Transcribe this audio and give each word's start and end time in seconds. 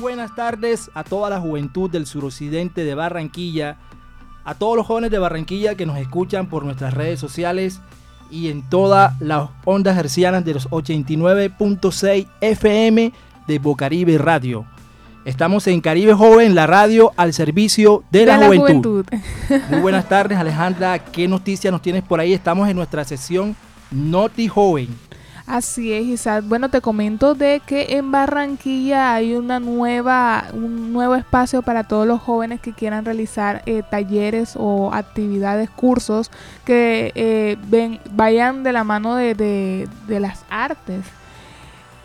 Buenas 0.00 0.34
tardes 0.34 0.90
a 0.94 1.04
toda 1.04 1.28
la 1.28 1.40
juventud 1.40 1.90
del 1.90 2.06
suroccidente 2.06 2.84
de 2.84 2.94
Barranquilla, 2.94 3.76
a 4.44 4.54
todos 4.54 4.76
los 4.76 4.86
jóvenes 4.86 5.10
de 5.10 5.18
Barranquilla 5.18 5.74
que 5.74 5.86
nos 5.86 5.98
escuchan 5.98 6.48
por 6.48 6.64
nuestras 6.64 6.94
redes 6.94 7.20
sociales 7.20 7.80
y 8.30 8.48
en 8.48 8.62
todas 8.68 9.20
las 9.20 9.50
ondas 9.64 9.98
hercianas 9.98 10.44
de 10.44 10.54
los 10.54 10.68
89.6 10.70 12.26
FM 12.40 13.12
de 13.46 13.58
Bocaribe 13.58 14.16
Radio. 14.16 14.64
Estamos 15.26 15.66
en 15.66 15.82
Caribe 15.82 16.14
Joven, 16.14 16.54
la 16.54 16.66
radio 16.66 17.12
al 17.16 17.34
servicio 17.34 18.02
de, 18.10 18.24
la, 18.24 18.38
juventud. 18.38 19.04
Muy 19.68 19.80
buenas 19.80 20.08
tardes 20.08 20.38
Alejandra, 20.38 20.98
¿qué 20.98 21.28
noticias 21.28 21.70
nos 21.70 21.82
tienes 21.82 22.02
por 22.02 22.20
ahí? 22.20 22.32
Estamos 22.32 22.68
en 22.70 22.76
nuestra 22.76 23.04
sesión 23.04 23.54
Noti 23.90 24.48
Joven. 24.48 24.88
Así 25.50 25.92
es, 25.92 26.06
Isaac. 26.06 26.44
Bueno, 26.46 26.68
te 26.68 26.80
comento 26.80 27.34
de 27.34 27.60
que 27.66 27.96
en 27.96 28.12
Barranquilla 28.12 29.14
hay 29.14 29.34
una 29.34 29.58
nueva, 29.58 30.44
un 30.52 30.92
nuevo 30.92 31.16
espacio 31.16 31.60
para 31.62 31.82
todos 31.82 32.06
los 32.06 32.20
jóvenes 32.20 32.60
que 32.60 32.72
quieran 32.72 33.04
realizar 33.04 33.60
eh, 33.66 33.82
talleres 33.82 34.54
o 34.56 34.94
actividades, 34.94 35.68
cursos 35.68 36.30
que 36.64 37.10
eh, 37.16 37.56
vayan 38.12 38.62
de 38.62 38.72
la 38.72 38.84
mano 38.84 39.16
de, 39.16 39.34
de, 39.34 40.20
las 40.20 40.44
artes, 40.50 41.04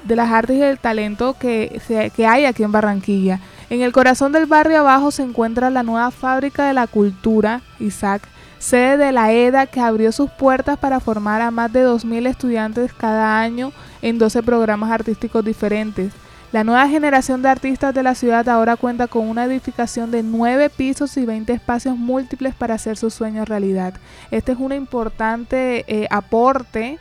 de 0.06 0.16
las 0.16 0.32
artes 0.32 0.56
y 0.56 0.62
del 0.62 0.80
talento 0.80 1.36
que, 1.38 1.80
se, 1.86 2.09
que 2.09 2.26
hay 2.26 2.46
aquí 2.46 2.64
en 2.64 2.72
Barranquilla. 2.72 3.42
En 3.70 3.84
el 3.84 3.92
corazón 3.92 4.32
del 4.32 4.48
barrio 4.48 4.80
abajo 4.80 5.12
se 5.12 5.22
encuentra 5.22 5.70
la 5.70 5.84
nueva 5.84 6.09
fábrica 6.09 6.66
de 6.66 6.74
la 6.74 6.88
cultura, 6.88 7.62
Isaac, 7.80 8.24
sede 8.59 8.98
de 8.98 9.11
la 9.11 9.31
EDA 9.31 9.67
que 9.67 9.80
abrió 9.80 10.11
sus 10.11 10.30
puertas 10.31 10.78
para 10.78 11.00
formar 11.00 11.42
a 11.42 11.52
más 11.52 11.72
de 11.72 11.86
2.000 11.86 12.28
estudiantes 12.28 12.94
cada 12.94 13.39
año 13.39 13.72
en 14.02 14.17
12 14.17 14.44
programas 14.44 14.92
artísticos 14.92 15.44
diferentes. 15.44 16.14
La 16.52 16.64
nueva 16.64 16.88
generación 16.88 17.42
de 17.42 17.50
artistas 17.50 17.94
de 17.94 18.02
la 18.02 18.16
ciudad 18.16 18.47
ahora 18.47 18.78
cuenta 18.78 19.08
con 19.08 19.28
una 19.28 19.44
edificación 19.44 20.09
de 20.09 20.23
9 20.23 20.70
pisos 20.70 21.17
y 21.17 21.25
20 21.25 21.52
espacios 21.52 21.97
múltiples 21.97 22.56
para 22.56 22.75
hacer 22.75 22.95
sus 22.95 23.14
sueños 23.14 23.50
realidad. 23.50 23.95
Este 24.31 24.53
es 24.53 24.58
un 24.58 24.72
importante 24.72 25.84
eh, 25.88 26.08
aporte 26.09 26.97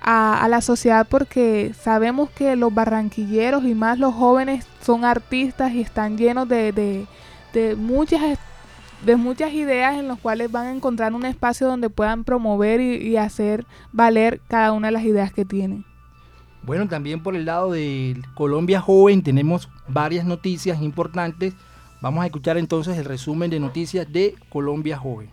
a, 0.00 0.46
la 0.48 0.60
sociedad 0.60 1.06
porque 1.06 1.74
sabemos 1.78 2.30
que 2.30 2.56
los 2.56 2.72
barranquilleros 2.72 3.64
y 3.64 3.74
más 3.74 3.98
los 3.98 4.14
jóvenes 4.14 4.66
son 4.80 5.04
artistas 5.04 5.72
y 5.72 5.80
están 5.80 6.16
llenos 6.16 6.48
de, 6.48 6.72
de, 6.72 7.06
de 7.52 7.74
muchas 7.74 8.22
de 9.04 9.16
muchas 9.16 9.52
ideas 9.52 9.98
en 9.98 10.08
las 10.08 10.18
cuales 10.18 10.50
van 10.50 10.66
a 10.66 10.72
encontrar 10.72 11.12
un 11.12 11.24
espacio 11.24 11.66
donde 11.66 11.90
puedan 11.90 12.24
promover 12.24 12.80
y, 12.80 13.16
hacer 13.16 13.66
valer 13.92 14.40
cada 14.48 14.72
una 14.72 14.88
de 14.88 14.92
las 14.92 15.04
ideas 15.04 15.32
que 15.32 15.44
tienen. 15.44 15.84
Bueno, 16.62 16.88
también 16.88 17.22
por 17.22 17.36
el 17.36 17.44
lado 17.44 17.72
de 17.72 18.20
Colombia 18.34 18.80
Joven 18.80 19.22
tenemos 19.22 19.68
varias 19.86 20.24
noticias 20.24 20.80
importantes. 20.80 21.54
Vamos 22.00 22.22
a 22.22 22.26
escuchar 22.26 22.56
entonces 22.56 22.96
el 22.96 23.04
resumen 23.04 23.50
de 23.50 23.60
noticias 23.60 24.10
de 24.10 24.34
Colombia 24.48 24.96
Joven. 24.96 25.30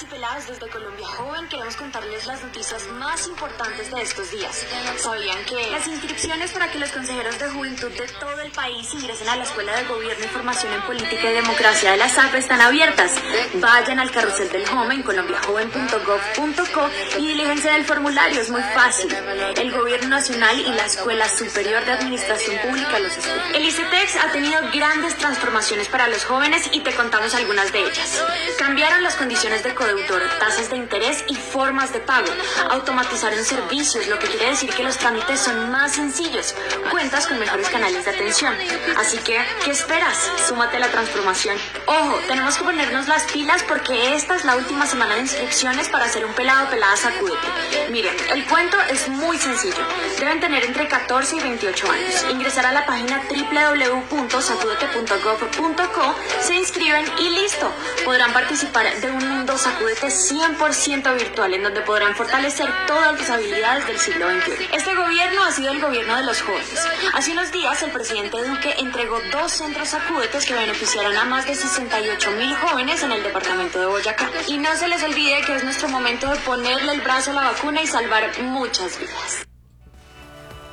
Y 0.00 0.04
peladas 0.04 0.46
desde 0.46 0.68
Colombia 0.68 1.06
Joven, 1.06 1.48
queremos 1.48 1.74
contarles 1.74 2.24
las 2.26 2.40
noticias 2.42 2.86
más 2.98 3.26
importantes 3.26 3.90
de 3.90 4.00
estos 4.02 4.30
días. 4.30 4.64
¿Sabían 4.98 5.44
que 5.44 5.70
las 5.72 5.88
inscripciones 5.88 6.52
para 6.52 6.70
que 6.70 6.78
los 6.78 6.90
consejeros 6.92 7.36
de 7.38 7.48
juventud 7.48 7.90
de 7.90 8.06
todo 8.20 8.40
el 8.40 8.50
país 8.52 8.92
ingresen 8.94 9.28
a 9.28 9.36
la 9.36 9.42
Escuela 9.42 9.74
de 9.76 9.84
Gobierno 9.84 10.24
y 10.24 10.28
Formación 10.28 10.72
en 10.72 10.82
Política 10.82 11.30
y 11.30 11.34
Democracia 11.34 11.92
de 11.92 11.96
la 11.96 12.08
SAP 12.08 12.34
están 12.36 12.60
abiertas? 12.60 13.12
Vayan 13.54 13.98
al 13.98 14.10
carrusel 14.12 14.48
del 14.50 14.68
Home 14.68 14.94
en 14.94 15.02
colombiajoven.gov.co 15.02 16.90
y 17.18 17.26
dilíjense 17.26 17.70
del 17.70 17.84
formulario, 17.84 18.40
es 18.40 18.50
muy 18.50 18.62
fácil. 18.62 19.12
El 19.56 19.72
Gobierno 19.72 20.10
Nacional 20.10 20.60
y 20.60 20.70
la 20.74 20.86
Escuela 20.86 21.28
Superior 21.28 21.84
de 21.84 21.92
Administración 21.92 22.56
Pública 22.58 22.98
los 23.00 23.16
escuchan. 23.16 23.54
El 23.54 23.64
ICETEX 23.64 24.16
ha 24.16 24.30
tenido 24.30 24.60
grandes 24.72 25.16
transformaciones 25.16 25.88
para 25.88 26.06
los 26.08 26.24
jóvenes 26.24 26.68
y 26.72 26.80
te 26.80 26.94
contamos 26.94 27.34
algunas 27.34 27.72
de 27.72 27.80
ellas. 27.80 28.22
Cambiaron 28.58 29.02
las 29.02 29.16
condiciones 29.16 29.64
de 29.64 29.74
codeudor, 29.88 30.22
tasas 30.38 30.70
de 30.70 30.76
interés 30.76 31.24
y 31.28 31.34
formas 31.34 31.92
de 31.92 31.98
pago. 32.00 32.28
Automatizaron 32.70 33.44
servicios, 33.44 34.06
lo 34.08 34.18
que 34.18 34.26
quiere 34.26 34.48
decir 34.50 34.70
que 34.70 34.82
los 34.82 34.96
trámites 34.96 35.40
son 35.40 35.70
más 35.70 35.92
sencillos. 35.92 36.54
Cuentas 36.90 37.26
con 37.26 37.38
mejores 37.38 37.68
canales 37.68 38.06
de 38.06 38.10
atención. 38.10 38.54
Así 38.96 39.18
que, 39.18 39.38
¿qué 39.64 39.70
esperas? 39.70 40.32
Súmate 40.46 40.78
a 40.78 40.80
la 40.80 40.88
transformación. 40.88 41.56
Ojo, 41.86 42.18
tenemos 42.26 42.56
que 42.56 42.64
ponernos 42.64 43.06
las 43.08 43.24
pilas 43.24 43.62
porque 43.64 44.14
esta 44.14 44.36
es 44.36 44.44
la 44.44 44.56
última 44.56 44.86
semana 44.86 45.14
de 45.14 45.20
inscripciones 45.22 45.88
para 45.88 46.04
hacer 46.06 46.24
un 46.24 46.32
pelado 46.32 46.70
pelada 46.70 46.96
sacudete. 46.96 47.46
Miren, 47.90 48.16
el 48.30 48.46
cuento 48.46 48.78
es 48.90 49.08
muy 49.08 49.36
sencillo. 49.38 49.84
Deben 50.18 50.40
tener 50.40 50.64
entre 50.64 50.88
14 50.88 51.36
y 51.36 51.40
28 51.40 51.90
años. 51.90 52.24
Ingresar 52.30 52.64
a 52.66 52.72
la 52.72 52.86
página 52.86 53.20
www.sacudete.gov.co, 53.28 56.14
se 56.40 56.54
inscriben 56.54 57.04
y 57.18 57.28
listo. 57.30 57.70
Podrán 58.04 58.32
participar 58.32 58.88
de 59.00 59.10
un 59.10 59.18
un 59.18 59.28
mundo 59.28 59.58
sacudete 59.78 60.08
100% 60.08 61.14
virtual 61.14 61.54
en 61.54 61.62
donde 61.62 61.80
podrán 61.82 62.12
fortalecer 62.14 62.68
todas 62.88 63.16
las 63.16 63.30
habilidades 63.30 63.86
del 63.86 63.96
siglo 63.96 64.26
XXI. 64.28 64.76
Este 64.76 64.94
gobierno 64.94 65.44
ha 65.44 65.52
sido 65.52 65.70
el 65.70 65.80
gobierno 65.80 66.16
de 66.16 66.24
los 66.24 66.42
jóvenes. 66.42 66.88
Hace 67.14 67.32
unos 67.32 67.52
días 67.52 67.80
el 67.84 67.92
presidente 67.92 68.38
Duque 68.38 68.74
entregó 68.80 69.18
dos 69.30 69.52
centros 69.52 69.88
sacudetes 69.88 70.46
que 70.46 70.54
beneficiaron 70.54 71.16
a 71.16 71.24
más 71.26 71.46
de 71.46 71.54
68 71.54 72.30
mil 72.32 72.54
jóvenes 72.56 73.04
en 73.04 73.12
el 73.12 73.22
departamento 73.22 73.78
de 73.78 73.86
Boyacá. 73.86 74.28
Y 74.48 74.58
no 74.58 74.74
se 74.74 74.88
les 74.88 75.02
olvide 75.04 75.42
que 75.46 75.54
es 75.54 75.62
nuestro 75.62 75.88
momento 75.88 76.28
de 76.28 76.36
ponerle 76.38 76.94
el 76.94 77.00
brazo 77.00 77.30
a 77.30 77.34
la 77.34 77.44
vacuna 77.44 77.80
y 77.80 77.86
salvar 77.86 78.24
muchas 78.42 78.98
vidas. 78.98 79.46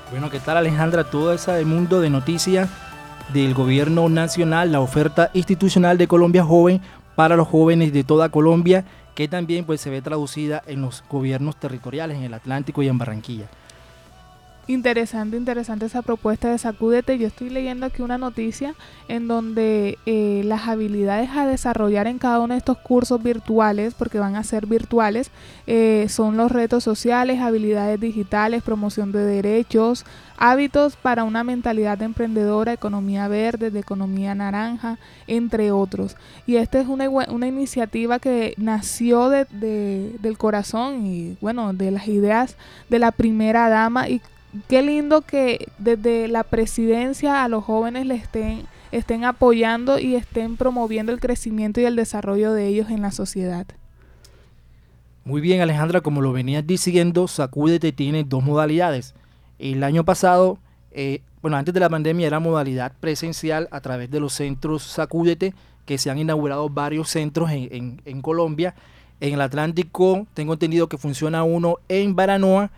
Bueno, 0.10 0.32
¿qué 0.32 0.40
tal 0.40 0.58
Alejandra? 0.58 1.04
Todo 1.04 1.32
ese 1.32 1.64
mundo 1.64 2.02
de 2.02 2.10
noticias 2.10 2.70
del 3.30 3.54
gobierno 3.54 4.10
nacional, 4.10 4.72
la 4.72 4.80
oferta 4.80 5.30
institucional 5.34 6.00
de 6.00 6.08
Colombia 6.08 6.44
Joven 6.44 6.82
para 7.16 7.36
los 7.36 7.48
jóvenes 7.48 7.94
de 7.94 8.04
toda 8.04 8.30
Colombia, 8.30 8.86
que 9.16 9.28
también 9.28 9.66
pues, 9.66 9.82
se 9.82 9.90
ve 9.90 10.02
traducida 10.02 10.62
en 10.68 10.82
los 10.82 11.04
gobiernos 11.10 11.58
territoriales, 11.58 12.18
en 12.18 12.24
el 12.24 12.34
Atlántico 12.34 12.84
y 12.84 12.88
en 12.88 12.98
Barranquilla. 12.98 13.48
Interesante, 14.68 15.38
interesante 15.38 15.86
esa 15.86 16.02
propuesta 16.02 16.50
de 16.50 16.58
Sacúdete. 16.58 17.20
Yo 17.20 17.28
estoy 17.28 17.52
leyendo 17.52 17.86
aquí 17.86 18.02
una 18.02 18.18
noticia 18.18 18.74
en 19.08 19.28
donde 19.28 20.00
eh, 20.08 20.42
las 20.44 20.68
habilidades 20.68 21.30
a 21.30 21.46
desarrollar 21.46 22.08
en 22.08 22.18
cada 22.18 22.40
uno 22.40 22.56
de 22.56 22.58
estos 22.58 22.80
cursos 22.80 23.22
virtuales, 23.22 23.94
porque 23.94 24.18
van 24.18 24.36
a 24.36 24.44
ser 24.44 24.66
virtuales, 24.66 25.30
eh, 25.68 26.08
son 26.10 26.36
los 26.36 26.52
retos 26.52 26.84
sociales, 26.84 27.42
habilidades 27.42 28.00
digitales, 28.00 28.64
promoción 28.64 29.12
de 29.12 29.24
derechos, 29.24 30.04
hábitos 30.36 30.96
para 30.96 31.26
una 31.26 31.44
mentalidad 31.44 32.02
emprendedora, 32.02 32.74
economía 32.74 33.28
verde, 33.28 33.70
de 33.70 33.80
economía 33.80 34.34
naranja, 34.34 34.98
entre 35.28 35.72
otros. 35.72 36.18
Y 36.48 36.56
esta 36.56 36.80
es 36.80 36.88
una, 36.88 37.08
una 37.08 37.48
iniciativa 37.48 38.18
que 38.18 38.56
nació 38.58 39.30
de, 39.30 39.46
del 40.20 40.38
corazón 40.40 41.06
y 41.06 41.38
bueno, 41.40 41.72
de 41.74 41.92
las 41.92 42.08
ideas 42.08 42.58
de 42.90 42.98
la 42.98 43.12
primera 43.12 43.70
dama 43.70 44.10
y 44.10 44.22
qué 44.68 44.82
lindo 44.82 45.22
que 45.22 45.68
desde 45.78 46.28
la 46.28 46.44
presidencia 46.44 47.44
a 47.44 47.50
los 47.50 47.64
jóvenes 47.64 48.06
le 48.06 48.16
estén, 48.16 48.64
estén 48.92 49.24
apoyando 49.26 50.00
y 50.00 50.16
estén 50.16 50.58
promoviendo 50.58 51.12
el 51.12 51.20
crecimiento 51.20 51.82
y 51.82 51.86
el 51.86 51.96
desarrollo 51.96 52.54
de 52.54 52.68
ellos 52.68 52.90
en 52.90 53.02
la 53.02 53.12
sociedad. 53.12 53.66
Muy 55.24 55.42
bien, 55.42 55.62
Alejandra, 55.62 56.02
como 56.02 56.22
lo 56.22 56.34
venías 56.34 56.66
diciendo, 56.68 57.28
Sacúdete 57.28 57.92
tiene 57.92 58.24
dos 58.24 58.44
modalidades. 58.44 59.16
El 59.58 59.84
año 59.84 60.06
pasado, 60.06 60.60
eh, 60.92 61.22
bueno, 61.42 61.58
antes 61.58 61.74
de 61.74 61.80
la 61.80 61.90
pandemia 61.90 62.28
era 62.28 62.40
modalidad 62.40 62.94
presencial 63.00 63.68
a 63.72 63.82
través 63.82 64.12
de 64.12 64.20
los 64.20 64.34
centros 64.34 64.84
Sacúdete, 64.84 65.56
que 65.86 65.98
se 65.98 66.12
han 66.12 66.20
inaugurado 66.20 66.70
varios 66.70 67.10
centros 67.10 67.50
en, 67.52 68.02
en 68.06 68.22
Colombia. 68.22 68.76
En 69.20 69.34
el 69.34 69.42
Atlántico 69.42 70.28
tengo 70.34 70.54
entendido 70.54 70.90
que 70.90 70.98
funciona 70.98 71.44
uno 71.44 71.78
en 71.90 72.16
Baranoa. 72.16 72.70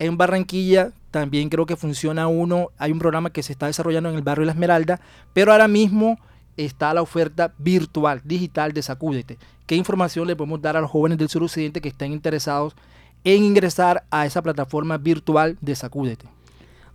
En 0.00 0.16
Barranquilla 0.16 0.90
también 1.14 1.48
creo 1.48 1.64
que 1.64 1.76
funciona 1.76 2.26
uno, 2.26 2.70
hay 2.76 2.90
un 2.90 2.98
programa 2.98 3.30
que 3.30 3.44
se 3.44 3.52
está 3.52 3.68
desarrollando 3.68 4.10
en 4.10 4.16
el 4.16 4.22
barrio 4.22 4.46
La 4.46 4.50
Esmeralda, 4.50 5.00
pero 5.32 5.52
ahora 5.52 5.68
mismo 5.68 6.18
está 6.56 6.92
la 6.92 7.02
oferta 7.02 7.54
virtual, 7.56 8.20
digital 8.24 8.72
de 8.72 8.82
Sacúdete. 8.82 9.38
¿Qué 9.64 9.76
información 9.76 10.26
le 10.26 10.34
podemos 10.34 10.60
dar 10.60 10.76
a 10.76 10.80
los 10.80 10.90
jóvenes 10.90 11.16
del 11.16 11.28
suroccidente 11.28 11.80
que 11.80 11.90
estén 11.90 12.10
interesados 12.10 12.74
en 13.22 13.44
ingresar 13.44 14.02
a 14.10 14.26
esa 14.26 14.42
plataforma 14.42 14.98
virtual 14.98 15.56
de 15.60 15.76
Sacúdete? 15.76 16.26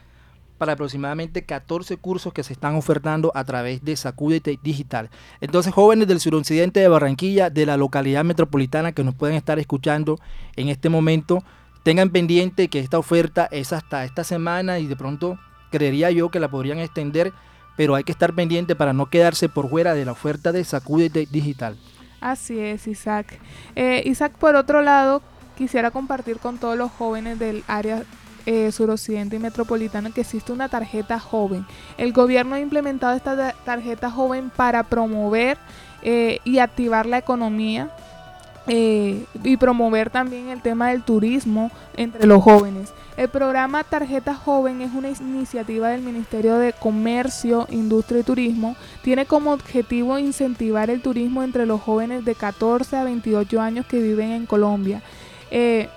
para 0.58 0.74
aproximadamente 0.74 1.44
14 1.44 1.98
cursos 1.98 2.34
que 2.34 2.44
se 2.44 2.54
están 2.54 2.76
ofertando 2.76 3.32
a 3.36 3.44
través 3.44 3.84
de 3.84 3.96
Sacúdete 3.96 4.58
Digital. 4.64 5.10
Entonces, 5.42 5.74
jóvenes 5.74 6.08
del 6.08 6.20
suroccidente 6.20 6.80
de 6.80 6.88
Barranquilla, 6.88 7.50
de 7.50 7.66
la 7.66 7.78
localidad 7.78 8.24
metropolitana 8.24 8.94
que 8.94 9.04
nos 9.04 9.14
pueden 9.14 9.36
estar 9.36 9.60
escuchando 9.60 10.20
en 10.56 10.70
este 10.70 10.90
momento, 10.90 11.44
tengan 11.84 12.12
pendiente 12.12 12.70
que 12.70 12.80
esta 12.80 12.98
oferta 12.98 13.48
es 13.52 13.74
hasta 13.74 14.06
esta 14.06 14.24
semana 14.24 14.80
y 14.80 14.88
de 14.88 14.96
pronto 14.96 15.38
creería 15.70 16.12
yo 16.12 16.30
que 16.30 16.40
la 16.40 16.50
podrían 16.50 16.80
extender, 16.80 17.34
pero 17.76 17.96
hay 17.96 18.04
que 18.04 18.12
estar 18.12 18.34
pendiente 18.34 18.76
para 18.76 18.94
no 18.94 19.08
quedarse 19.08 19.50
por 19.50 19.70
fuera 19.70 19.94
de 19.94 20.06
la 20.06 20.14
oferta 20.14 20.52
de 20.52 20.64
Sacúdete 20.64 21.28
Digital. 21.30 21.78
Así 22.24 22.58
es, 22.58 22.88
Isaac. 22.88 23.38
Eh, 23.76 24.02
Isaac, 24.06 24.32
por 24.40 24.56
otro 24.56 24.82
lado, 24.82 25.22
quisiera 25.58 25.92
compartir 25.92 26.38
con 26.38 26.58
todos 26.58 26.78
los 26.78 26.90
jóvenes 26.90 27.38
del 27.38 27.66
área 27.68 28.04
eh, 28.46 28.72
suroccidente 28.72 29.36
y 29.36 29.40
metropolitana 29.40 30.10
que 30.12 30.22
existe 30.22 30.54
una 30.54 30.70
tarjeta 30.70 31.20
joven. 31.20 31.66
El 31.98 32.14
gobierno 32.14 32.56
ha 32.56 32.62
implementado 32.62 33.14
esta 33.16 33.52
tarjeta 33.66 34.10
joven 34.10 34.52
para 34.56 34.84
promover 34.84 35.58
eh, 36.02 36.40
y 36.46 36.60
activar 36.60 37.06
la 37.06 37.18
economía 37.18 37.90
eh, 38.68 39.26
y 39.44 39.58
promover 39.58 40.10
también 40.10 40.48
el 40.48 40.62
tema 40.62 40.90
del 40.90 41.04
turismo 41.04 41.72
entre 41.98 42.26
los 42.26 42.42
jóvenes. 42.42 42.94
El 43.16 43.30
programa 43.30 43.84
Tarjeta 43.84 44.34
Joven 44.34 44.82
es 44.82 44.92
una 44.92 45.10
iniciativa 45.10 45.90
del 45.90 46.02
Ministerio 46.02 46.58
de 46.58 46.74
Comercio, 46.74 47.68
Industria 47.70 48.22
y 48.22 48.24
Turismo. 48.24 48.76
Tiene 49.04 49.28
como 49.28 49.54
objetivo 49.54 50.18
incentivar 50.18 50.90
el 50.90 51.00
turismo 51.02 51.44
entre 51.44 51.68
los 51.68 51.80
jóvenes 51.80 52.26
de 52.26 52.34
14 52.34 52.98
a 52.98 53.04
28 53.04 53.62
años 53.62 53.86
que 53.86 54.02
viven 54.02 54.32
en 54.32 54.48
Colombia. 54.48 55.04
Eh, 55.52 55.90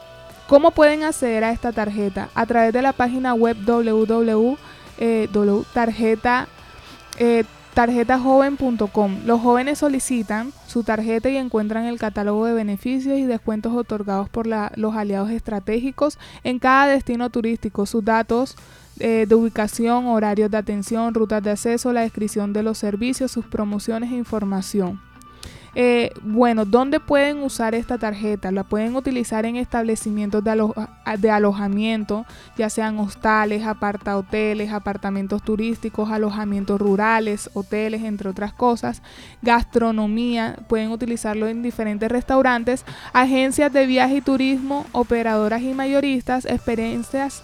¿Cómo 0.46 0.72
pueden 0.72 1.04
acceder 1.04 1.42
a 1.44 1.52
esta 1.52 1.72
tarjeta? 1.72 2.28
A 2.34 2.44
través 2.44 2.74
de 2.74 2.82
la 2.82 2.92
página 2.92 3.32
web 3.32 3.56
www.tarjeta 3.64 4.58
eh, 7.18 7.44
tarjetajoven.com. 7.76 9.26
Los 9.26 9.42
jóvenes 9.42 9.80
solicitan 9.80 10.50
su 10.66 10.82
tarjeta 10.82 11.28
y 11.28 11.36
encuentran 11.36 11.84
el 11.84 11.98
catálogo 11.98 12.46
de 12.46 12.54
beneficios 12.54 13.18
y 13.18 13.26
descuentos 13.26 13.74
otorgados 13.74 14.30
por 14.30 14.46
los 14.46 14.96
aliados 14.96 15.28
estratégicos 15.30 16.18
en 16.42 16.58
cada 16.58 16.86
destino 16.86 17.28
turístico, 17.28 17.84
sus 17.84 18.02
datos 18.02 18.56
eh, 18.98 19.26
de 19.28 19.34
ubicación, 19.34 20.06
horarios 20.06 20.50
de 20.50 20.56
atención, 20.56 21.12
rutas 21.12 21.42
de 21.42 21.50
acceso, 21.50 21.92
la 21.92 22.00
descripción 22.00 22.54
de 22.54 22.62
los 22.62 22.78
servicios, 22.78 23.30
sus 23.30 23.44
promociones 23.44 24.10
e 24.10 24.16
información. 24.16 25.05
Eh, 25.78 26.10
bueno, 26.22 26.64
¿dónde 26.64 27.00
pueden 27.00 27.42
usar 27.42 27.74
esta 27.74 27.98
tarjeta? 27.98 28.50
La 28.50 28.64
pueden 28.64 28.96
utilizar 28.96 29.44
en 29.44 29.56
establecimientos 29.56 30.42
de, 30.42 31.30
alojamiento, 31.30 32.24
ya 32.56 32.70
sean 32.70 32.98
hostales, 32.98 33.62
apartahoteles, 33.62 34.72
apartamentos 34.72 35.42
turísticos, 35.42 36.10
alojamientos 36.10 36.80
rurales, 36.80 37.50
hoteles, 37.52 38.04
entre 38.04 38.30
otras 38.30 38.54
cosas. 38.54 39.02
Gastronomía, 39.42 40.56
pueden 40.66 40.92
utilizarlo 40.92 41.46
en 41.46 41.62
diferentes 41.62 42.10
restaurantes, 42.10 42.86
agencias 43.12 43.70
de 43.70 43.84
viaje 43.84 44.16
y 44.16 44.20
turismo, 44.22 44.86
operadoras 44.92 45.60
y 45.60 45.74
mayoristas, 45.74 46.46
experiencias 46.46 47.42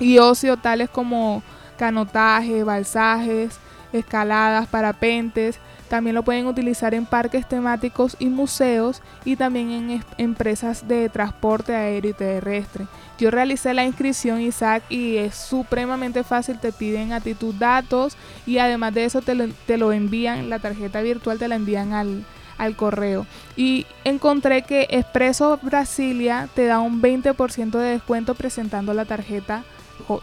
y 0.00 0.18
ocio 0.18 0.56
tales 0.56 0.90
como 0.90 1.44
canotaje, 1.78 2.64
balsajes, 2.64 3.60
escaladas, 3.92 4.66
parapentes, 4.66 5.60
también 5.88 6.14
lo 6.14 6.22
pueden 6.22 6.46
utilizar 6.46 6.94
en 6.94 7.06
parques 7.06 7.46
temáticos 7.48 8.16
y 8.18 8.26
museos 8.26 9.02
y 9.24 9.36
también 9.36 9.70
en 9.70 10.04
empresas 10.18 10.88
de 10.88 11.08
transporte 11.08 11.74
aéreo 11.74 12.10
y 12.10 12.14
terrestre. 12.14 12.86
Yo 13.18 13.30
realicé 13.30 13.74
la 13.74 13.84
inscripción 13.84 14.40
Isaac 14.40 14.82
y 14.88 15.16
es 15.16 15.34
supremamente 15.34 16.24
fácil, 16.24 16.58
te 16.58 16.72
piden 16.72 17.12
a 17.12 17.20
ti 17.20 17.34
tus 17.34 17.58
datos 17.58 18.16
y 18.46 18.58
además 18.58 18.94
de 18.94 19.04
eso 19.04 19.22
te 19.22 19.34
lo, 19.76 19.92
envían, 19.92 20.50
la 20.50 20.58
tarjeta 20.58 21.00
virtual 21.00 21.38
te 21.38 21.48
la 21.48 21.54
envían 21.54 21.92
al, 21.92 22.24
al 22.58 22.76
correo. 22.76 23.26
Y 23.56 23.86
encontré 24.04 24.62
que 24.62 24.88
Expreso 24.90 25.58
Brasilia 25.62 26.48
te 26.54 26.66
da 26.66 26.80
un 26.80 27.00
20% 27.00 27.70
de 27.70 27.90
descuento 27.90 28.34
presentando 28.34 28.94
la 28.94 29.04
tarjeta, 29.04 29.64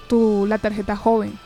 tu, 0.07 0.45
la 0.47 0.57
tarjeta 0.57 0.95
joven. 0.95 1.37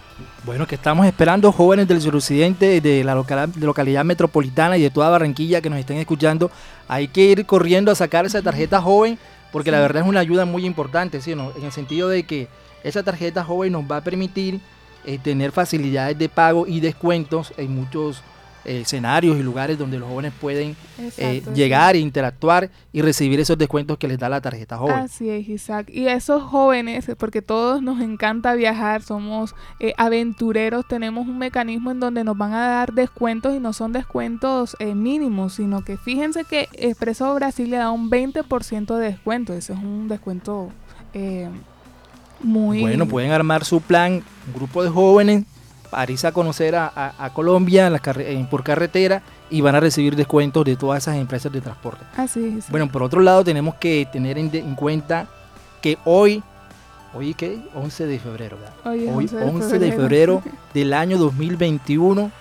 Bueno, 0.46 0.66
que 0.66 0.76
estamos 0.76 1.06
esperando 1.06 1.52
jóvenes 1.52 1.88
del 1.88 2.02
suroccidente, 2.02 2.80
de 2.80 3.04
la 3.04 3.16
localidad, 3.16 4.06
metropolitana 4.06 4.78
y 4.78 4.82
de 4.82 4.90
toda 4.90 5.10
Barranquilla 5.10 5.62
que 5.62 5.70
nos 5.70 5.80
estén 5.80 5.98
escuchando. 5.98 6.52
Hay 6.88 7.10
que 7.10 7.24
ir 7.24 7.46
corriendo 7.46 7.92
a 7.92 7.96
sacar 7.96 8.26
esa 8.26 8.42
tarjeta 8.42 8.82
joven 8.82 9.18
porque 9.52 9.72
la 9.72 9.80
verdad 9.80 10.04
es 10.04 10.08
una 10.08 10.22
ayuda 10.22 10.46
muy 10.46 10.66
importante, 10.66 11.22
¿sí? 11.22 11.32
en 11.32 11.40
el 11.64 11.72
sentido 11.72 12.10
de 12.10 12.24
que 12.24 12.48
esa 12.84 13.04
tarjeta 13.04 13.44
joven 13.44 13.74
nos 13.74 13.84
va 13.84 13.98
a 13.98 14.02
permitir 14.02 14.62
eh, 15.06 15.18
tener 15.18 15.52
facilidades 15.52 16.18
de 16.18 16.30
pago 16.30 16.66
y 16.68 16.80
descuentos 16.80 17.54
en 17.58 17.76
muchos 17.76 18.22
eh, 18.66 18.82
escenarios 18.82 19.38
y 19.38 19.44
lugares 19.44 19.78
donde 19.78 20.00
los 20.00 20.10
jóvenes 20.10 20.34
pueden 20.40 20.76
eh, 21.18 21.44
llegar 21.54 21.95
e 21.95 22.00
interactuar 22.00 22.69
y 22.92 23.02
recibir 23.02 23.40
esos 23.40 23.57
descuentos 23.57 23.98
que 23.98 24.07
les 24.07 24.18
da 24.18 24.28
la 24.28 24.42
tarjeta 24.42 24.78
joven. 24.78 24.95
Así 24.95 25.30
es, 25.30 25.48
Isaac. 25.48 25.88
Y 25.90 26.07
esos 26.07 26.44
jóvenes, 26.44 27.06
porque 27.18 27.42
todos 27.42 27.81
nos 27.81 28.02
encanta 28.02 28.54
viajar, 28.56 29.02
somos 29.02 29.56
eh, 29.80 29.94
aventureros, 29.98 30.88
tenemos 30.88 31.28
un 31.28 31.38
mecanismo 31.38 31.92
en 31.92 32.00
donde 32.00 32.24
nos 32.24 32.38
van 32.38 32.54
a 32.54 32.68
dar 32.68 32.94
descuentos 32.94 33.56
y 33.56 33.60
no 33.60 33.72
son 33.74 33.92
descuentos 33.92 34.76
mínimos, 34.80 35.54
sino 35.54 35.84
que 35.84 35.98
fíjense 35.98 36.44
que 36.44 36.68
Expreso 36.74 37.34
Brasil 37.36 37.69
le 37.69 37.78
da 37.78 37.92
un 37.92 38.10
20% 38.10 38.98
de 38.98 39.06
descuento. 39.06 39.54
Eso 39.54 39.74
es 39.74 39.80
un 39.80 40.07
descuento 40.07 40.72
muy... 42.42 42.81
Bueno, 42.81 43.07
pueden 43.07 43.31
armar 43.31 43.64
su 43.64 43.81
plan, 43.81 44.24
un 44.48 44.54
grupo 44.54 44.84
de 44.84 44.90
jóvenes 44.90 45.45
a 45.95 46.28
a 46.28 46.31
conocer 46.31 46.75
a, 46.75 47.31
Colombia 47.33 47.92
por 48.49 48.64
carretera 48.64 49.21
y 49.49 49.61
van 49.61 49.75
a 49.75 49.80
recibir 49.80 50.16
descuentos 50.16 50.66
de 50.66 50.75
todas 50.75 51.04
esas 51.04 51.18
empresas 51.18 51.52
de 51.52 51.61
transporte. 51.61 52.04
Así 52.18 52.57
es. 52.57 52.69
Bueno, 52.69 52.92
por 52.92 53.04
otro 53.04 53.21
lado 53.21 53.44
tenemos 53.44 53.75
que 53.75 54.07
tener 54.11 54.37
en, 54.37 54.75
cuenta 54.75 55.28
que 55.81 55.97
hoy, 56.06 56.44
hoy 57.14 57.33
qué, 57.33 57.59
11 57.73 58.07
de 58.07 58.19
febrero, 58.19 58.57
Hoy, 58.83 59.07
11, 59.07 59.80
de, 59.80 59.92
febrero. 59.92 60.44
del 60.73 60.94
año 60.94 61.18
2021, 61.18 62.31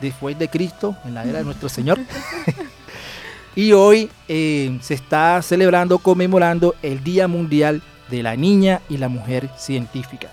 después 0.00 0.38
de 0.38 0.48
Cristo, 0.48 0.96
en 1.04 1.14
la 1.14 1.24
era 1.24 1.38
de 1.38 1.44
nuestro 1.44 1.68
Señor. 1.68 1.98
y 3.54 3.72
hoy 3.72 4.10
eh, 4.28 4.78
se 4.82 4.94
está 4.94 5.40
celebrando, 5.42 5.98
conmemorando 5.98 6.74
el 6.82 7.04
Día 7.04 7.28
Mundial 7.28 7.82
de 8.10 8.22
la 8.22 8.36
Niña 8.36 8.80
y 8.88 8.96
la 8.96 9.08
Mujer 9.08 9.48
Científica. 9.56 10.28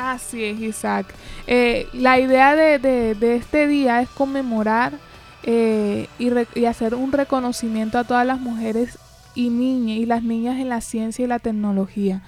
Así 0.00 0.42
es, 0.44 0.58
Isaac. 0.58 1.14
Eh, 1.46 1.86
la 1.92 2.18
idea 2.18 2.56
de, 2.56 3.36
este 3.36 3.66
día 3.66 4.00
es 4.00 4.08
conmemorar 4.08 4.94
eh, 5.42 6.08
y, 6.18 6.64
hacer 6.64 6.94
un 6.94 7.12
reconocimiento 7.12 7.98
a 7.98 8.04
todas 8.04 8.26
las 8.26 8.40
mujeres 8.40 8.98
y 9.34 9.50
niñas 9.50 9.98
y 9.98 10.06
las 10.06 10.22
niñas 10.22 10.58
en 10.58 10.70
la 10.70 10.80
ciencia 10.80 11.22
y 11.22 11.28
la 11.28 11.38
tecnología. 11.38 12.22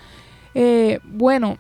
Eh, 0.55 1.01
bueno, 1.03 1.57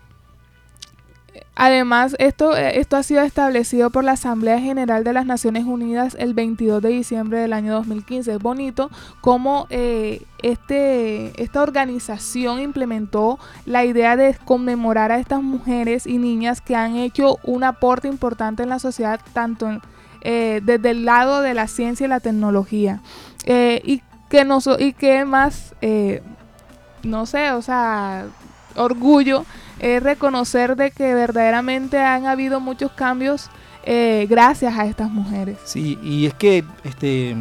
Además, 1.54 2.16
esto, 2.18 2.56
eh, 2.56 2.80
esto 2.80 2.96
ha 2.96 3.02
sido 3.02 3.22
establecido 3.22 3.90
por 3.90 4.04
la 4.04 4.12
Asamblea 4.12 4.58
General 4.58 5.04
de 5.04 5.12
las 5.12 5.26
Naciones 5.26 5.64
Unidas 5.64 6.16
el 6.18 6.34
22 6.34 6.82
de 6.82 6.88
diciembre 6.90 7.38
del 7.38 7.52
año 7.52 7.74
2015. 7.74 8.32
Es 8.32 8.38
bonito 8.38 8.90
cómo 9.20 9.66
eh, 9.70 10.22
este, 10.42 11.40
esta 11.42 11.62
organización 11.62 12.60
implementó 12.60 13.38
la 13.66 13.84
idea 13.84 14.16
de 14.16 14.36
conmemorar 14.44 15.12
a 15.12 15.18
estas 15.18 15.42
mujeres 15.42 16.06
y 16.06 16.18
niñas 16.18 16.60
que 16.60 16.76
han 16.76 16.96
hecho 16.96 17.38
un 17.44 17.64
aporte 17.64 18.08
importante 18.08 18.62
en 18.62 18.68
la 18.68 18.78
sociedad, 18.78 19.20
tanto 19.32 19.80
eh, 20.22 20.60
desde 20.62 20.90
el 20.90 21.04
lado 21.04 21.42
de 21.42 21.54
la 21.54 21.68
ciencia 21.68 22.06
y 22.06 22.08
la 22.08 22.20
tecnología. 22.20 23.00
y 23.44 24.02
que 24.32 24.46
nos, 24.46 24.66
y 24.78 24.94
que 24.94 25.26
más, 25.26 25.74
eh, 25.82 26.22
no 27.02 27.26
sé, 27.26 27.50
o 27.50 27.60
sea, 27.60 28.24
orgullo 28.76 29.44
es 29.78 30.02
reconocer 30.02 30.76
de 30.76 30.90
que 30.90 31.14
verdaderamente 31.14 31.98
han 31.98 32.26
habido 32.26 32.60
muchos 32.60 32.92
cambios 32.92 33.50
eh, 33.84 34.26
gracias 34.30 34.78
a 34.78 34.86
estas 34.86 35.10
mujeres. 35.10 35.58
Sí, 35.64 35.98
y 36.02 36.26
es 36.26 36.34
que 36.34 36.64
este, 36.84 37.36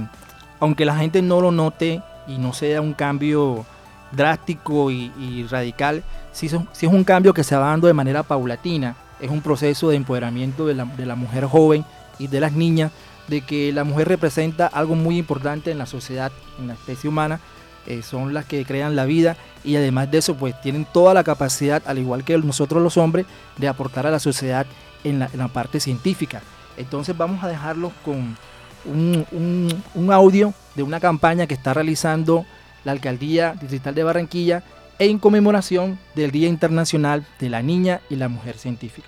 aunque 0.60 0.86
la 0.86 0.96
gente 0.96 1.22
no 1.22 1.40
lo 1.40 1.52
note 1.52 2.02
y 2.28 2.38
no 2.38 2.54
sea 2.54 2.82
un 2.82 2.94
cambio 2.94 3.66
drástico 4.12 4.92
y, 4.92 5.48
radical, 5.50 6.04
sí, 6.32 6.48
es 6.48 6.84
un 6.84 7.04
cambio 7.04 7.34
que 7.34 7.44
se 7.44 7.56
va 7.56 7.68
dando 7.68 7.88
de 7.88 7.94
manera 7.94 8.24
paulatina, 8.24 8.96
es 9.20 9.30
un 9.30 9.42
proceso 9.42 9.90
de 9.90 9.96
empoderamiento 9.96 10.66
de 10.66 10.74
la, 10.74 10.86
de 10.86 11.06
la 11.06 11.16
mujer 11.16 11.46
joven 11.46 11.86
y 12.18 12.28
de 12.28 12.40
las 12.40 12.54
niñas, 12.54 12.92
de 13.28 13.42
que 13.42 13.72
la 13.72 13.84
mujer 13.84 14.08
representa 14.08 14.68
algo 14.68 14.96
muy 14.96 15.18
importante 15.18 15.72
en 15.72 15.78
la 15.78 15.86
sociedad, 15.86 16.32
en 16.60 16.68
la 16.68 16.74
especie 16.74 17.10
humana, 17.10 17.40
eh, 17.88 18.02
son 18.04 18.34
las 18.34 18.46
que 18.46 18.64
crean 18.66 18.96
la 18.96 19.06
vida 19.06 19.38
y 19.64 19.76
además 19.76 20.12
de 20.12 20.20
eso 20.20 20.36
pues 20.36 20.60
tienen 20.62 20.86
toda 20.86 21.14
la 21.14 21.24
capacidad, 21.24 21.82
al 21.86 21.98
igual 21.98 22.24
que 22.24 22.38
nosotros 22.38 22.82
los 22.82 22.98
hombres, 22.98 23.26
de 23.58 23.68
aportar 23.68 24.06
a 24.06 24.12
la 24.12 24.20
sociedad 24.20 24.66
en 25.04 25.20
la, 25.20 25.48
parte 25.48 25.80
científica. 25.80 26.42
Entonces 26.78 27.18
vamos 27.18 27.44
a 27.44 27.48
dejarlos 27.48 27.92
con 28.06 28.38
un, 28.86 29.82
un, 29.96 30.12
audio 30.12 30.54
de 30.76 30.84
una 30.84 31.00
campaña 31.00 31.48
que 31.48 31.54
está 31.54 31.74
realizando 31.74 32.46
la 32.84 32.92
Alcaldía 32.92 33.54
Distrital 33.60 33.96
de 33.96 34.04
Barranquilla 34.04 34.64
en 35.00 35.18
conmemoración 35.18 35.98
del 36.16 36.32
Día 36.32 36.48
Internacional 36.48 37.26
de 37.40 37.50
la 37.50 37.62
Niña 37.62 38.02
y 38.10 38.16
la 38.16 38.30
Mujer 38.30 38.58
Científica. 38.58 39.08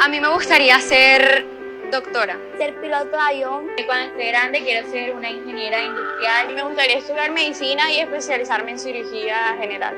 A 0.00 0.08
mí 0.08 0.20
me 0.20 0.28
gustaría 0.32 0.80
ser 0.80 1.57
doctora. 1.90 2.38
Ser 2.58 2.74
piloto 2.80 3.10
de 3.10 3.18
avión. 3.18 3.68
Cuando 3.86 4.06
esté 4.06 4.28
grande 4.28 4.62
quiero 4.62 4.88
ser 4.90 5.14
una 5.14 5.30
ingeniera 5.30 5.82
industrial. 5.82 6.54
Me 6.54 6.62
gustaría 6.62 6.98
estudiar 6.98 7.30
medicina 7.32 7.90
y 7.90 8.00
especializarme 8.00 8.72
en 8.72 8.78
cirugía 8.78 9.56
general. 9.58 9.96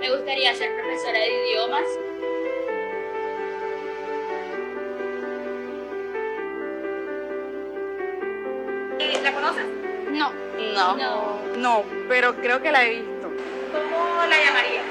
Me 0.00 0.10
gustaría 0.10 0.54
ser 0.54 0.70
profesora 0.74 1.18
de 1.18 1.50
idiomas. 1.50 1.84
¿La 9.22 9.32
conoces? 9.32 9.64
No. 10.10 10.32
No. 10.74 10.96
No. 10.96 11.38
No, 11.56 11.84
pero 12.08 12.34
creo 12.36 12.60
que 12.60 12.72
la 12.72 12.84
he 12.84 13.00
visto. 13.00 13.30
¿Cómo 13.72 14.26
la 14.28 14.44
llamarías? 14.44 14.84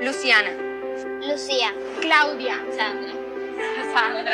Luciana. 0.00 0.50
Lucía. 1.26 1.72
Claudia. 2.00 2.62
Sandra. 2.76 3.13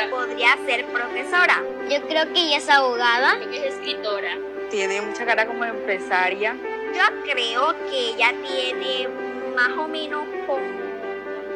Podría 0.09 0.57
ser 0.65 0.85
profesora. 0.87 1.61
Yo 1.87 2.01
creo 2.07 2.33
que 2.33 2.39
ella 2.39 2.57
es 2.57 2.67
abogada. 2.67 3.35
Creo 3.37 3.51
que 3.51 3.67
es 3.67 3.75
escritora. 3.75 4.35
Tiene 4.71 5.01
mucha 5.01 5.23
cara 5.23 5.45
como 5.45 5.63
empresaria. 5.63 6.55
Yo 6.95 7.21
creo 7.31 7.75
que 7.87 8.09
ella 8.09 8.33
tiene 8.43 9.07
más 9.55 9.69
o 9.77 9.87
menos 9.87 10.25
como 10.47 10.65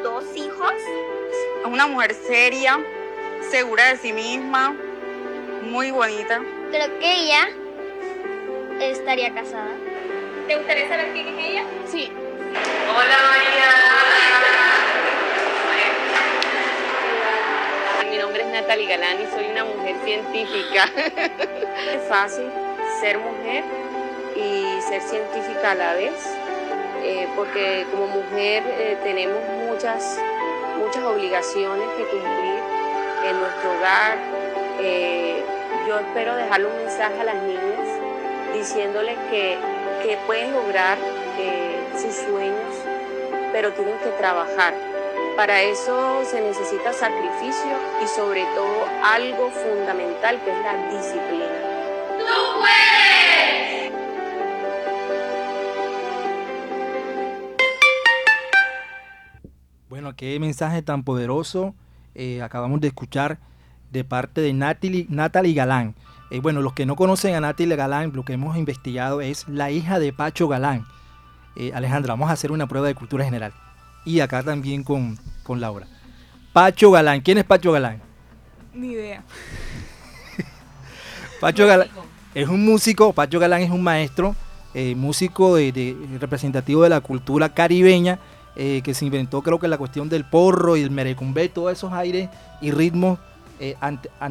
dos 0.04 0.24
hijos. 0.36 0.72
Es 1.60 1.66
una 1.66 1.88
mujer 1.88 2.14
seria, 2.14 2.78
segura 3.50 3.86
de 3.86 3.96
sí 3.96 4.12
misma, 4.12 4.76
muy 5.62 5.90
bonita. 5.90 6.40
Creo 6.70 6.98
que 7.00 7.12
ella 7.12 7.48
estaría 8.80 9.34
casada. 9.34 9.72
¿Te 10.46 10.56
gustaría 10.56 10.88
saber 10.88 11.12
quién 11.12 11.26
es 11.26 11.44
ella? 11.44 11.64
Sí. 11.90 12.12
Hola 12.88 13.18
María. 13.30 13.96
Mi 18.10 18.22
nombre 18.22 18.42
es 18.42 18.45
Natalie 18.60 18.86
Galán 18.86 19.18
soy 19.34 19.50
una 19.50 19.64
mujer 19.64 19.96
científica. 20.02 20.88
es 20.96 22.02
fácil 22.08 22.46
ser 23.00 23.18
mujer 23.18 23.62
y 24.34 24.80
ser 24.80 25.02
científica 25.02 25.72
a 25.72 25.74
la 25.74 25.92
vez, 25.92 26.14
eh, 27.02 27.28
porque 27.36 27.86
como 27.90 28.06
mujer 28.06 28.62
eh, 28.66 28.96
tenemos 29.04 29.36
muchas, 29.68 30.18
muchas 30.78 31.04
obligaciones 31.04 31.86
que 31.98 32.04
cumplir 32.04 32.58
en 33.28 33.38
nuestro 33.40 33.76
hogar. 33.76 34.16
Eh, 34.80 35.44
yo 35.86 35.98
espero 35.98 36.34
dejarle 36.36 36.68
un 36.68 36.76
mensaje 36.78 37.20
a 37.20 37.24
las 37.24 37.42
niñas 37.42 37.88
diciéndoles 38.54 39.18
que, 39.30 39.58
que 40.02 40.16
pueden 40.26 40.54
lograr 40.54 40.96
sus 41.94 42.14
sueños, 42.14 42.74
pero 43.52 43.70
tienen 43.74 43.98
que 43.98 44.10
trabajar 44.12 44.72
para 45.36 45.60
eso 45.60 46.24
se 46.24 46.40
necesita 46.40 46.94
sacrificio 46.94 47.76
y 48.02 48.08
sobre 48.08 48.42
todo 48.54 48.86
algo 49.04 49.50
fundamental 49.50 50.42
que 50.42 50.50
es 50.50 50.64
la 50.64 50.72
disciplina. 50.90 51.44
¡Tú 52.18 52.24
puedes! 52.58 53.92
Bueno, 59.90 60.16
qué 60.16 60.40
mensaje 60.40 60.80
tan 60.80 61.04
poderoso 61.04 61.74
eh, 62.14 62.40
acabamos 62.40 62.80
de 62.80 62.88
escuchar 62.88 63.38
de 63.92 64.04
parte 64.04 64.40
de 64.40 64.54
Natalie, 64.54 65.06
Natalie 65.10 65.52
Galán. 65.52 65.94
Eh, 66.30 66.40
bueno, 66.40 66.62
los 66.62 66.72
que 66.72 66.86
no 66.86 66.96
conocen 66.96 67.34
a 67.34 67.40
Natalie 67.40 67.76
Galán, 67.76 68.12
lo 68.14 68.24
que 68.24 68.32
hemos 68.32 68.56
investigado 68.56 69.20
es 69.20 69.46
la 69.48 69.70
hija 69.70 69.98
de 69.98 70.14
Pacho 70.14 70.48
Galán. 70.48 70.86
Eh, 71.56 71.72
Alejandra, 71.74 72.14
vamos 72.14 72.30
a 72.30 72.32
hacer 72.32 72.52
una 72.52 72.66
prueba 72.66 72.86
de 72.86 72.94
cultura 72.94 73.24
general 73.24 73.52
y 74.06 74.20
acá 74.20 74.42
también 74.42 74.84
con, 74.84 75.18
Laura. 75.48 75.86
Pacho 76.52 76.90
Galán, 76.90 77.20
¿quién 77.20 77.36
es 77.38 77.44
Pacho 77.44 77.72
Galán? 77.72 78.00
Ni 78.72 78.92
idea. 78.92 79.22
Pacho 81.40 81.66
Galán 81.66 81.88
es 82.34 82.48
un 82.48 82.64
músico, 82.64 83.12
Pacho 83.12 83.38
Galán 83.38 83.62
es 83.62 83.70
un 83.70 83.82
maestro, 83.82 84.34
eh, 84.74 84.94
músico 84.94 85.56
de, 85.56 85.96
representativo 86.20 86.84
de 86.84 86.88
la 86.88 87.00
cultura 87.00 87.52
caribeña, 87.52 88.18
eh, 88.54 88.80
que 88.82 88.94
se 88.94 89.04
inventó 89.04 89.42
creo 89.42 89.58
que 89.58 89.68
la 89.68 89.76
cuestión 89.76 90.08
del 90.08 90.24
porro 90.24 90.76
y 90.76 90.82
el 90.82 90.90
merecumbé, 90.90 91.48
todos 91.48 91.72
esos 91.72 91.92
aires 91.92 92.30
y 92.62 92.70
ritmos 92.70 93.18
eh, 93.60 93.74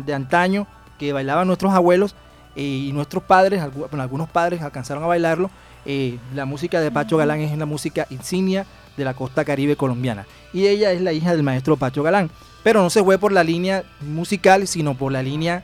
de 0.06 0.14
antaño 0.14 0.68
que 0.98 1.14
bailaban 1.14 1.48
nuestros 1.48 1.74
abuelos 1.74 2.16
y 2.56 2.92
nuestros 2.94 3.22
padres, 3.22 3.62
algunos 3.62 4.30
padres 4.30 4.62
alcanzaron 4.62 5.04
a 5.04 5.08
bailarlo. 5.08 5.52
la 6.34 6.46
música 6.46 6.80
de 6.80 6.90
Pacho 6.90 7.18
Galán 7.18 7.42
es 7.42 7.52
una 7.52 7.66
música 7.66 8.08
insignia 8.10 8.66
de 8.98 9.06
la 9.06 9.14
costa 9.14 9.46
caribe 9.46 9.76
colombiana. 9.76 10.26
Y 10.54 10.68
ella 10.68 10.92
es 10.92 11.02
la 11.02 11.14
hija 11.14 11.32
del 11.32 11.44
maestro 11.44 11.78
Pacho 11.78 12.04
Galán. 12.04 12.30
Pero 12.64 12.82
no 12.82 12.90
se 12.90 13.04
fue 13.04 13.20
por 13.20 13.32
la 13.32 13.44
línea 13.44 13.84
musical, 14.02 14.68
sino 14.68 14.96
por 14.96 15.12
la 15.12 15.22
línea, 15.22 15.64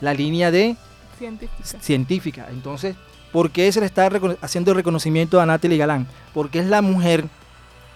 la 0.00 0.14
línea 0.14 0.50
de 0.50 0.76
científica. 1.80 2.48
Entonces, 2.50 2.96
¿por 3.32 3.50
qué 3.50 3.70
se 3.70 3.80
le 3.80 3.86
está 3.86 4.10
haciendo 4.40 4.72
el 4.72 4.76
reconocimiento 4.76 5.40
a 5.40 5.46
Natalie 5.46 5.78
Galán? 5.78 6.08
Porque 6.32 6.58
es 6.58 6.66
la 6.66 6.82
mujer 6.82 7.24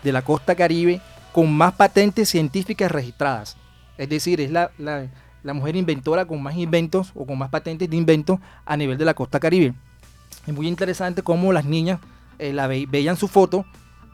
de 0.05 0.13
la 0.13 0.23
costa 0.23 0.55
caribe 0.55 1.01
con 1.33 1.53
más 1.53 1.75
patentes 1.75 2.29
científicas 2.29 2.91
registradas. 2.91 3.57
Es 3.97 4.09
decir, 4.09 4.41
es 4.41 4.51
la, 4.51 4.71
mujer 5.43 5.77
inventora 5.77 6.25
con 6.25 6.43
más 6.43 6.57
inventos 6.57 7.11
o 7.15 7.27
con 7.27 7.39
más 7.39 7.51
patentes 7.51 7.91
de 7.91 7.97
inventos 7.97 8.39
a 8.65 8.77
nivel 8.77 8.99
de 8.99 9.05
la 9.05 9.15
costa 9.15 9.41
caribe. 9.41 9.75
Es 10.47 10.55
muy 10.55 10.69
interesante 10.69 11.23
cómo 11.23 11.53
las 11.53 11.65
niñas 11.65 11.99
eh, 12.39 12.53
la 12.53 12.69
veían 12.69 13.17
su 13.17 13.27
foto 13.27 13.67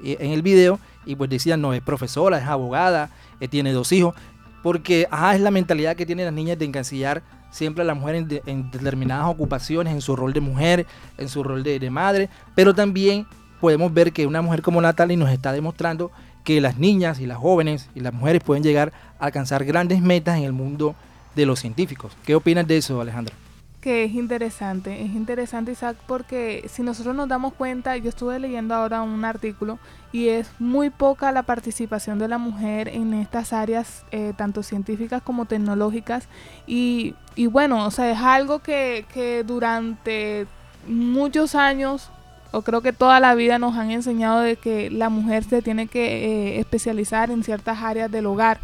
en 0.03 0.31
el 0.31 0.43
video 0.43 0.79
y 1.07 1.17
pues 1.17 1.31
decían, 1.31 1.61
no, 1.61 1.73
es 1.73 1.83
profesora, 1.83 2.39
es 2.39 2.45
abogada, 2.45 3.11
eh, 3.41 3.49
tiene 3.49 3.73
dos 3.73 3.93
hijos, 3.93 4.15
porque 4.63 5.07
ajá, 5.11 5.35
es 5.35 5.41
la 5.41 5.51
mentalidad 5.51 5.97
que 5.97 6.07
tienen 6.07 6.27
las 6.27 6.35
niñas 6.35 6.59
de 6.59 6.65
encancillar 6.65 7.23
siempre 7.51 7.83
a 7.83 7.85
la 7.85 7.95
mujer 7.95 8.17
en, 8.47 8.71
determinadas 8.71 9.27
ocupaciones, 9.29 9.93
en 9.93 10.01
su 10.01 10.17
rol 10.17 10.33
de 10.33 10.41
mujer, 10.41 10.87
en 11.19 11.29
su 11.29 11.43
rol 11.43 11.63
de, 11.63 11.79
de, 11.79 11.91
madre, 11.91 12.29
pero 12.55 12.75
también 12.75 13.27
podemos 13.61 13.93
ver 13.95 14.13
que 14.13 14.27
una 14.27 14.43
mujer 14.43 14.63
como 14.63 14.81
Natalie 14.81 15.17
nos 15.17 15.31
está 15.31 15.53
demostrando 15.53 16.11
que 16.43 16.61
las 16.61 16.79
niñas 16.79 17.21
y 17.21 17.27
las 17.27 17.39
jóvenes 17.39 17.89
y 17.95 18.01
las 18.01 18.13
mujeres 18.13 18.43
pueden 18.43 18.63
llegar 18.63 18.93
a 19.19 19.27
alcanzar 19.27 19.65
grandes 19.65 20.03
metas 20.03 20.37
en 20.37 20.45
el 20.45 20.53
mundo 20.53 20.95
de 21.35 21.47
los 21.47 21.61
científicos. 21.61 22.13
¿Qué 22.25 22.35
opinas 22.35 22.67
de 22.67 22.77
eso, 22.77 23.01
Alejandro? 23.01 23.44
Que 23.85 24.05
es 24.05 24.15
interesante, 24.15 25.03
es 25.03 25.15
interesante 25.15 25.73
Isaac 25.73 25.99
porque 26.07 26.65
si 26.73 26.83
nosotros 26.83 27.15
nos 27.15 27.29
damos 27.29 27.53
cuenta, 27.53 27.99
yo 27.99 28.09
estuve 28.09 28.39
leyendo 28.39 28.75
ahora 28.75 29.03
un 29.03 29.27
artículo 29.27 29.79
y 30.11 30.29
es 30.29 30.51
muy 30.59 30.89
poca 30.89 31.31
la 31.33 31.43
participación 31.43 32.19
de 32.19 32.27
la 32.27 32.39
mujer 32.39 32.89
en 32.89 33.13
estas 33.13 33.53
áreas, 33.53 34.07
eh, 34.11 34.33
tanto 34.39 34.63
científicas 34.63 35.21
como 35.21 35.45
tecnológicas 35.45 36.29
y, 36.67 37.15
y, 37.35 37.47
bueno, 37.47 37.85
o 37.85 37.91
sea, 37.91 38.11
es 38.11 38.19
algo 38.21 38.61
que, 38.61 39.05
que 39.13 39.45
durante 39.45 40.47
muchos 40.89 41.55
años 41.55 42.09
o 42.53 42.63
creo 42.63 42.81
que 42.81 42.95
toda 42.95 43.21
la 43.21 43.35
vida 43.35 43.59
nos 43.59 43.77
han 43.77 43.91
enseñado 43.91 44.41
de 44.41 44.57
que 44.57 44.89
la 44.89 45.11
mujer 45.11 45.45
se 45.45 45.61
tiene 45.61 45.89
que 45.89 46.55
eh, 46.55 46.59
especializar 46.59 47.31
en 47.31 47.45
ciertas 47.45 47.83
áreas 47.83 48.11
del 48.11 48.25
hogar 48.25 48.61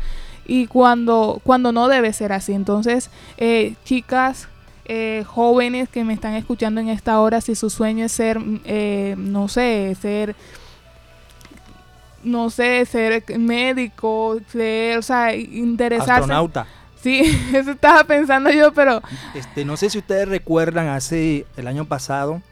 y 0.46 0.66
cuando, 0.66 1.42
cuando 1.44 1.72
no 1.72 1.88
debe 1.88 2.10
ser 2.14 2.32
así. 2.32 2.54
Entonces, 2.54 3.10
eh, 3.36 3.74
chicas 3.84 4.48
eh, 4.84 5.24
jóvenes 5.26 5.88
que 5.88 6.04
me 6.04 6.14
están 6.14 6.34
escuchando 6.34 6.80
en 6.80 6.88
esta 6.88 7.20
hora, 7.20 7.40
si 7.40 7.54
su 7.54 7.70
sueño 7.70 8.04
es 8.04 8.12
ser, 8.12 8.38
eh, 8.64 9.14
no 9.18 9.48
sé, 9.48 9.96
ser, 10.00 10.34
no 12.22 12.50
sé, 12.50 12.84
ser 12.86 13.24
médico, 13.38 14.38
ser, 14.48 14.98
o 14.98 15.02
sea, 15.02 15.34
interesarse. 15.34 16.12
Astronauta. 16.12 16.66
Sí, 17.02 17.20
eso 17.54 17.70
estaba 17.70 18.04
pensando 18.04 18.50
yo, 18.50 18.72
pero... 18.72 19.00
Este, 19.34 19.64
no 19.64 19.76
sé 19.76 19.90
si 19.90 19.98
ustedes 19.98 20.28
recuerdan, 20.28 20.88
hace 20.88 21.46
el 21.56 21.66
año 21.66 21.84
pasado, 21.86 22.42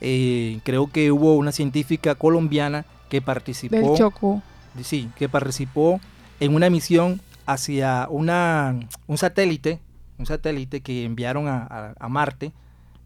eh, 0.00 0.60
creo 0.64 0.90
que 0.90 1.12
hubo 1.12 1.36
una 1.36 1.52
científica 1.52 2.14
colombiana 2.14 2.84
que 3.08 3.20
participó... 3.20 3.76
Del 3.76 3.94
Chocó. 3.94 4.42
Sí, 4.82 5.10
que 5.16 5.28
participó 5.28 6.00
en 6.40 6.54
una 6.54 6.70
misión 6.70 7.20
hacia 7.46 8.06
una, 8.10 8.78
un 9.06 9.18
satélite, 9.18 9.80
un 10.18 10.26
satélite 10.26 10.80
que 10.80 11.04
enviaron 11.04 11.48
a, 11.48 11.94
a, 11.98 12.08
Marte, 12.08 12.52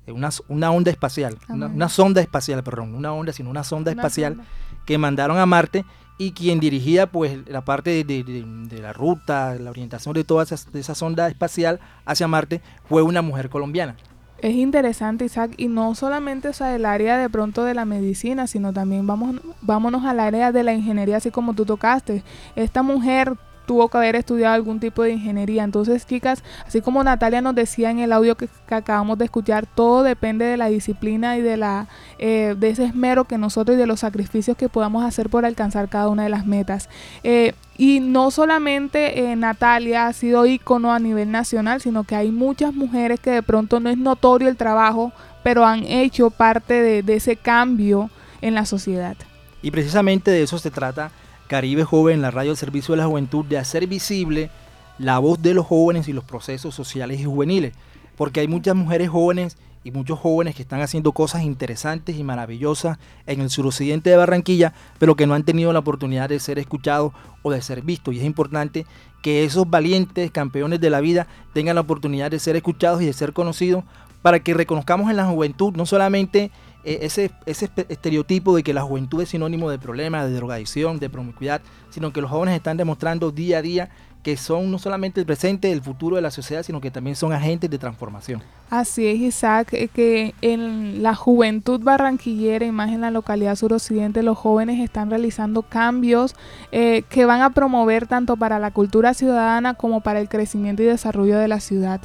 eh, 0.06 0.12
una, 0.12 0.30
una, 0.48 0.70
onda 0.70 0.90
espacial, 0.90 1.38
una, 1.48 1.66
una, 1.66 1.88
sonda 1.88 2.20
espacial, 2.20 2.62
perdón, 2.62 2.94
una 2.94 3.12
onda, 3.12 3.32
sino 3.32 3.50
una 3.50 3.64
sonda 3.64 3.92
una 3.92 4.00
espacial 4.00 4.36
sonda. 4.36 4.48
que 4.86 4.98
mandaron 4.98 5.38
a 5.38 5.46
Marte 5.46 5.84
y 6.18 6.32
quien 6.32 6.60
dirigía 6.60 7.06
pues 7.06 7.38
la 7.46 7.64
parte 7.64 7.90
de, 7.90 8.04
de, 8.04 8.24
de, 8.24 8.44
de 8.44 8.82
la 8.82 8.92
ruta, 8.92 9.54
la 9.56 9.70
orientación 9.70 10.14
de 10.14 10.24
toda 10.24 10.44
esa, 10.44 10.56
de 10.70 10.80
esa 10.80 10.94
sonda 10.94 11.28
espacial 11.28 11.80
hacia 12.04 12.28
Marte 12.28 12.60
fue 12.88 13.02
una 13.02 13.22
mujer 13.22 13.50
colombiana. 13.50 13.96
Es 14.38 14.56
interesante, 14.56 15.24
Isaac, 15.24 15.52
y 15.56 15.68
no 15.68 15.94
solamente 15.94 16.48
o 16.48 16.52
sea, 16.52 16.74
el 16.74 16.84
área 16.84 17.16
de 17.16 17.30
pronto 17.30 17.62
de 17.62 17.74
la 17.74 17.84
medicina, 17.84 18.48
sino 18.48 18.72
también 18.72 19.06
vamos, 19.06 19.40
vámonos 19.60 20.04
al 20.04 20.18
área 20.18 20.50
de 20.50 20.64
la 20.64 20.74
ingeniería, 20.74 21.18
así 21.18 21.30
como 21.30 21.54
tú 21.54 21.64
tocaste. 21.64 22.24
Esta 22.56 22.82
mujer 22.82 23.34
tuvo 23.66 23.88
que 23.88 23.98
haber 23.98 24.16
estudiado 24.16 24.54
algún 24.54 24.80
tipo 24.80 25.02
de 25.02 25.12
ingeniería. 25.12 25.64
Entonces, 25.64 26.06
chicas, 26.06 26.42
así 26.66 26.80
como 26.80 27.02
Natalia 27.02 27.40
nos 27.40 27.54
decía 27.54 27.90
en 27.90 27.98
el 27.98 28.12
audio 28.12 28.36
que, 28.36 28.48
acabamos 28.70 29.18
de 29.18 29.26
escuchar, 29.26 29.66
todo 29.66 30.02
depende 30.02 30.44
de 30.44 30.56
la 30.56 30.68
disciplina 30.68 31.36
y 31.36 31.42
de 31.42 31.56
la 31.56 31.88
eh, 32.18 32.54
de 32.58 32.70
ese 32.70 32.84
esmero 32.84 33.24
que 33.24 33.38
nosotros 33.38 33.76
y 33.76 33.78
de 33.78 33.86
los 33.86 34.00
sacrificios 34.00 34.56
que 34.56 34.68
podamos 34.68 35.04
hacer 35.04 35.28
por 35.28 35.44
alcanzar 35.44 35.88
cada 35.88 36.08
una 36.08 36.24
de 36.24 36.30
las 36.30 36.46
metas. 36.46 36.88
Eh, 37.22 37.54
y 37.76 38.00
no 38.00 38.30
solamente 38.30 39.30
eh, 39.30 39.36
Natalia 39.36 40.06
ha 40.06 40.12
sido 40.12 40.46
ícono 40.46 40.92
a 40.92 40.98
nivel 40.98 41.30
nacional, 41.30 41.80
sino 41.80 42.04
que 42.04 42.16
hay 42.16 42.30
muchas 42.30 42.74
mujeres 42.74 43.20
que 43.20 43.30
de 43.30 43.42
pronto 43.42 43.80
no 43.80 43.90
es 43.90 43.98
notorio 43.98 44.48
el 44.48 44.56
trabajo, 44.56 45.12
pero 45.42 45.64
han 45.64 45.84
hecho 45.84 46.30
parte 46.30 47.02
de 47.02 47.14
ese 47.14 47.36
cambio 47.36 48.10
en 48.40 48.54
la 48.54 48.66
sociedad. 48.66 49.16
Y 49.62 49.70
precisamente 49.70 50.30
de 50.30 50.42
eso 50.42 50.58
se 50.58 50.70
trata 50.70 51.10
Caribe 51.52 51.84
Joven, 51.84 52.22
la 52.22 52.30
radio 52.30 52.52
del 52.52 52.56
servicio 52.56 52.92
de 52.92 53.02
la 53.02 53.06
juventud, 53.08 53.44
de 53.44 53.58
hacer 53.58 53.86
visible 53.86 54.48
la 54.96 55.18
voz 55.18 55.42
de 55.42 55.52
los 55.52 55.66
jóvenes 55.66 56.08
y 56.08 56.14
los 56.14 56.24
procesos 56.24 56.74
sociales 56.74 57.20
y 57.20 57.24
juveniles. 57.24 57.74
Porque 58.16 58.40
hay 58.40 58.48
muchas 58.48 58.74
mujeres 58.74 59.10
jóvenes 59.10 59.58
y 59.84 59.90
muchos 59.90 60.18
jóvenes 60.18 60.54
que 60.54 60.62
están 60.62 60.80
haciendo 60.80 61.12
cosas 61.12 61.42
interesantes 61.42 62.16
y 62.16 62.24
maravillosas 62.24 62.96
en 63.26 63.42
el 63.42 63.50
suroccidente 63.50 64.08
de 64.08 64.16
Barranquilla, 64.16 64.72
pero 64.98 65.14
que 65.14 65.26
no 65.26 65.34
han 65.34 65.44
tenido 65.44 65.74
la 65.74 65.80
oportunidad 65.80 66.30
de 66.30 66.40
ser 66.40 66.58
escuchados 66.58 67.12
o 67.42 67.50
de 67.50 67.60
ser 67.60 67.82
vistos. 67.82 68.14
Y 68.14 68.20
es 68.20 68.24
importante 68.24 68.86
que 69.22 69.44
esos 69.44 69.68
valientes 69.68 70.30
campeones 70.30 70.80
de 70.80 70.88
la 70.88 71.02
vida 71.02 71.26
tengan 71.52 71.74
la 71.74 71.82
oportunidad 71.82 72.30
de 72.30 72.38
ser 72.38 72.56
escuchados 72.56 73.02
y 73.02 73.04
de 73.04 73.12
ser 73.12 73.34
conocidos 73.34 73.84
para 74.22 74.40
que 74.40 74.54
reconozcamos 74.54 75.10
en 75.10 75.16
la 75.16 75.26
juventud 75.26 75.74
no 75.76 75.84
solamente 75.84 76.50
ese, 76.84 77.30
ese 77.46 77.70
estereotipo 77.88 78.56
de 78.56 78.62
que 78.62 78.74
la 78.74 78.82
juventud 78.82 79.22
es 79.22 79.30
sinónimo 79.30 79.70
de 79.70 79.78
problemas, 79.78 80.28
de 80.28 80.34
drogadicción, 80.34 80.98
de 80.98 81.10
promiscuidad, 81.10 81.60
sino 81.90 82.12
que 82.12 82.20
los 82.20 82.30
jóvenes 82.30 82.56
están 82.56 82.76
demostrando 82.76 83.30
día 83.30 83.58
a 83.58 83.62
día 83.62 83.90
que 84.22 84.36
son 84.36 84.70
no 84.70 84.78
solamente 84.78 85.20
el 85.20 85.26
presente, 85.26 85.72
el 85.72 85.82
futuro 85.82 86.16
de 86.16 86.22
la 86.22 86.30
sociedad, 86.30 86.62
sino 86.62 86.80
que 86.80 86.90
también 86.90 87.16
son 87.16 87.32
agentes 87.32 87.68
de 87.68 87.78
transformación. 87.78 88.42
Así 88.70 89.06
es, 89.06 89.18
Isaac, 89.18 89.70
que 89.92 90.34
en 90.40 91.02
la 91.02 91.14
juventud 91.14 91.80
barranquillera 91.82 92.64
y 92.64 92.70
más 92.70 92.90
en 92.90 93.00
la 93.00 93.10
localidad 93.10 93.56
suroccidente, 93.56 94.22
los 94.22 94.38
jóvenes 94.38 94.80
están 94.80 95.10
realizando 95.10 95.62
cambios 95.62 96.36
eh, 96.70 97.02
que 97.08 97.24
van 97.24 97.42
a 97.42 97.50
promover 97.50 98.06
tanto 98.06 98.36
para 98.36 98.60
la 98.60 98.70
cultura 98.70 99.12
ciudadana 99.12 99.74
como 99.74 100.02
para 100.02 100.20
el 100.20 100.28
crecimiento 100.28 100.82
y 100.82 100.86
desarrollo 100.86 101.38
de 101.38 101.48
la 101.48 101.58
ciudad. 101.58 102.00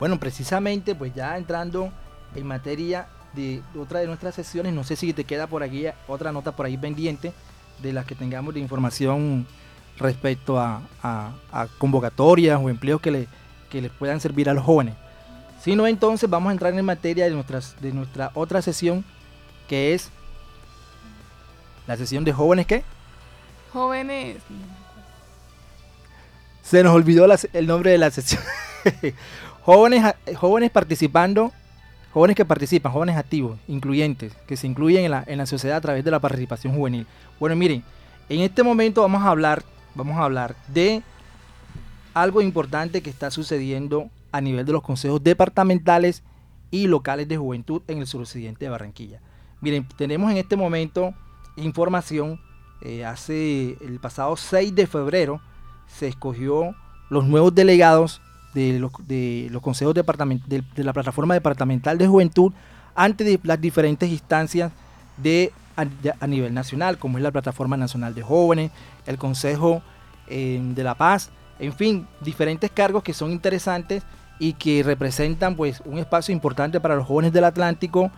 Bueno, 0.00 0.18
precisamente, 0.18 0.94
pues 0.94 1.14
ya 1.14 1.36
entrando 1.36 1.92
en 2.34 2.46
materia 2.46 3.08
de 3.34 3.62
otra 3.78 4.00
de 4.00 4.06
nuestras 4.06 4.34
sesiones. 4.34 4.72
No 4.72 4.84
sé 4.84 4.96
si 4.96 5.12
te 5.12 5.24
queda 5.24 5.46
por 5.46 5.62
aquí 5.62 5.86
otra 6.08 6.32
nota 6.32 6.52
por 6.52 6.66
ahí 6.66 6.76
pendiente 6.76 7.32
de 7.82 7.92
las 7.92 8.06
que 8.06 8.14
tengamos 8.14 8.54
de 8.54 8.60
información 8.60 9.46
respecto 9.98 10.58
a, 10.58 10.82
a, 11.02 11.32
a 11.52 11.66
convocatorias 11.78 12.60
o 12.60 12.68
empleos 12.68 13.00
que, 13.00 13.10
le, 13.10 13.28
que 13.70 13.80
les 13.80 13.90
puedan 13.90 14.20
servir 14.20 14.48
a 14.48 14.54
los 14.54 14.64
jóvenes. 14.64 14.94
Si 15.62 15.76
no, 15.76 15.86
entonces 15.86 16.28
vamos 16.28 16.50
a 16.50 16.52
entrar 16.52 16.74
en 16.74 16.84
materia 16.84 17.24
de, 17.24 17.30
nuestras, 17.30 17.80
de 17.80 17.92
nuestra 17.92 18.30
otra 18.34 18.60
sesión, 18.60 19.04
que 19.68 19.94
es 19.94 20.10
la 21.86 21.96
sesión 21.96 22.24
de 22.24 22.32
jóvenes, 22.32 22.66
¿qué? 22.66 22.84
Jóvenes. 23.72 24.38
Se 26.62 26.82
nos 26.82 26.94
olvidó 26.94 27.26
la, 27.26 27.38
el 27.52 27.66
nombre 27.66 27.90
de 27.90 27.98
la 27.98 28.10
sesión. 28.10 28.42
jóvenes, 29.62 30.14
jóvenes 30.36 30.70
participando 30.70 31.52
jóvenes 32.14 32.36
que 32.36 32.44
participan, 32.44 32.92
jóvenes 32.92 33.16
activos, 33.16 33.58
incluyentes, 33.66 34.32
que 34.46 34.56
se 34.56 34.68
incluyen 34.68 35.12
en 35.26 35.38
la, 35.38 35.46
sociedad 35.46 35.78
a 35.78 35.80
través 35.80 36.04
de 36.04 36.12
la 36.12 36.20
participación 36.20 36.72
juvenil. 36.72 37.08
Bueno, 37.40 37.56
miren, 37.56 37.82
en 38.28 38.40
este 38.40 38.62
momento 38.62 39.02
vamos 39.02 39.22
a 39.22 39.30
hablar, 39.30 39.64
vamos 39.96 40.16
a 40.16 40.22
hablar 40.22 40.54
de 40.68 41.02
algo 42.14 42.40
importante 42.40 43.02
que 43.02 43.10
está 43.10 43.32
sucediendo 43.32 44.10
a 44.30 44.40
nivel 44.40 44.64
de 44.64 44.72
los 44.72 44.82
consejos 44.82 45.24
departamentales 45.24 46.22
y 46.70 46.86
locales 46.86 47.26
de 47.26 47.36
juventud 47.36 47.82
en 47.88 47.98
el 47.98 48.06
suroccidente 48.06 48.64
de 48.64 48.70
Barranquilla. 48.70 49.20
Miren, 49.60 49.88
tenemos 49.96 50.30
en 50.30 50.36
este 50.36 50.54
momento 50.54 51.14
información, 51.56 52.40
eh, 52.82 53.04
hace 53.04 53.76
el 53.80 53.98
pasado 54.00 54.36
6 54.36 54.72
de 54.72 54.86
febrero 54.86 55.40
se 55.88 56.06
escogió 56.06 56.76
los 57.10 57.24
nuevos 57.24 57.52
delegados 57.52 58.22
de 58.54 58.78
los, 58.78 58.92
de 59.06 59.48
los 59.50 59.60
consejos 59.60 59.94
departament 59.94 60.44
de, 60.46 60.62
de, 60.74 60.84
la 60.84 60.92
plataforma 60.92 61.34
departamental 61.34 61.98
de 61.98 62.06
juventud 62.06 62.52
ante 62.94 63.24
de 63.24 63.40
las 63.42 63.60
diferentes 63.60 64.08
instancias 64.08 64.72
de 65.16 65.52
a, 65.76 66.26
nivel 66.26 66.54
nacional, 66.54 66.98
como 66.98 67.18
es 67.18 67.24
la 67.24 67.32
plataforma 67.32 67.76
nacional 67.76 68.14
de 68.14 68.22
jóvenes, 68.22 68.70
el 69.06 69.18
Consejo 69.18 69.82
eh, 70.28 70.60
de 70.62 70.84
la 70.84 70.94
Paz, 70.94 71.30
en 71.58 71.72
fin, 71.72 72.06
diferentes 72.20 72.70
cargos 72.70 73.02
que 73.02 73.12
son 73.12 73.30
interesantes 73.30 74.02
y 74.38 74.54
que 74.54 74.82
representan 74.82 75.56
pues 75.56 75.82
un 75.84 75.98
espacio 75.98 76.32
importante 76.32 76.80
para 76.80 76.96
los 76.96 77.06
jóvenes 77.06 77.32
del 77.32 77.44
Atlántico 77.44 78.10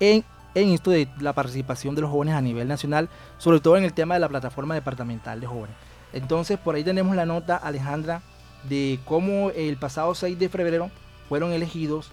en, 0.00 0.24
en 0.54 0.68
esto 0.70 0.90
de 0.90 1.08
la 1.20 1.32
participación 1.32 1.94
de 1.94 2.02
los 2.02 2.10
jóvenes 2.10 2.34
a 2.34 2.40
nivel 2.40 2.68
nacional, 2.68 3.08
sobre 3.38 3.60
todo 3.60 3.76
en 3.76 3.84
el 3.84 3.92
tema 3.92 4.14
de 4.14 4.20
la 4.20 4.28
plataforma 4.28 4.74
departamental 4.74 5.40
de 5.40 5.46
jóvenes. 5.46 5.76
Entonces 6.12 6.58
por 6.58 6.74
ahí 6.74 6.84
tenemos 6.84 7.16
la 7.16 7.26
nota, 7.26 7.56
Alejandra, 7.56 8.22
de 8.68 8.98
cómo 9.04 9.50
el 9.50 9.76
pasado 9.76 10.14
6 10.14 10.38
de 10.38 10.48
febrero 10.48 10.90
fueron 11.28 11.52
elegidos 11.52 12.10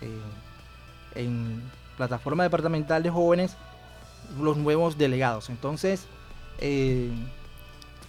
eh, 0.00 0.08
en 1.14 1.62
plataforma 1.96 2.44
departamental 2.44 3.02
de 3.02 3.10
jóvenes 3.10 3.56
los 4.40 4.56
nuevos 4.56 4.98
delegados. 4.98 5.50
Entonces, 5.50 6.06
eh, 6.60 7.10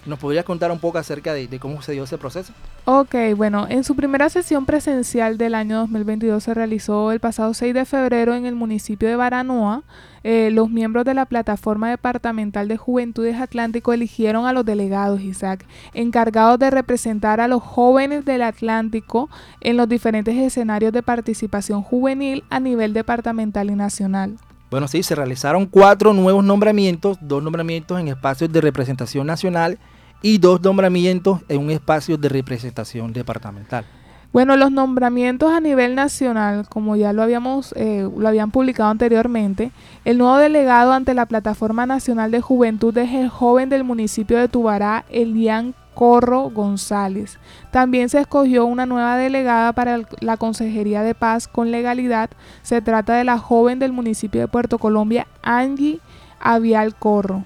¿nos 0.06 0.19
podrías 0.19 0.45
contar 0.45 0.71
un 0.71 0.80
poco 0.80 0.97
acerca 0.97 1.34
de, 1.34 1.60
cómo 1.60 1.82
se 1.82 1.93
dio 1.93 2.04
ese 2.04 2.17
proceso? 2.17 2.54
Ok, 2.91 3.13
bueno, 3.38 3.67
en 3.69 3.84
su 3.84 3.95
primera 3.95 4.30
sesión 4.30 4.65
presencial 4.65 5.38
del 5.38 5.54
año 5.54 5.78
2022 5.82 6.43
se 6.43 6.56
realizó 6.56 7.12
el 7.12 7.19
pasado 7.19 7.54
6 7.54 7.75
de 7.75 7.86
febrero 7.86 8.34
en 8.34 8.47
el 8.47 8.56
municipio 8.56 9.08
de 9.08 9.15
Baranoa. 9.15 9.84
Eh, 10.23 10.49
los 10.52 10.71
miembros 10.71 11.06
de 11.06 11.13
la 11.13 11.28
Plataforma 11.28 11.91
Departamental 11.91 12.67
de 12.67 12.78
Juventudes 12.78 13.39
Atlántico 13.39 13.93
eligieron 13.93 14.47
a 14.47 14.54
los 14.54 14.65
delegados, 14.65 15.21
Isaac, 15.21 15.67
encargados 15.93 16.58
de 16.58 16.71
representar 16.71 17.39
a 17.41 17.47
los 17.47 17.62
jóvenes 17.62 18.25
del 18.25 18.41
Atlántico 18.41 19.30
en 19.62 19.78
los 19.78 19.88
diferentes 19.88 20.36
escenarios 20.36 20.91
de 20.91 21.04
participación 21.04 21.84
juvenil 21.84 22.43
a 22.49 22.60
nivel 22.60 22.93
departamental 22.93 23.69
y 23.69 23.75
nacional. 23.75 24.38
Bueno, 24.71 24.88
sí, 24.88 25.04
se 25.04 25.13
realizaron 25.13 25.67
cuatro 25.67 26.12
nuevos 26.13 26.43
nombramientos, 26.43 27.19
dos 27.21 27.43
nombramientos 27.43 27.99
en 27.99 28.08
espacios 28.08 28.52
de 28.52 28.62
representación 28.62 29.28
nacional 29.28 29.78
y 30.21 30.38
dos 30.38 30.62
nombramientos 30.62 31.41
en 31.47 31.60
un 31.60 31.71
espacio 31.71 32.17
de 32.17 32.29
representación 32.29 33.13
departamental. 33.13 33.86
Bueno, 34.32 34.55
los 34.58 34.71
nombramientos 34.71 35.51
a 35.51 35.60
nivel 35.60 35.95
nacional, 35.95 36.69
como 36.69 36.95
ya 36.95 37.13
lo 37.13 37.23
habíamos, 37.23 37.73
eh, 37.75 38.08
lo 38.15 38.27
habían 38.27 38.51
publicado 38.51 38.91
anteriormente, 38.91 39.71
el 40.05 40.19
nuevo 40.19 40.38
delegado 40.38 40.93
ante 40.93 41.15
la 41.15 41.25
Plataforma 41.25 41.88
Nacional 41.88 42.29
de 42.29 42.39
Juventud 42.39 42.95
es 42.95 43.12
el 43.12 43.29
joven 43.29 43.69
del 43.69 43.84
municipio 43.84 44.38
de 44.38 44.47
Tubará, 44.47 45.03
Elian 45.10 45.73
Corro 45.95 46.51
González. 46.51 47.39
También 47.71 48.08
se 48.08 48.19
escogió 48.19 48.65
una 48.65 48.86
nueva 48.86 49.17
delegada 49.17 49.73
para 49.73 50.01
la 50.19 50.38
Consejería 50.38 51.01
de 51.01 51.15
Paz 51.15 51.47
con 51.47 51.71
legalidad. 51.71 52.29
Se 52.62 52.82
trata 52.84 53.15
de 53.15 53.23
la 53.23 53.39
joven 53.39 53.79
del 53.79 53.93
municipio 53.93 54.41
de 54.41 54.47
Puerto 54.47 54.77
Colombia, 54.77 55.27
Angie 55.41 55.99
Avial 56.39 56.95
Corro. 56.95 57.45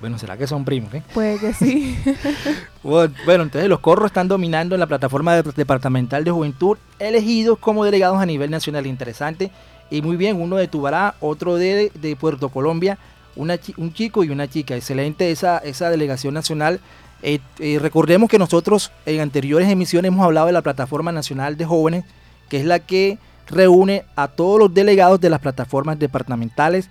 Bueno, 0.00 0.18
¿será 0.18 0.36
que 0.36 0.46
son 0.46 0.64
primos? 0.64 0.94
Eh? 0.94 1.02
Puede 1.12 1.38
que 1.38 1.52
sí. 1.52 1.98
bueno, 2.82 3.42
entonces 3.42 3.68
los 3.68 3.80
corros 3.80 4.06
están 4.06 4.28
dominando 4.28 4.76
en 4.76 4.80
la 4.80 4.86
plataforma 4.86 5.34
de, 5.34 5.42
departamental 5.56 6.22
de 6.22 6.30
juventud, 6.30 6.78
elegidos 6.98 7.58
como 7.58 7.84
delegados 7.84 8.18
a 8.20 8.26
nivel 8.26 8.50
nacional. 8.50 8.86
Interesante. 8.86 9.50
Y 9.90 10.02
muy 10.02 10.16
bien, 10.16 10.40
uno 10.40 10.56
de 10.56 10.68
Tubará, 10.68 11.14
otro 11.20 11.56
de, 11.56 11.90
de 11.94 12.16
Puerto 12.16 12.48
Colombia, 12.50 12.98
una, 13.34 13.58
un 13.76 13.92
chico 13.92 14.22
y 14.22 14.30
una 14.30 14.48
chica. 14.48 14.76
Excelente 14.76 15.30
esa, 15.30 15.58
esa 15.58 15.90
delegación 15.90 16.34
nacional 16.34 16.80
Eh, 17.22 17.40
eh, 17.58 17.78
recordemos 17.80 18.30
que 18.30 18.38
nosotros 18.38 18.92
en 19.04 19.20
anteriores 19.20 19.68
emisiones 19.68 20.10
hemos 20.10 20.24
hablado 20.24 20.46
de 20.46 20.52
la 20.52 20.62
Plataforma 20.62 21.10
Nacional 21.10 21.56
de 21.56 21.64
Jóvenes, 21.64 22.04
que 22.48 22.58
es 22.58 22.64
la 22.64 22.78
que 22.78 23.18
reúne 23.48 24.04
a 24.14 24.28
todos 24.28 24.58
los 24.60 24.72
delegados 24.72 25.20
de 25.20 25.30
las 25.30 25.40
plataformas 25.40 25.98
departamentales 25.98 26.88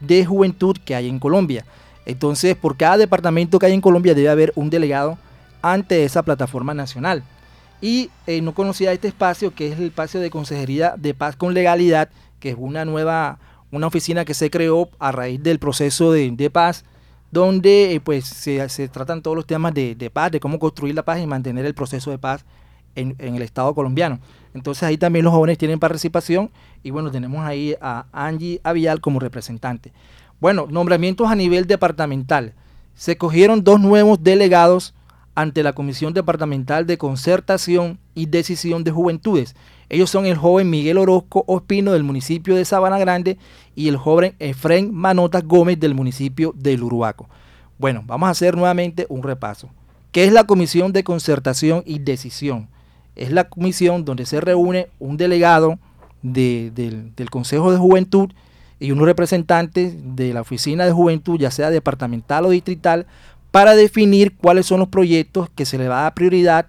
de 0.00 0.24
juventud 0.26 0.76
que 0.84 0.94
hay 0.94 1.08
en 1.08 1.18
Colombia. 1.18 1.64
Entonces, 2.10 2.56
por 2.56 2.76
cada 2.76 2.96
departamento 2.96 3.58
que 3.58 3.66
hay 3.66 3.72
en 3.72 3.80
Colombia 3.80 4.14
debe 4.14 4.28
haber 4.28 4.52
un 4.56 4.68
delegado 4.68 5.16
ante 5.62 6.04
esa 6.04 6.22
plataforma 6.22 6.74
nacional. 6.74 7.22
Y 7.80 8.10
eh, 8.26 8.40
no 8.42 8.52
conocía 8.52 8.92
este 8.92 9.08
espacio, 9.08 9.54
que 9.54 9.68
es 9.68 9.78
el 9.78 9.86
espacio 9.86 10.20
de 10.20 10.28
Consejería 10.28 10.94
de 10.96 11.14
Paz 11.14 11.36
con 11.36 11.54
Legalidad, 11.54 12.10
que 12.40 12.50
es 12.50 12.56
una 12.58 12.84
nueva, 12.84 13.38
una 13.70 13.86
oficina 13.86 14.24
que 14.24 14.34
se 14.34 14.50
creó 14.50 14.90
a 14.98 15.12
raíz 15.12 15.40
del 15.42 15.58
proceso 15.60 16.12
de, 16.12 16.50
paz, 16.50 16.84
donde 17.30 17.94
eh, 17.94 18.00
pues 18.00 18.26
se, 18.26 18.88
tratan 18.88 19.22
todos 19.22 19.36
los 19.36 19.46
temas 19.46 19.72
de, 19.72 20.10
paz, 20.12 20.32
de 20.32 20.40
cómo 20.40 20.58
construir 20.58 20.94
la 20.96 21.04
paz 21.04 21.20
y 21.20 21.26
mantener 21.26 21.64
el 21.64 21.74
proceso 21.74 22.10
de 22.10 22.18
paz 22.18 22.44
en, 22.96 23.14
en, 23.18 23.36
el 23.36 23.42
Estado 23.42 23.72
colombiano. 23.72 24.18
Entonces 24.52 24.82
ahí 24.82 24.98
también 24.98 25.24
los 25.24 25.32
jóvenes 25.32 25.58
tienen 25.58 25.78
participación 25.78 26.50
y 26.82 26.90
bueno, 26.90 27.12
tenemos 27.12 27.46
ahí 27.46 27.76
a 27.80 28.06
Angie 28.12 28.60
Avial 28.64 29.00
como 29.00 29.20
representante. 29.20 29.92
Bueno, 30.40 30.66
nombramientos 30.70 31.30
a 31.30 31.34
nivel 31.34 31.66
departamental. 31.66 32.54
Se 32.94 33.18
cogieron 33.18 33.62
dos 33.62 33.78
nuevos 33.78 34.22
delegados 34.22 34.94
ante 35.34 35.62
la 35.62 35.74
Comisión 35.74 36.14
Departamental 36.14 36.86
de 36.86 36.96
Concertación 36.96 37.98
y 38.14 38.26
Decisión 38.26 38.82
de 38.82 38.90
Juventudes. 38.90 39.54
Ellos 39.90 40.08
son 40.08 40.24
el 40.24 40.36
joven 40.36 40.70
Miguel 40.70 40.96
Orozco 40.96 41.44
Ospino 41.46 41.92
del 41.92 42.04
municipio 42.04 42.56
de 42.56 42.64
Sabana 42.64 42.98
Grande 42.98 43.36
y 43.74 43.88
el 43.88 43.98
joven 43.98 44.34
Efren 44.38 44.94
Manotas 44.94 45.44
Gómez 45.44 45.78
del 45.78 45.94
municipio 45.94 46.54
del 46.56 46.82
Uruaco. 46.82 47.28
Bueno, 47.78 48.02
vamos 48.06 48.28
a 48.28 48.30
hacer 48.30 48.56
nuevamente 48.56 49.06
un 49.10 49.22
repaso. 49.22 49.68
¿Qué 50.10 50.24
es 50.24 50.32
la 50.32 50.44
Comisión 50.44 50.92
de 50.92 51.04
Concertación 51.04 51.82
y 51.84 51.98
Decisión? 51.98 52.68
Es 53.14 53.30
la 53.30 53.48
comisión 53.48 54.04
donde 54.04 54.24
se 54.24 54.40
reúne 54.40 54.88
un 54.98 55.16
delegado 55.16 55.78
del, 56.22 56.72
del 57.14 57.30
Consejo 57.30 57.70
de 57.72 57.78
Juventud 57.78 58.30
y 58.80 58.92
unos 58.92 59.04
representantes 59.04 59.94
de 60.16 60.32
la 60.32 60.40
Oficina 60.40 60.86
de 60.86 60.92
Juventud, 60.92 61.38
ya 61.38 61.50
sea 61.50 61.70
departamental 61.70 62.46
o 62.46 62.50
distrital, 62.50 63.06
para 63.50 63.76
definir 63.76 64.36
cuáles 64.36 64.66
son 64.66 64.80
los 64.80 64.88
proyectos 64.88 65.50
que 65.54 65.66
se 65.66 65.76
les 65.76 65.88
va 65.88 66.00
a 66.00 66.02
dar 66.04 66.14
prioridad 66.14 66.66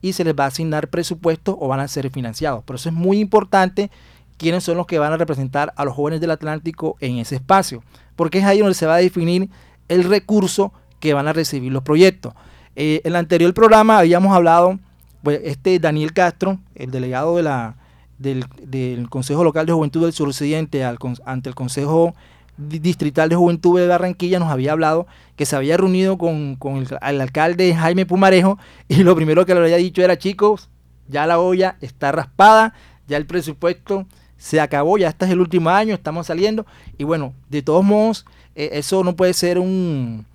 y 0.00 0.12
se 0.12 0.24
les 0.24 0.34
va 0.34 0.44
a 0.44 0.48
asignar 0.48 0.88
presupuestos 0.88 1.56
o 1.58 1.68
van 1.68 1.80
a 1.80 1.88
ser 1.88 2.08
financiados. 2.10 2.62
Por 2.62 2.76
eso 2.76 2.88
es 2.88 2.94
muy 2.94 3.18
importante 3.18 3.90
quiénes 4.36 4.62
son 4.62 4.76
los 4.76 4.86
que 4.86 5.00
van 5.00 5.12
a 5.12 5.16
representar 5.16 5.72
a 5.76 5.84
los 5.84 5.94
jóvenes 5.94 6.20
del 6.20 6.30
Atlántico 6.30 6.96
en 7.00 7.18
ese 7.18 7.34
espacio, 7.34 7.82
porque 8.14 8.38
es 8.38 8.44
ahí 8.44 8.60
donde 8.60 8.74
se 8.74 8.86
va 8.86 8.94
a 8.94 8.98
definir 8.98 9.50
el 9.88 10.04
recurso 10.04 10.72
que 11.00 11.12
van 11.12 11.26
a 11.26 11.32
recibir 11.32 11.72
los 11.72 11.82
proyectos. 11.82 12.34
Eh, 12.76 13.00
en 13.02 13.12
el 13.12 13.16
anterior 13.16 13.52
programa 13.52 13.98
habíamos 13.98 14.32
hablado, 14.32 14.78
pues 15.24 15.40
este 15.42 15.80
Daniel 15.80 16.12
Castro, 16.12 16.60
el 16.76 16.92
delegado 16.92 17.36
de 17.36 17.42
la, 17.42 17.74
del, 18.18 19.08
Consejo 19.08 19.44
Local 19.44 19.66
de 19.66 19.72
Juventud 19.72 20.02
del 20.02 20.12
Suroccidente 20.12 20.84
ante 20.84 21.48
el 21.48 21.54
Consejo 21.54 22.14
Distrital 22.58 23.28
de 23.28 23.36
Juventud 23.36 23.78
de 23.78 23.86
Barranquilla 23.86 24.40
nos 24.40 24.50
había 24.50 24.72
hablado 24.72 25.06
que 25.36 25.46
se 25.46 25.54
había 25.54 25.76
reunido 25.76 26.18
con, 26.18 26.58
el, 26.60 27.20
alcalde 27.20 27.72
Jaime 27.72 28.04
Pumarejo 28.04 28.58
y 28.88 29.04
lo 29.04 29.14
primero 29.14 29.46
que 29.46 29.54
le 29.54 29.60
había 29.60 29.76
dicho 29.76 30.02
era 30.02 30.18
chicos, 30.18 30.68
ya 31.06 31.26
la 31.26 31.38
olla 31.38 31.76
está 31.80 32.10
raspada, 32.10 32.74
ya 33.06 33.16
el 33.16 33.26
presupuesto 33.26 34.06
se 34.36 34.60
acabó, 34.60 34.98
ya 34.98 35.08
este 35.08 35.26
es 35.26 35.30
el 35.30 35.40
último 35.40 35.70
año, 35.70 35.94
estamos 35.94 36.26
saliendo 36.26 36.66
y 36.98 37.04
bueno, 37.04 37.32
de 37.48 37.62
todos 37.62 37.84
modos 37.84 38.26
eh, 38.56 38.70
eso 38.72 39.04
no 39.04 39.14
puede 39.14 39.34
ser 39.34 39.60
un 39.60 40.26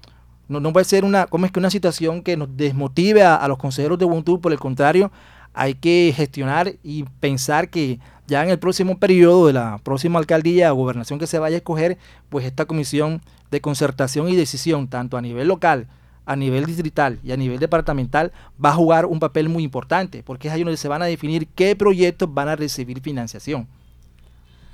no, 0.48 0.72
puede 0.72 0.86
ser 0.86 1.04
una 1.04 1.26
como 1.26 1.46
es 1.46 1.52
que 1.52 1.60
una 1.60 1.69
situación 1.69 2.22
que 2.22 2.38
nos 2.38 2.56
desmotive 2.56 3.24
a, 3.24 3.36
a 3.36 3.48
los 3.50 3.58
consejeros 3.58 4.00
de 4.00 4.06
juventud, 4.06 4.39
por 4.39 4.54
el 4.54 4.60
contrario, 4.60 5.12
hay 5.54 5.76
que 5.76 6.13
gestionar 6.16 6.74
y 6.84 7.04
pensar 7.20 7.70
que 7.70 8.00
ya 8.28 8.44
en 8.44 8.50
el 8.50 8.60
próximo 8.60 8.98
periodo 8.98 9.48
de 9.48 9.54
la 9.54 9.80
próxima 9.84 10.20
alcaldía 10.20 10.74
o 10.74 10.78
gobernación 10.78 11.20
que 11.20 11.28
se 11.28 11.39
vaya 11.39 11.56
a 11.56 11.58
escoger, 11.58 11.98
pues 12.30 12.46
esta 12.46 12.66
comisión 12.66 13.22
de 13.52 13.62
concertación 13.62 14.30
y 14.30 14.36
decisión, 14.36 14.88
tanto 14.88 15.18
a 15.18 15.22
nivel 15.22 15.48
local, 15.48 15.88
a 16.26 16.36
nivel 16.36 16.66
distrital 16.66 17.20
y 17.24 17.34
a 17.34 17.38
nivel 17.38 17.60
departamental, 17.60 18.32
va 18.63 18.70
a 18.70 18.76
jugar 18.76 19.06
un 19.06 19.20
papel 19.20 19.50
muy 19.50 19.63
importante, 19.63 20.24
porque 20.24 20.48
es 20.48 20.54
ahí 20.54 20.63
donde 20.63 20.78
se 20.78 20.88
van 20.88 21.02
a 21.02 21.06
definir 21.06 21.48
qué 21.48 21.76
proyectos 21.76 22.34
van 22.34 22.48
a 22.48 22.56
recibir 22.56 23.02
financiación. 23.02 23.68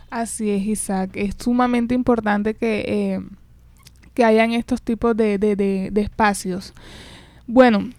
Así 0.10 0.50
es, 0.50 0.65
Isaac. 0.65 1.12
Es 1.15 1.36
sumamente 1.38 1.94
importante 1.94 2.54
que, 2.54 2.86
eh, 2.88 3.22
que 4.13 4.24
hayan 4.24 4.54
estos 4.54 4.82
tipos 4.82 5.15
de, 5.18 5.38
de, 5.38 5.56
de 5.56 6.02
espacios. 6.02 6.74
Bueno, 7.46 7.89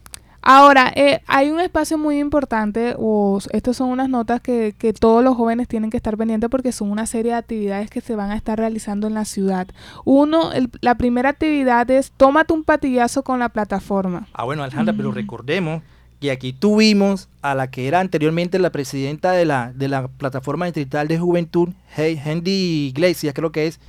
Ahora, 0.42 0.92
eh, 0.96 1.20
hay 1.26 1.50
un 1.50 1.60
espacio 1.60 1.98
muy 1.98 2.18
importante, 2.18 2.94
o 2.98 3.38
estas 3.52 3.76
son 3.76 3.90
unas 3.90 4.08
notas 4.08 4.40
que, 4.40 4.74
que, 4.78 4.92
todos 4.92 5.22
los 5.22 5.36
jóvenes 5.36 5.68
tienen 5.68 5.90
que 5.90 5.96
estar 5.96 6.16
pendientes 6.16 6.48
porque 6.50 6.72
son 6.72 6.90
una 6.90 7.06
serie 7.06 7.32
de 7.32 7.38
actividades 7.38 7.90
que 7.90 8.00
se 8.00 8.16
van 8.16 8.30
a 8.30 8.36
estar 8.36 8.58
realizando 8.58 9.06
en 9.06 9.14
la 9.14 9.24
ciudad. 9.24 9.68
Uno, 10.04 10.50
la 10.80 10.94
primera 10.96 11.30
actividad 11.30 11.90
es 11.90 12.12
tómate 12.12 12.54
un 12.54 12.64
patillazo 12.64 13.22
con 13.22 13.38
la 13.38 13.50
plataforma. 13.50 14.28
Ah, 14.32 14.44
bueno, 14.44 14.62
Alejandra, 14.62 14.94
pero 14.96 15.12
recordemos 15.12 15.82
que 16.20 16.30
aquí 16.30 16.52
tuvimos 16.52 17.28
a 17.40 17.54
la 17.54 17.70
que 17.70 17.88
era 17.88 18.00
anteriormente 18.00 18.58
la 18.58 18.70
presidenta 18.70 19.32
de 19.32 19.46
la, 19.46 19.72
de 19.74 19.88
la 19.88 20.08
plataforma 20.08 20.66
distrital 20.66 21.08
de 21.08 21.18
juventud, 21.18 21.70
Hendy 21.96 22.88
Iglesias, 22.88 23.32
creo 23.34 23.52
que 23.52 23.66
es, 23.66 23.80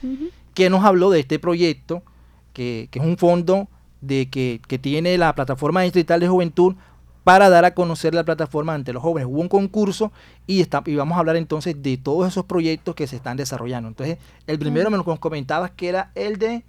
que 0.53 0.69
nos 0.69 0.83
habló 0.85 1.11
de 1.11 1.19
este 1.19 1.39
proyecto, 1.39 2.03
que, 2.53 2.87
que 2.89 2.99
es 2.99 3.05
un 3.05 3.17
fondo 3.17 3.67
de 4.01 4.29
que, 4.29 4.59
tiene 4.79 5.17
la 5.17 5.33
plataforma 5.33 5.81
distrital 5.81 6.19
de 6.19 6.27
juventud 6.27 6.75
para 7.23 7.49
dar 7.49 7.65
a 7.65 7.73
conocer 7.73 8.15
la 8.15 8.23
plataforma 8.23 8.73
ante 8.73 8.93
los 8.93 9.03
jóvenes. 9.03 9.29
Hubo 9.29 9.39
un 9.39 9.47
concurso 9.47 10.11
y, 10.47 10.61
está, 10.61 10.81
y 10.85 10.95
vamos 10.95 11.15
a 11.15 11.19
hablar 11.19 11.35
entonces 11.35 11.81
de 11.81 11.97
todos 11.97 12.27
esos 12.27 12.45
proyectos 12.45 12.95
que 12.95 13.07
se 13.07 13.15
están 13.15 13.37
desarrollando. 13.37 13.87
Entonces, 13.87 14.17
el 14.47 14.57
primero 14.57 14.89
me 14.89 14.97
lo 14.97 15.03
comentabas 15.19 15.71
que 15.71 15.89
era 15.89 16.11
el 16.15 16.37
de... 16.37 16.63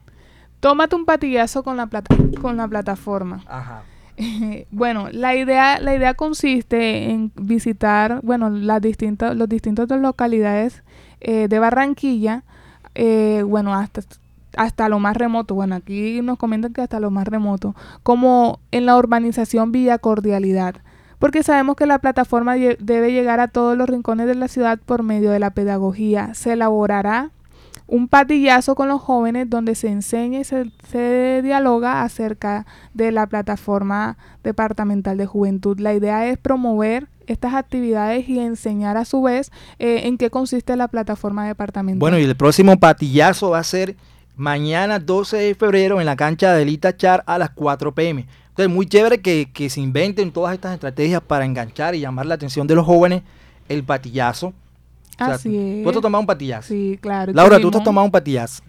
Tómate 0.61 0.95
un 0.95 1.07
patillazo 1.07 1.64
con 1.64 1.77
la, 1.77 1.87
plata 1.87 2.14
con 2.40 2.57
la 2.57 2.68
plataforma. 2.68 3.42
Ajá. 3.49 3.83
bueno, 4.71 5.09
la 5.11 5.35
idea, 5.35 5.81
la 5.81 5.95
idea 5.95 6.14
consiste 6.14 7.11
en 7.11 7.33
visitar, 7.35 8.21
bueno, 8.23 8.51
las 8.51 8.81
distintas, 8.81 9.37
los 9.37 9.49
distintas 9.49 9.88
localidades 9.88 10.83
eh, 11.21 11.49
de 11.49 11.59
Barranquilla, 11.59 12.45
eh, 12.95 13.42
bueno, 13.47 13.75
hasta 13.75 14.03
hasta 14.57 14.88
lo 14.88 14.99
más 14.99 15.17
remoto, 15.17 15.55
bueno, 15.55 15.75
aquí 15.75 16.21
nos 16.23 16.38
comentan 16.38 16.73
que 16.73 16.83
hasta 16.83 17.01
lo 17.01 17.11
más 17.11 17.27
remoto, 17.27 17.75
como 18.03 18.61
en 18.71 18.87
la 18.87 18.97
urbanización 18.97 19.73
Villa 19.73 19.99
Cordialidad, 19.99 20.77
porque 21.19 21.43
sabemos 21.43 21.77
que 21.77 21.87
la 21.87 22.01
plataforma 22.01 22.57
debe 22.57 23.12
llegar 23.12 23.38
a 23.38 23.49
todos 23.49 23.77
los 23.77 23.88
rincones 23.88 24.27
de 24.27 24.35
la 24.35 24.49
ciudad 24.49 24.81
por 24.85 25.05
medio 25.05 25.31
de 25.31 25.38
la 25.38 25.51
pedagogía. 25.51 26.35
Se 26.35 26.55
elaborará 26.55 27.31
un 27.87 28.09
patillazo 28.09 28.75
con 28.75 28.88
los 28.88 29.01
jóvenes 29.03 29.51
donde 29.51 29.75
se 29.75 29.88
enseña 29.88 30.41
y 30.41 30.45
se, 30.45 31.43
dialoga 31.43 32.03
acerca 32.03 32.67
de 32.95 33.12
la 33.12 33.27
plataforma 33.27 34.17
departamental 34.43 35.19
de 35.19 35.27
juventud. 35.27 35.79
La 35.79 35.95
idea 35.95 36.27
es 36.27 36.38
promover 36.38 37.09
estas 37.27 37.55
actividades 37.55 38.29
y 38.29 38.41
enseñar 38.41 38.97
a 38.97 39.05
su 39.05 39.23
vez 39.23 39.53
eh, 39.79 40.03
en 40.05 40.19
qué 40.19 40.31
consiste 40.31 40.75
la 40.75 40.88
plataforma 40.88 41.47
departamental. 41.47 42.01
Bueno, 42.01 42.19
y 42.19 42.25
el 42.25 42.35
próximo 42.35 42.79
patillazo 42.79 43.51
va 43.51 43.59
a 43.59 43.65
ser 43.65 43.97
mañana 44.43 44.99
12 44.99 45.37
de 45.37 45.55
febrero 45.55 46.01
en 46.01 46.07
la 46.07 46.17
cancha 46.17 46.53
de 46.53 46.63
Elita 46.63 46.97
Char 46.97 47.23
a 47.29 47.39
las 47.39 47.51
4 47.51 47.95
pm. 47.95 48.27
Entonces, 48.49 48.75
muy 48.75 48.87
chévere 48.87 49.21
que, 49.21 49.71
se 49.71 49.81
inventen 49.81 50.33
todas 50.33 50.53
estas 50.53 50.75
estrategias 50.75 51.23
para 51.23 51.45
enganchar 51.45 51.95
y 51.95 52.01
llamar 52.01 52.27
la 52.27 52.35
atención 52.35 52.67
de 52.67 52.75
los 52.75 52.85
jóvenes. 52.85 53.23
El 53.69 53.85
patillazo. 53.85 54.53
Así 55.17 55.57
es. 55.57 55.85
¿Tú 55.85 55.91
has 55.91 56.03
tomado 56.03 56.21
un 56.21 56.27
patillazo? 56.27 56.69
Sí, 56.69 56.99
claro. 57.01 57.33
Laura, 57.33 57.61
tú 57.61 57.71
has 57.73 57.85
tomado 57.85 58.05
un 58.05 58.11
patillazo. 58.11 58.65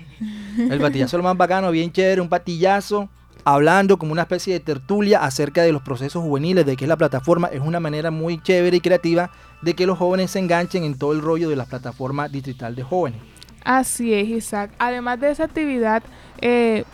El 0.58 0.80
patillazo 0.80 1.16
es 1.16 1.18
lo 1.18 1.24
más 1.24 1.36
bacano, 1.36 1.70
bien 1.70 1.90
chévere, 1.90 2.20
un 2.20 2.28
patillazo 2.28 3.08
hablando 3.44 3.98
como 3.98 4.12
una 4.12 4.22
especie 4.22 4.52
de 4.52 4.60
tertulia 4.60 5.22
acerca 5.22 5.62
de 5.62 5.72
los 5.72 5.80
procesos 5.80 6.22
juveniles, 6.22 6.66
de 6.66 6.76
que 6.76 6.86
la 6.86 6.96
plataforma 6.96 7.48
es 7.48 7.60
una 7.60 7.80
manera 7.80 8.10
muy 8.10 8.42
chévere 8.42 8.76
y 8.78 8.80
creativa 8.80 9.30
de 9.62 9.74
que 9.74 9.86
los 9.86 9.96
jóvenes 9.96 10.32
se 10.32 10.40
enganchen 10.40 10.84
en 10.84 10.98
todo 10.98 11.12
el 11.12 11.22
rollo 11.22 11.48
de 11.48 11.56
la 11.56 11.64
plataforma 11.64 12.28
distrital 12.28 12.74
de 12.74 12.82
jóvenes. 12.82 13.20
Así 13.66 14.14
es, 14.14 14.28
Isaac. 14.28 14.70
Además 14.78 15.18
de 15.18 15.32
esa 15.32 15.42
actividad, 15.42 16.00
eh, 16.40 16.84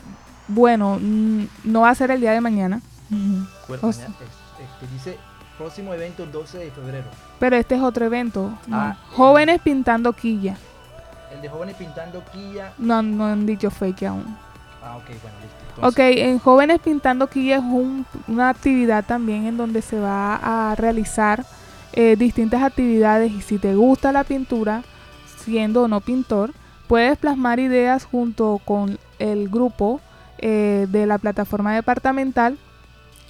bueno, 0.49 0.99
no 1.65 1.83
va 1.83 1.91
a 1.91 1.95
ser 1.95 2.11
el 2.11 2.23
día 2.23 2.33
de 2.33 2.41
mañana. 2.41 2.81
Bueno, 3.69 3.91
este, 3.91 4.07
dice 4.91 5.19
próximo 5.59 5.93
evento 5.93 6.25
12 6.25 6.59
de 6.59 6.71
febrero. 6.71 7.05
Pero 7.39 7.57
este 7.57 7.75
es 7.75 7.83
otro 7.83 8.07
evento. 8.07 8.59
Ah, 8.71 8.97
jóvenes 9.11 9.61
pintando 9.61 10.15
quilla. 10.15 10.57
El 11.31 11.43
de 11.43 11.51
jóvenes 11.51 11.77
pintando 11.77 12.25
quilla. 12.33 12.73
No, 12.79 13.03
no 13.03 13.27
han 13.27 13.45
dicho 13.45 13.71
fake 13.71 14.05
aún. 14.05 14.35
Ah, 14.83 14.97
ok, 14.97 15.05
bueno, 15.23 15.37
listo. 15.43 15.87
Ok, 15.87 15.99
en 15.99 16.39
Jóvenes 16.39 16.81
Pintando 16.81 17.29
Quilla 17.29 17.57
es 17.57 17.63
una 18.29 18.49
actividad 18.51 19.05
también 19.05 19.47
en 19.47 19.57
donde 19.57 19.81
se 19.81 19.99
va 19.99 20.71
a 20.71 20.75
realizar 20.75 21.45
eh, 21.93 22.17
distintas 22.17 22.63
actividades 22.63 23.31
y 23.31 23.41
si 23.41 23.59
te 23.59 23.75
gusta 23.75 24.13
la 24.13 24.25
pintura, 24.25 24.83
siendo 25.45 25.83
o 25.83 25.89
no 25.89 26.01
pintor, 26.01 26.53
Puedes 26.92 27.16
plasmar 27.16 27.59
ideas 27.59 28.05
junto 28.05 28.61
con 28.66 28.98
el 29.18 29.48
grupo 29.48 30.02
eh, 30.37 30.87
de 30.90 31.07
la 31.07 31.16
plataforma 31.16 31.74
departamental 31.74 32.59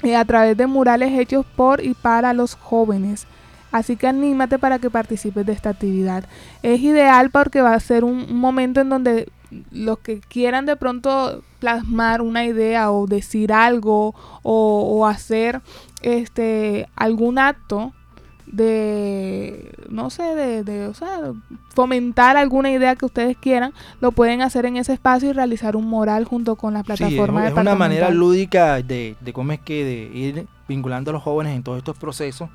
eh, 0.03 0.17
a 0.17 0.25
través 0.25 0.57
de 0.57 0.67
murales 0.67 1.17
hechos 1.17 1.47
por 1.55 1.81
y 1.81 1.95
para 1.95 2.33
los 2.33 2.57
jóvenes. 2.57 3.29
Así 3.71 3.95
que 3.95 4.09
anímate 4.09 4.59
para 4.59 4.81
que 4.81 4.91
participes 4.91 5.47
de 5.47 5.53
esta 5.53 5.71
actividad. 5.71 6.25
Es 6.65 6.81
ideal 6.81 7.31
porque 7.31 7.61
va 7.61 7.75
a 7.75 7.79
ser 7.79 8.03
un, 8.03 8.35
momento 8.35 8.81
en 8.81 8.89
donde 8.89 9.31
los 9.71 10.01
que 10.01 10.19
quieran 10.19 10.67
de 10.67 10.75
pronto 10.75 11.45
plasmar 11.61 12.21
una 12.21 12.45
idea 12.45 12.91
o 12.91 13.07
decir 13.07 13.53
algo 13.53 14.13
o, 14.43 14.99
o 14.99 15.07
hacer 15.07 15.61
este 16.03 16.89
algún 16.97 17.39
acto 17.39 17.93
de, 18.47 19.75
no 19.89 20.11
sé, 20.11 20.23
de, 20.65 20.87
o 20.87 20.95
sea, 20.95 21.33
fomentar 21.75 22.37
alguna 22.37 22.71
idea 22.71 22.97
que 22.97 23.07
ustedes 23.07 23.37
quieran, 23.37 23.73
lo 24.01 24.13
pueden 24.13 24.43
hacer 24.43 24.67
en 24.67 24.77
ese 24.77 24.93
espacio 24.93 25.31
y 25.31 25.33
realizar 25.33 25.77
un 25.77 25.87
moral 25.87 26.25
junto 26.25 26.57
con 26.57 26.75
la 26.75 26.83
plataforma. 26.83 27.43
Sí, 27.43 27.53
es, 27.53 27.57
una 27.57 27.75
manera 27.75 28.11
lúdica 28.11 28.83
de, 28.83 29.17
de 29.21 29.33
cómo 29.33 29.53
es 29.53 29.61
que 29.61 29.85
de 29.85 30.19
ir 30.19 30.47
vinculando 30.69 31.11
a 31.11 31.15
los 31.15 31.23
jóvenes 31.23 31.57
en 31.57 31.63
todos 31.63 31.79
estos 31.79 31.97
procesos. 31.97 32.51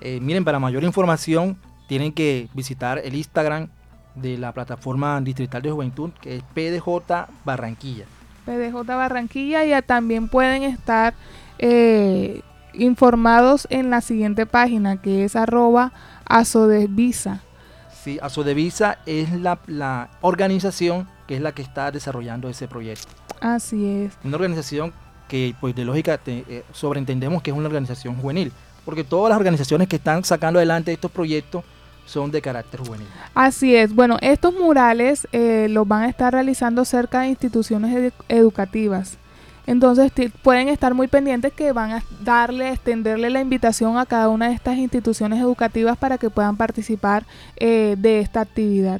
Eh, 0.00 0.20
miren, 0.20 0.44
para 0.44 0.58
mayor 0.58 0.84
información 0.84 1.56
tienen 1.88 2.12
que 2.12 2.48
visitar 2.54 2.98
el 2.98 3.14
Instagram 3.14 3.68
de 4.14 4.36
la 4.38 4.52
plataforma 4.52 5.20
distrital 5.20 5.62
de 5.62 5.70
juventud 5.70 6.10
que 6.20 6.36
es 6.36 6.42
PDJ 6.42 7.28
Barranquilla. 7.44 8.04
PDJ 8.44 8.86
Barranquilla 8.86 9.64
y 9.64 9.82
también 9.82 10.28
pueden 10.28 10.62
estar 10.62 11.14
eh, 11.58 12.42
informados 12.72 13.66
en 13.70 13.90
la 13.90 14.00
siguiente 14.00 14.46
página 14.46 15.00
que 15.00 15.24
es 15.24 15.36
arroba 15.36 15.92
asodevisa. 16.26 17.40
Sí, 18.02 18.18
Asodevisa 18.22 18.98
es 19.06 19.32
la, 19.32 19.58
la 19.66 20.10
organización 20.20 21.08
que 21.26 21.36
es 21.36 21.42
la 21.42 21.52
que 21.52 21.62
está 21.62 21.90
desarrollando 21.90 22.48
ese 22.48 22.68
proyecto. 22.68 23.08
Así 23.40 23.86
es. 23.86 24.12
Una 24.24 24.36
organización 24.36 24.92
que 25.28 25.54
pues 25.60 25.74
de 25.74 25.84
lógica 25.84 26.18
eh, 26.26 26.64
sobreentendemos 26.72 27.42
que 27.42 27.50
es 27.50 27.56
una 27.56 27.66
organización 27.66 28.16
juvenil, 28.16 28.52
porque 28.84 29.04
todas 29.04 29.28
las 29.30 29.38
organizaciones 29.38 29.88
que 29.88 29.96
están 29.96 30.24
sacando 30.24 30.58
adelante 30.58 30.92
estos 30.92 31.10
proyectos 31.10 31.64
son 32.06 32.30
de 32.30 32.40
carácter 32.40 32.80
juvenil. 32.80 33.06
Así 33.34 33.76
es. 33.76 33.94
Bueno, 33.94 34.16
estos 34.22 34.54
murales 34.54 35.28
eh, 35.32 35.66
los 35.68 35.86
van 35.86 36.04
a 36.04 36.08
estar 36.08 36.32
realizando 36.32 36.84
cerca 36.86 37.20
de 37.20 37.28
instituciones 37.28 38.12
educativas. 38.28 39.18
Entonces 39.68 40.10
pueden 40.42 40.70
estar 40.70 40.94
muy 40.94 41.08
pendientes 41.08 41.52
que 41.52 41.72
van 41.72 41.92
a 41.92 42.02
darle, 42.24 42.72
extenderle 42.72 43.28
la 43.28 43.42
invitación 43.42 43.98
a 43.98 44.06
cada 44.06 44.30
una 44.30 44.48
de 44.48 44.54
estas 44.54 44.78
instituciones 44.78 45.38
educativas 45.40 45.98
para 45.98 46.16
que 46.16 46.30
puedan 46.30 46.56
participar 46.56 47.26
eh, 47.56 47.94
de 47.98 48.20
esta 48.20 48.40
actividad. 48.40 48.98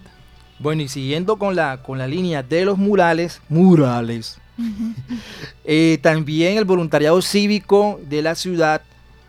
Bueno, 0.58 0.82
y 0.82 0.88
siguiendo 0.88 1.38
con 1.38 1.56
la, 1.56 1.82
con 1.82 1.96
la 1.96 2.06
línea 2.06 2.42
de 2.42 2.66
los 2.66 2.76
murales, 2.76 3.40
murales, 3.48 4.36
eh, 5.64 5.98
también 6.02 6.58
el 6.58 6.66
voluntariado 6.66 7.22
cívico 7.22 7.98
de 8.06 8.20
la 8.20 8.34
ciudad 8.34 8.82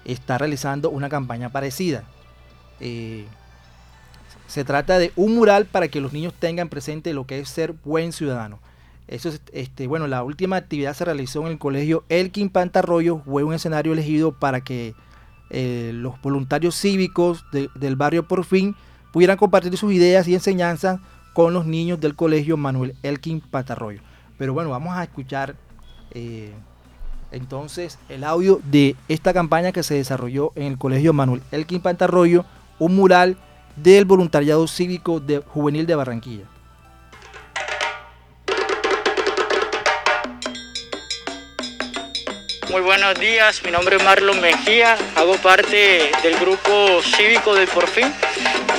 está 0.03 0.37
realizando 0.37 0.89
una 0.89 1.07
campaña 1.07 1.47
parecida. 1.47 2.03
Eh, 2.81 3.23
se 4.45 4.65
trata 4.65 4.99
de 4.99 5.13
un 5.15 5.35
mural 5.35 5.67
para 5.67 5.87
que 5.87 6.01
los 6.01 6.11
niños 6.11 6.33
tengan 6.37 6.67
presente 6.67 7.13
lo 7.13 7.25
que 7.25 7.39
es 7.39 7.47
ser 7.47 7.71
buen 7.85 8.11
ciudadano. 8.11 8.59
Eso 9.09 9.29
es, 9.29 9.41
este, 9.53 9.87
bueno, 9.87 10.05
la 10.05 10.23
última 10.23 10.55
actividad 10.55 10.93
se 10.93 11.03
realizó 11.03 11.41
en 11.41 11.47
el 11.47 11.57
colegio 11.57 12.03
Elkin 12.09 12.49
Pantarroyo, 12.49 13.23
fue 13.25 13.43
un 13.43 13.55
escenario 13.55 13.91
elegido 13.91 14.31
para 14.31 14.61
que 14.61 14.93
eh, 15.49 15.91
los 15.95 16.21
voluntarios 16.21 16.75
cívicos 16.75 17.43
del 17.51 17.95
barrio 17.95 18.27
por 18.27 18.45
fin 18.45 18.75
pudieran 19.11 19.37
compartir 19.37 19.75
sus 19.77 19.91
ideas 19.93 20.27
y 20.27 20.35
enseñanzas 20.35 20.99
con 21.33 21.55
los 21.55 21.65
niños 21.65 21.99
del 21.99 22.15
colegio 22.15 22.55
Manuel 22.55 22.95
Elkin 23.01 23.41
Pantarroyo. 23.41 23.99
Pero 24.37 24.53
bueno, 24.53 24.69
vamos 24.69 24.95
a 24.95 25.03
escuchar 25.03 25.55
eh, 26.11 26.53
entonces 27.31 27.97
el 28.09 28.23
audio 28.23 28.61
de 28.69 28.95
esta 29.07 29.33
campaña 29.33 29.71
que 29.71 29.81
se 29.81 29.95
desarrolló 29.95 30.51
en 30.53 30.63
el 30.67 30.77
colegio 30.77 31.13
Manuel 31.13 31.41
Elkin 31.51 31.81
Pantarroyo, 31.81 32.45
un 32.77 32.95
mural 32.95 33.37
del 33.75 34.05
voluntariado 34.05 34.67
cívico 34.67 35.19
de, 35.19 35.39
juvenil 35.39 35.87
de 35.87 35.95
Barranquilla. 35.95 36.58
Muy 42.69 42.81
buenos 42.81 43.15
días, 43.15 43.63
mi 43.63 43.71
nombre 43.71 43.95
es 43.95 44.03
Marlon 44.03 44.39
Mejía, 44.39 44.95
hago 45.15 45.35
parte 45.37 46.11
del 46.21 46.35
grupo 46.35 47.01
cívico 47.01 47.55
del 47.55 47.67
Porfín 47.67 48.13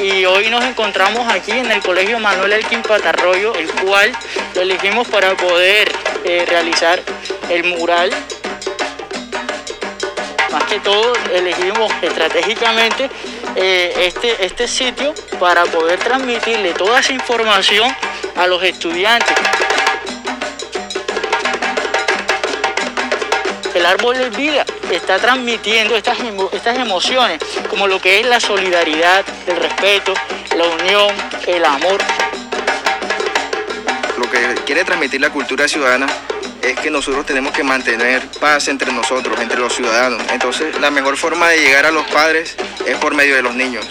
y 0.01 0.25
hoy 0.27 0.49
nos 0.49 0.65
encontramos 0.65 1.29
aquí 1.29 1.51
en 1.51 1.69
el 1.73 1.83
Colegio 1.83 2.21
Manuel 2.21 2.53
Elkin 2.53 2.83
Patarroyo, 2.83 3.53
el 3.57 3.69
cual 3.73 4.13
lo 4.55 4.61
elegimos 4.61 5.09
para 5.09 5.37
poder 5.37 5.91
eh, 6.25 6.45
realizar 6.47 7.03
el 7.49 7.65
mural. 7.65 8.11
Más 10.53 10.65
que 10.65 10.79
todo 10.79 11.13
elegimos 11.35 11.93
estratégicamente 12.01 13.11
eh, 13.57 13.93
este, 13.99 14.45
este 14.45 14.69
sitio 14.69 15.13
para 15.41 15.65
poder 15.65 15.99
transmitirle 15.99 16.75
toda 16.75 17.01
esa 17.01 17.13
información 17.13 17.93
a 18.37 18.47
los 18.47 18.63
estudiantes. 18.63 19.37
El 23.81 23.87
árbol 23.87 24.19
de 24.19 24.29
vida 24.29 24.67
está 24.93 25.19
transmitiendo 25.19 25.97
estas, 25.97 26.19
estas 26.53 26.77
emociones, 26.77 27.41
como 27.71 27.87
lo 27.87 27.99
que 27.99 28.21
es 28.21 28.27
la 28.27 28.39
solidaridad, 28.39 29.25
el 29.47 29.57
respeto, 29.57 30.13
la 30.55 30.67
unión, 30.67 31.09
el 31.47 31.65
amor. 31.65 31.99
Lo 34.19 34.31
que 34.31 34.55
quiere 34.67 34.85
transmitir 34.85 35.23
la 35.23 35.31
cultura 35.31 35.67
ciudadana 35.67 36.07
es 36.61 36.79
que 36.79 36.91
nosotros 36.91 37.25
tenemos 37.25 37.53
que 37.53 37.63
mantener 37.63 38.21
paz 38.39 38.69
entre 38.69 38.93
nosotros, 38.93 39.41
entre 39.41 39.59
los 39.59 39.75
ciudadanos. 39.75 40.23
Entonces, 40.31 40.79
la 40.79 40.91
mejor 40.91 41.17
forma 41.17 41.49
de 41.49 41.61
llegar 41.61 41.87
a 41.87 41.91
los 41.91 42.05
padres 42.09 42.57
es 42.85 42.99
por 42.99 43.15
medio 43.15 43.35
de 43.35 43.41
los 43.41 43.55
niños. 43.55 43.87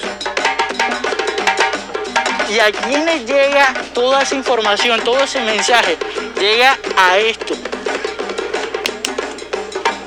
¿Y 2.47 2.59
a 2.59 2.71
quiénes 2.71 3.25
llega 3.25 3.73
toda 3.95 4.21
esa 4.21 4.35
información, 4.35 5.01
todo 5.03 5.23
ese 5.23 5.41
mensaje? 5.41 5.97
Llega 6.39 6.77
a 6.95 7.17
esto, 7.17 7.55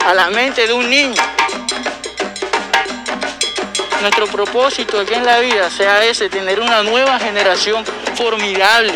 a 0.06 0.14
la 0.14 0.30
mente 0.30 0.66
de 0.66 0.72
un 0.72 0.88
niño. 0.88 1.22
Nuestro 4.00 4.26
propósito 4.26 4.98
aquí 4.98 5.14
en 5.14 5.24
la 5.24 5.38
vida 5.38 5.70
sea 5.70 6.04
ese, 6.04 6.28
tener 6.28 6.60
una 6.60 6.82
nueva 6.82 7.18
generación 7.18 7.84
formidable, 8.16 8.94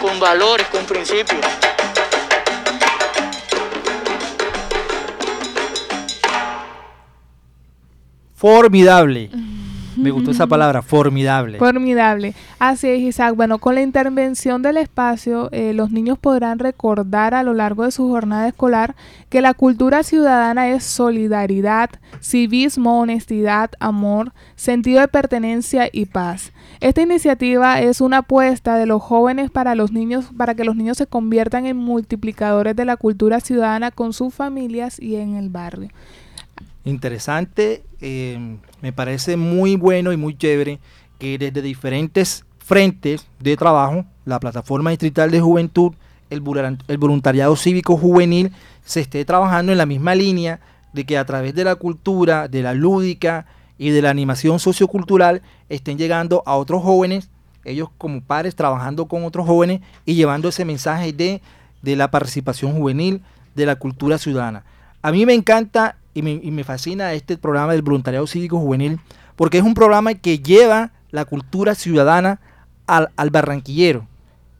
con 0.00 0.20
valores, 0.20 0.66
con 0.68 0.84
principios. 0.84 1.44
Formidable. 8.36 9.30
Me 9.96 10.10
gustó 10.10 10.30
esa 10.30 10.46
palabra, 10.46 10.82
formidable. 10.82 11.58
Formidable. 11.58 12.34
Así 12.58 12.88
es, 12.88 13.00
Isaac. 13.00 13.34
Bueno, 13.36 13.58
con 13.58 13.74
la 13.74 13.82
intervención 13.82 14.62
del 14.62 14.76
espacio, 14.76 15.48
eh, 15.52 15.72
los 15.74 15.90
niños 15.90 16.18
podrán 16.18 16.58
recordar 16.58 17.34
a 17.34 17.42
lo 17.42 17.54
largo 17.54 17.84
de 17.84 17.90
su 17.90 18.08
jornada 18.08 18.48
escolar 18.48 18.94
que 19.28 19.40
la 19.40 19.54
cultura 19.54 20.02
ciudadana 20.02 20.68
es 20.68 20.84
solidaridad, 20.84 21.90
civismo, 22.20 23.00
honestidad, 23.00 23.70
amor, 23.80 24.32
sentido 24.56 25.00
de 25.00 25.08
pertenencia 25.08 25.88
y 25.92 26.06
paz. 26.06 26.52
Esta 26.80 27.02
iniciativa 27.02 27.80
es 27.80 28.00
una 28.00 28.18
apuesta 28.18 28.76
de 28.76 28.86
los 28.86 29.02
jóvenes 29.02 29.50
para 29.50 29.74
los 29.74 29.92
niños, 29.92 30.26
para 30.36 30.54
que 30.54 30.64
los 30.64 30.76
niños 30.76 30.98
se 30.98 31.06
conviertan 31.06 31.66
en 31.66 31.76
multiplicadores 31.76 32.76
de 32.76 32.84
la 32.84 32.96
cultura 32.96 33.40
ciudadana 33.40 33.90
con 33.90 34.12
sus 34.12 34.34
familias 34.34 35.00
y 35.00 35.16
en 35.16 35.34
el 35.36 35.48
barrio 35.48 35.90
interesante. 36.84 37.84
Eh, 38.00 38.58
me 38.80 38.92
parece 38.92 39.36
muy 39.36 39.76
bueno 39.76 40.12
y 40.12 40.16
muy 40.16 40.36
chévere 40.36 40.78
que 41.18 41.38
desde 41.38 41.62
diferentes 41.62 42.44
frentes 42.58 43.26
de 43.40 43.56
trabajo, 43.56 44.04
la 44.24 44.40
plataforma 44.40 44.90
distrital 44.90 45.30
de 45.30 45.40
juventud, 45.40 45.92
el, 46.30 46.40
voluntariado 46.40 47.56
cívico 47.56 47.96
juvenil, 47.96 48.52
se 48.84 49.00
esté 49.00 49.24
trabajando 49.24 49.72
en 49.72 49.78
la 49.78 49.86
misma 49.86 50.14
línea 50.14 50.60
de 50.92 51.04
que 51.04 51.18
a 51.18 51.24
través 51.24 51.54
de 51.54 51.64
la 51.64 51.76
cultura, 51.76 52.48
de 52.48 52.62
la 52.62 52.74
lúdica 52.74 53.46
y 53.78 53.90
de 53.90 54.02
la 54.02 54.10
animación 54.10 54.58
sociocultural 54.58 55.42
estén 55.68 55.98
llegando 55.98 56.42
a 56.46 56.56
otros 56.56 56.82
jóvenes, 56.82 57.28
ellos 57.64 57.88
como 57.98 58.20
padres 58.22 58.54
trabajando 58.54 59.06
con 59.06 59.24
otros 59.24 59.46
jóvenes 59.46 59.80
y 60.04 60.14
llevando 60.14 60.48
ese 60.48 60.64
mensaje 60.64 61.12
de, 61.12 61.42
de 61.82 61.96
la 61.96 62.10
participación 62.10 62.72
juvenil, 62.72 63.22
de 63.54 63.66
la 63.66 63.76
cultura 63.76 64.18
ciudadana. 64.18 64.64
A 65.02 65.12
mí 65.12 65.26
me 65.26 65.34
encanta 65.34 65.96
y 66.14 66.22
me, 66.22 66.64
fascina 66.64 67.12
este 67.12 67.36
programa 67.36 67.72
del 67.72 67.82
voluntariado 67.82 68.26
cívico 68.26 68.58
juvenil 68.58 69.00
porque 69.36 69.58
es 69.58 69.64
un 69.64 69.74
programa 69.74 70.14
que 70.14 70.38
lleva 70.38 70.92
la 71.10 71.24
cultura 71.24 71.74
ciudadana 71.74 72.40
al, 72.86 73.30
barranquillero 73.30 74.06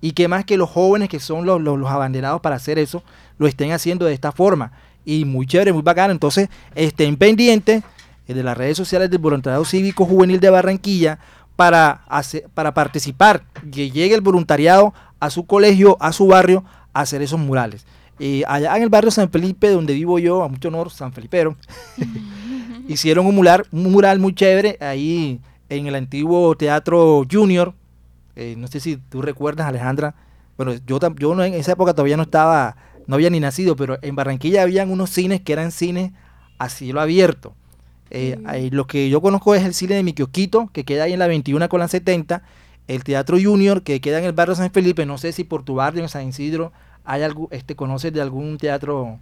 y 0.01 0.13
que 0.13 0.29
más 0.29 0.45
que 0.45 0.57
los 0.57 0.69
jóvenes 0.69 1.09
que 1.09 1.21
son 1.21 1.47
los, 1.47 1.91
abanderados 1.91 2.41
para 2.41 2.57
hacer 2.57 2.79
eso, 2.79 3.03
lo 3.39 3.47
estén 3.47 3.73
haciendo 3.73 4.05
de 4.05 4.13
esta 4.13 4.33
forma. 4.33 4.73
Y 5.05 5.25
muy 5.25 5.47
chévere, 5.47 5.73
muy 5.73 5.83
bacano. 5.83 6.13
Entonces, 6.13 6.49
estén 6.75 7.17
pendientes 7.17 7.83
eh, 8.27 8.35
de 8.35 8.43
las 8.43 8.57
redes 8.57 8.77
sociales 8.77 9.11
del 9.11 9.19
Voluntariado 9.19 9.65
Cívico 9.65 10.05
Juvenil 10.05 10.41
de 10.41 10.51
Barranquilla 10.51 11.19
para, 11.57 12.05
para 12.53 12.75
participar, 12.75 13.45
que 13.73 13.91
llegue 13.91 14.15
el 14.15 14.21
voluntariado 14.21 14.93
a 15.21 15.31
su 15.31 15.47
colegio, 15.47 15.97
a 16.01 16.13
su 16.13 16.27
barrio, 16.27 16.65
a 16.93 17.01
hacer 17.01 17.23
esos 17.23 17.39
murales. 17.39 17.87
Eh, 18.19 18.43
allá 18.47 18.77
en 18.77 18.83
el 18.83 18.89
barrio 18.89 19.11
San 19.11 19.31
Felipe, 19.31 19.69
donde 19.71 19.95
vivo 19.95 20.19
yo, 20.19 20.43
a 20.43 20.49
mucho 20.49 20.69
honor, 20.69 20.91
San 20.91 21.13
Felipero, 21.13 21.57
hicieron 22.89 23.27
un 23.27 23.35
mural, 23.35 23.67
un 23.73 23.91
mural 23.91 24.21
muy 24.21 24.35
chévere 24.35 24.77
ahí 24.81 25.41
en 25.69 25.87
el 25.87 25.95
antiguo 25.95 26.57
Teatro 26.57 27.25
Junior. 27.31 27.75
Eh, 28.37 28.55
no 28.57 28.69
sé 28.69 28.81
si 28.81 28.97
tú 28.97 29.23
recuerdas, 29.23 29.67
Alejandra. 29.67 30.15
Bueno, 30.57 30.75
yo, 30.87 30.99
yo 31.17 31.45
en 31.45 31.55
esa 31.55 31.73
época 31.73 31.93
todavía 31.93 32.17
no 32.17 32.23
estaba, 32.23 32.77
no 33.07 33.17
había 33.17 33.31
ni 33.31 33.41
nacido, 33.41 33.75
pero 33.75 33.99
en 34.03 34.15
Barranquilla 34.15 34.63
habían 34.63 34.91
unos 34.91 35.11
cines 35.11 35.41
que 35.41 35.53
eran 35.53 35.73
cines 35.73 36.13
a 36.59 36.69
cielo 36.69 37.01
abierto. 37.01 37.55
Eh, 38.11 38.69
lo 38.71 38.87
que 38.87 39.09
yo 39.11 39.21
conozco 39.21 39.57
es 39.57 39.65
el 39.65 39.75
cine 39.75 39.97
de 39.97 40.05
Miquioquito, 40.05 40.71
que 40.73 40.85
queda 40.85 41.05
ahí 41.05 41.15
en 41.15 41.19
la 41.19 41.27
21 41.27 41.69
con 41.69 41.81
la 41.81 41.89
70, 41.89 42.45
el 42.87 43.03
Teatro 43.03 43.39
Junior, 43.43 43.83
que 43.83 44.01
queda 44.01 44.19
en 44.19 44.25
el 44.25 44.33
barrio 44.33 44.55
San 44.55 44.71
Felipe, 44.71 45.05
no 45.05 45.19
sé 45.19 45.33
si 45.33 45.43
por 45.43 45.65
tu 45.65 45.75
barrio 45.75 46.03
en 46.03 46.09
San 46.09 46.29
Isidro 46.29 46.73
hay 47.05 47.23
algo, 47.23 47.49
este, 47.51 47.77
conoces 47.77 48.13
de 48.13 48.21
algún 48.21 48.59
teatro. 48.59 49.19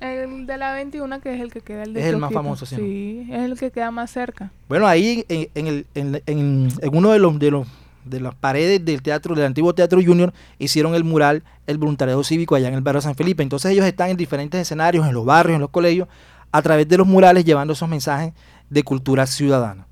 El 0.00 0.46
de 0.46 0.56
la 0.56 0.74
21, 0.74 1.20
que 1.20 1.34
es 1.34 1.40
el 1.40 1.52
que 1.52 1.60
queda 1.60 1.82
el 1.84 1.94
de 1.94 2.00
Es 2.00 2.06
el 2.06 2.18
más 2.18 2.32
famoso, 2.32 2.66
sí. 2.66 2.76
Sí, 2.76 3.28
es 3.30 3.42
el 3.42 3.58
que 3.58 3.70
queda 3.70 3.90
más 3.90 4.10
cerca. 4.10 4.50
Bueno, 4.68 4.86
ahí 4.86 5.24
en, 5.28 5.48
en, 5.54 5.66
el, 5.66 5.86
en, 5.94 6.22
en, 6.26 6.96
uno 6.96 7.12
de 7.12 7.18
los, 7.18 7.38
de 7.38 7.50
los 7.50 7.66
de 8.04 8.20
las 8.20 8.34
paredes 8.34 8.84
del 8.84 9.02
teatro, 9.02 9.34
del 9.34 9.46
antiguo 9.46 9.74
Teatro 9.74 10.00
Junior, 10.04 10.32
hicieron 10.58 10.94
el 10.94 11.02
mural 11.02 11.42
El 11.66 11.76
Voluntariado 11.78 12.22
Cívico 12.22 12.54
allá 12.54 12.68
en 12.68 12.74
el 12.74 12.80
barrio 12.80 13.00
San 13.00 13.16
Felipe. 13.16 13.42
Entonces 13.42 13.72
ellos 13.72 13.84
están 13.84 14.10
en 14.10 14.16
diferentes 14.16 14.60
escenarios, 14.60 15.06
en 15.06 15.12
los 15.12 15.24
barrios, 15.24 15.56
en 15.56 15.60
los 15.60 15.70
colegios, 15.70 16.08
a 16.52 16.62
través 16.62 16.88
de 16.88 16.98
los 16.98 17.06
murales, 17.06 17.44
llevando 17.44 17.72
esos 17.72 17.88
mensajes 17.88 18.32
de 18.70 18.82
cultura 18.84 19.26
ciudadana. 19.26 19.86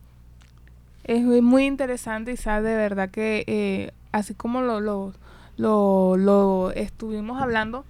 Es 1.03 1.23
muy 1.23 1.67
interesante 1.67 2.33
y 2.33 2.37
sabe 2.37 2.71
de 2.71 2.77
verdad 2.77 3.11
que 3.11 3.45
eh, 3.47 3.91
así 4.13 4.33
como 4.33 4.63
lo, 4.63 4.81
lo, 4.81 5.13
lo, 5.57 6.17
lo, 6.17 6.71
estuvimos 6.73 7.41
hablando 7.41 7.85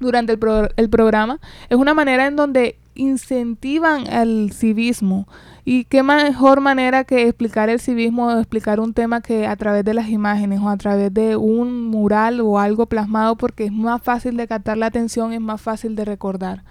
durante 0.00 0.32
el, 0.32 0.40
el 0.76 0.90
programa, 0.90 1.40
es 1.68 1.76
una 1.76 1.94
manera 1.94 2.26
en 2.26 2.36
donde 2.36 2.76
incentivan 2.94 4.06
el 4.06 4.52
civismo. 4.52 5.26
Y 5.66 5.84
qué 5.84 6.02
mejor 6.02 6.60
manera 6.60 7.04
que 7.04 7.26
explicar 7.26 7.70
el 7.70 7.80
civismo 7.80 8.26
o 8.26 8.38
explicar 8.38 8.80
un 8.80 8.92
tema 8.92 9.22
que 9.22 9.46
a 9.46 9.56
través 9.56 9.84
de 9.84 9.94
las 9.94 10.08
imágenes 10.10 10.60
o 10.60 10.68
a 10.68 10.76
través 10.76 11.12
de 11.12 11.36
un 11.36 11.84
mural 11.84 12.40
o 12.40 12.58
algo 12.58 12.86
plasmado 12.86 13.36
porque 13.36 13.64
es 13.64 13.72
más 13.72 14.02
fácil 14.02 14.36
de 14.36 14.46
captar 14.46 14.76
la 14.76 14.86
atención, 14.86 15.32
es 15.32 15.40
más 15.40 15.62
fácil 15.62 15.96
de 15.96 16.04
recordar. 16.04 16.62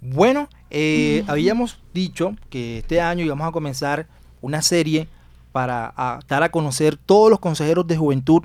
Bueno, 0.00 0.48
eh, 0.70 1.24
habíamos 1.26 1.80
dicho 1.92 2.36
que 2.48 2.78
este 2.78 3.00
año 3.00 3.24
íbamos 3.24 3.48
a 3.48 3.52
comenzar 3.52 4.06
una 4.40 4.62
serie 4.62 5.08
para 5.50 6.20
dar 6.28 6.42
a 6.42 6.50
conocer 6.50 6.96
todos 6.96 7.30
los 7.30 7.40
consejeros 7.40 7.86
de 7.86 7.96
juventud 7.96 8.42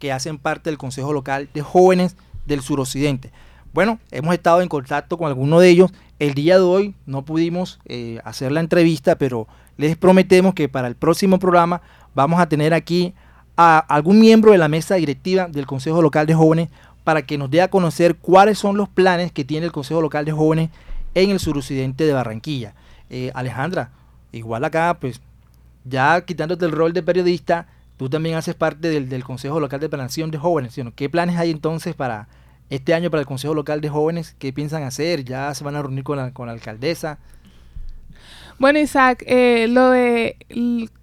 que 0.00 0.10
hacen 0.10 0.38
parte 0.38 0.70
del 0.70 0.78
Consejo 0.78 1.12
Local 1.12 1.48
de 1.54 1.62
Jóvenes 1.62 2.16
del 2.46 2.62
Suroccidente. 2.62 3.30
Bueno, 3.72 4.00
hemos 4.10 4.34
estado 4.34 4.62
en 4.62 4.68
contacto 4.68 5.16
con 5.16 5.28
algunos 5.28 5.60
de 5.60 5.68
ellos. 5.68 5.92
El 6.18 6.34
día 6.34 6.56
de 6.56 6.62
hoy 6.62 6.94
no 7.06 7.24
pudimos 7.24 7.78
eh, 7.84 8.18
hacer 8.24 8.50
la 8.50 8.58
entrevista, 8.58 9.14
pero 9.14 9.46
les 9.76 9.96
prometemos 9.96 10.54
que 10.54 10.68
para 10.68 10.88
el 10.88 10.96
próximo 10.96 11.38
programa 11.38 11.82
vamos 12.14 12.40
a 12.40 12.48
tener 12.48 12.74
aquí 12.74 13.14
a 13.56 13.78
algún 13.78 14.18
miembro 14.18 14.50
de 14.50 14.58
la 14.58 14.68
mesa 14.68 14.96
directiva 14.96 15.46
del 15.46 15.66
Consejo 15.66 16.02
Local 16.02 16.26
de 16.26 16.34
Jóvenes 16.34 16.68
para 17.04 17.22
que 17.22 17.38
nos 17.38 17.50
dé 17.50 17.62
a 17.62 17.68
conocer 17.68 18.16
cuáles 18.16 18.58
son 18.58 18.76
los 18.76 18.88
planes 18.88 19.30
que 19.32 19.44
tiene 19.44 19.66
el 19.66 19.72
Consejo 19.72 20.00
Local 20.00 20.24
de 20.24 20.32
Jóvenes 20.32 20.70
en 21.14 21.30
el 21.30 21.38
suroccidente 21.38 22.04
de 22.04 22.12
Barranquilla. 22.12 22.74
Eh, 23.08 23.30
Alejandra, 23.34 23.90
igual 24.32 24.64
acá, 24.64 24.96
pues 25.00 25.20
ya 25.84 26.20
quitándote 26.24 26.64
el 26.66 26.72
rol 26.72 26.92
de 26.92 27.02
periodista, 27.02 27.66
tú 28.00 28.08
también 28.08 28.34
haces 28.34 28.54
parte 28.54 28.88
del, 28.88 29.24
Consejo 29.24 29.60
Local 29.60 29.78
de 29.78 29.90
Planación 29.90 30.30
de 30.30 30.38
Jóvenes. 30.38 30.74
¿Qué 30.96 31.10
planes 31.10 31.36
hay 31.36 31.50
entonces 31.50 31.94
para 31.94 32.28
este 32.70 32.94
año 32.94 33.10
para 33.10 33.20
el 33.20 33.26
Consejo 33.26 33.52
Local 33.52 33.82
de 33.82 33.90
Jóvenes? 33.90 34.34
¿Qué 34.38 34.54
piensan 34.54 34.84
hacer? 34.84 35.22
¿Ya 35.22 35.52
se 35.52 35.64
van 35.64 35.76
a 35.76 35.82
reunir 35.82 36.02
con 36.02 36.16
la, 36.16 36.32
con 36.32 36.46
la 36.46 36.54
alcaldesa? 36.54 37.18
Bueno, 38.58 38.78
Isaac, 38.78 39.22
eh, 39.26 39.66
lo 39.68 39.90
de 39.90 40.38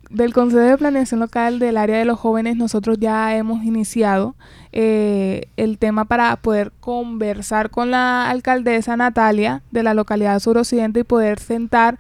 del 0.10 0.34
Consejo 0.34 0.64
de 0.64 0.76
Planeación 0.76 1.20
Local 1.20 1.60
del 1.60 1.78
área 1.78 2.00
de 2.00 2.06
los 2.06 2.18
jóvenes, 2.18 2.56
nosotros 2.56 2.98
ya 2.98 3.36
hemos 3.36 3.64
iniciado 3.64 4.36
eh, 4.72 5.50
el 5.56 5.78
tema 5.78 6.06
para 6.06 6.36
poder 6.38 6.72
conversar 6.80 7.70
con 7.70 7.92
la 7.92 8.28
alcaldesa 8.28 8.98
Natalia 8.98 9.62
de 9.70 9.84
la 9.84 9.94
localidad 9.94 10.40
suroccidente 10.40 11.02
y 11.02 11.04
poder 11.04 11.38
sentar 11.38 12.00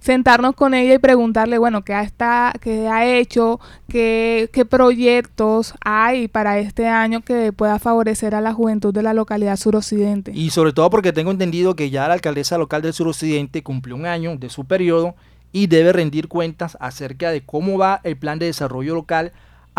sentarnos 0.00 0.54
con 0.54 0.74
ella 0.74 0.94
y 0.94 0.98
preguntarle, 0.98 1.58
bueno, 1.58 1.82
qué, 1.82 1.98
está, 2.00 2.52
qué 2.60 2.88
ha 2.88 3.06
hecho, 3.06 3.60
qué, 3.88 4.50
qué 4.52 4.64
proyectos 4.64 5.74
hay 5.80 6.28
para 6.28 6.58
este 6.58 6.88
año 6.88 7.20
que 7.22 7.52
pueda 7.52 7.78
favorecer 7.78 8.34
a 8.34 8.40
la 8.40 8.52
juventud 8.52 8.92
de 8.92 9.02
la 9.02 9.14
localidad 9.14 9.56
suroccidente. 9.56 10.32
Y 10.34 10.50
sobre 10.50 10.72
todo 10.72 10.90
porque 10.90 11.12
tengo 11.12 11.30
entendido 11.30 11.74
que 11.74 11.90
ya 11.90 12.08
la 12.08 12.14
alcaldesa 12.14 12.58
local 12.58 12.82
del 12.82 12.92
suroccidente 12.92 13.62
cumplió 13.62 13.96
un 13.96 14.06
año 14.06 14.36
de 14.36 14.50
su 14.50 14.64
periodo 14.64 15.14
y 15.52 15.66
debe 15.66 15.92
rendir 15.92 16.28
cuentas 16.28 16.76
acerca 16.80 17.30
de 17.30 17.42
cómo 17.42 17.78
va 17.78 18.00
el 18.04 18.16
plan 18.16 18.38
de 18.38 18.46
desarrollo 18.46 18.94
local 18.94 19.32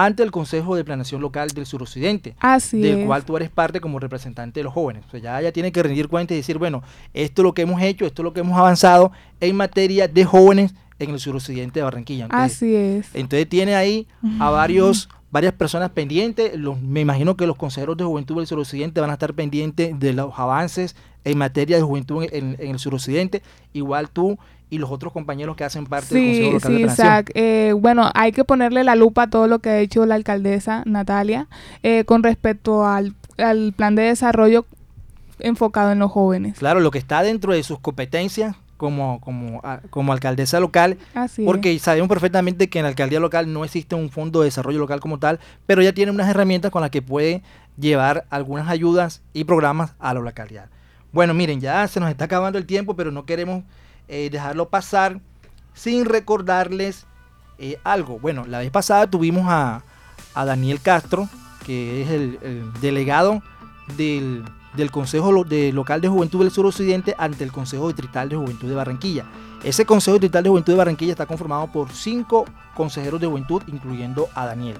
ante 0.05 0.23
el 0.23 0.31
Consejo 0.31 0.77
de 0.77 0.85
Planeación 0.85 1.19
Local 1.19 1.49
del 1.49 1.65
Suroccidente, 1.65 2.33
Así 2.39 2.79
del 2.79 3.05
cual 3.05 3.25
tú 3.25 3.35
eres 3.35 3.49
parte 3.49 3.81
como 3.81 3.99
representante 3.99 4.61
de 4.61 4.63
los 4.63 4.73
jóvenes. 4.73 5.03
O 5.05 5.11
sea, 5.11 5.19
ya 5.19 5.41
ella 5.41 5.51
tiene 5.51 5.73
que 5.73 5.83
rendir 5.83 6.07
cuentas 6.07 6.35
y 6.35 6.37
decir, 6.37 6.57
bueno, 6.57 6.83
esto 7.13 7.41
es 7.41 7.43
lo 7.43 7.53
que 7.53 7.63
hemos 7.63 7.81
hecho, 7.81 8.05
esto 8.05 8.21
es 8.21 8.23
lo 8.23 8.31
que 8.31 8.39
hemos 8.39 8.57
avanzado 8.57 9.11
en 9.41 9.57
materia 9.57 10.07
de 10.07 10.23
jóvenes 10.23 10.73
en 10.99 11.09
el 11.09 11.19
suroccidente 11.19 11.81
de 11.81 11.83
Barranquilla. 11.83 12.27
Así 12.29 12.73
es. 12.75 13.13
Entonces 13.13 13.49
tiene 13.49 13.75
ahí 13.75 14.07
a 14.39 14.49
varios 14.49 15.09
varias 15.31 15.53
personas 15.53 15.89
pendientes. 15.91 16.57
Los, 16.57 16.81
me 16.81 17.01
imagino 17.01 17.35
que 17.35 17.45
los 17.45 17.57
consejeros 17.57 17.97
de 17.97 18.05
juventud 18.05 18.37
del 18.37 18.47
suroccidente 18.47 19.01
van 19.01 19.09
a 19.09 19.13
estar 19.13 19.33
pendientes 19.33 19.99
de 19.99 20.13
los 20.13 20.31
avances 20.39 20.95
en 21.25 21.37
materia 21.37 21.75
de 21.75 21.83
juventud 21.83 22.25
en, 22.31 22.55
en 22.57 22.71
el 22.71 22.79
suroccidente. 22.79 23.43
Igual 23.73 24.09
tú 24.09 24.39
y 24.69 24.77
los 24.77 24.91
otros 24.91 25.11
compañeros 25.13 25.55
que 25.55 25.63
hacen 25.63 25.85
parte 25.85 26.13
del 26.13 26.25
Consejo 26.25 26.53
Local 26.53 26.71
sí, 26.71 26.77
de 26.77 26.87
Isaac. 26.87 27.31
Eh, 27.33 27.73
bueno, 27.77 28.11
hay 28.13 28.31
que 28.31 28.43
ponerle 28.43 28.83
la 28.83 28.95
lupa 28.95 29.23
a 29.23 29.29
todo 29.29 29.47
lo 29.47 29.59
que 29.59 29.69
ha 29.69 29.79
hecho 29.79 30.05
la 30.05 30.15
alcaldesa 30.15 30.83
Natalia 30.85 31.47
eh, 31.83 32.03
con 32.05 32.23
respecto 32.23 32.85
al, 32.85 33.15
plan 33.75 33.95
de 33.95 34.03
desarrollo 34.03 34.65
enfocado 35.39 35.91
en 35.91 35.99
los 35.99 36.11
jóvenes. 36.11 36.57
Claro, 36.59 36.81
lo 36.81 36.91
que 36.91 36.97
está 36.97 37.23
dentro 37.23 37.53
de 37.53 37.63
sus 37.63 37.79
competencias 37.79 38.55
como, 38.75 39.19
como, 39.21 39.61
como 39.89 40.13
alcaldesa 40.13 40.59
local, 40.59 40.97
porque 41.45 41.77
sabemos 41.79 42.07
perfectamente 42.07 42.69
que 42.69 42.79
en 42.79 42.83
la 42.83 42.89
alcaldía 42.89 43.19
local 43.19 43.51
no 43.51 43.65
existe 43.65 43.95
un 43.95 44.09
fondo 44.09 44.39
de 44.39 44.45
desarrollo 44.45 44.79
local 44.79 44.99
como 44.99 45.19
tal, 45.19 45.39
pero 45.65 45.81
ya 45.81 45.93
tiene 45.93 46.11
unas 46.11 46.29
herramientas 46.29 46.71
con 46.71 46.81
las 46.81 46.89
que 46.89 47.01
puede 47.01 47.43
llevar 47.77 48.25
algunas 48.29 48.69
ayudas 48.69 49.21
y 49.33 49.45
programas 49.45 49.95
a 49.99 50.13
la 50.13 50.21
localidad. 50.21 50.69
Bueno, 51.11 51.33
miren, 51.33 51.59
ya 51.59 51.87
se 51.87 51.99
nos 51.99 52.09
está 52.09 52.25
acabando 52.25 52.57
el 52.57 52.65
tiempo, 52.65 52.95
pero 52.95 53.11
no 53.11 53.25
queremos 53.25 53.63
eh, 54.09 54.29
dejarlo 54.31 54.69
pasar 54.69 55.21
sin 55.73 56.05
recordarles 56.05 57.05
eh, 57.59 57.77
algo. 57.83 58.19
Bueno, 58.19 58.45
la 58.47 58.59
vez 58.59 58.71
pasada 58.71 59.07
tuvimos 59.07 59.45
a, 59.47 59.83
Daniel 60.35 60.81
Castro, 60.81 61.27
que 61.65 62.01
es 62.01 62.09
el, 62.09 62.39
delegado 62.81 63.43
del, 63.97 64.43
Consejo 64.91 65.43
de 65.43 65.73
Local 65.73 66.01
de 66.01 66.07
Juventud 66.07 66.39
del 66.39 66.51
Suroccidente 66.51 67.13
ante 67.17 67.43
el 67.43 67.51
Consejo 67.51 67.87
Distrital 67.87 68.29
de 68.29 68.37
Juventud 68.37 68.67
de 68.67 68.75
Barranquilla. 68.75 69.25
Ese 69.63 69.85
Consejo 69.85 70.15
Distrital 70.15 70.43
de 70.43 70.49
Juventud 70.49 70.73
de 70.73 70.77
Barranquilla 70.77 71.11
está 71.11 71.25
conformado 71.25 71.67
por 71.67 71.91
cinco 71.91 72.45
consejeros 72.75 73.19
de 73.19 73.27
juventud, 73.27 73.61
incluyendo 73.67 74.29
a 74.33 74.45
Daniel. 74.45 74.77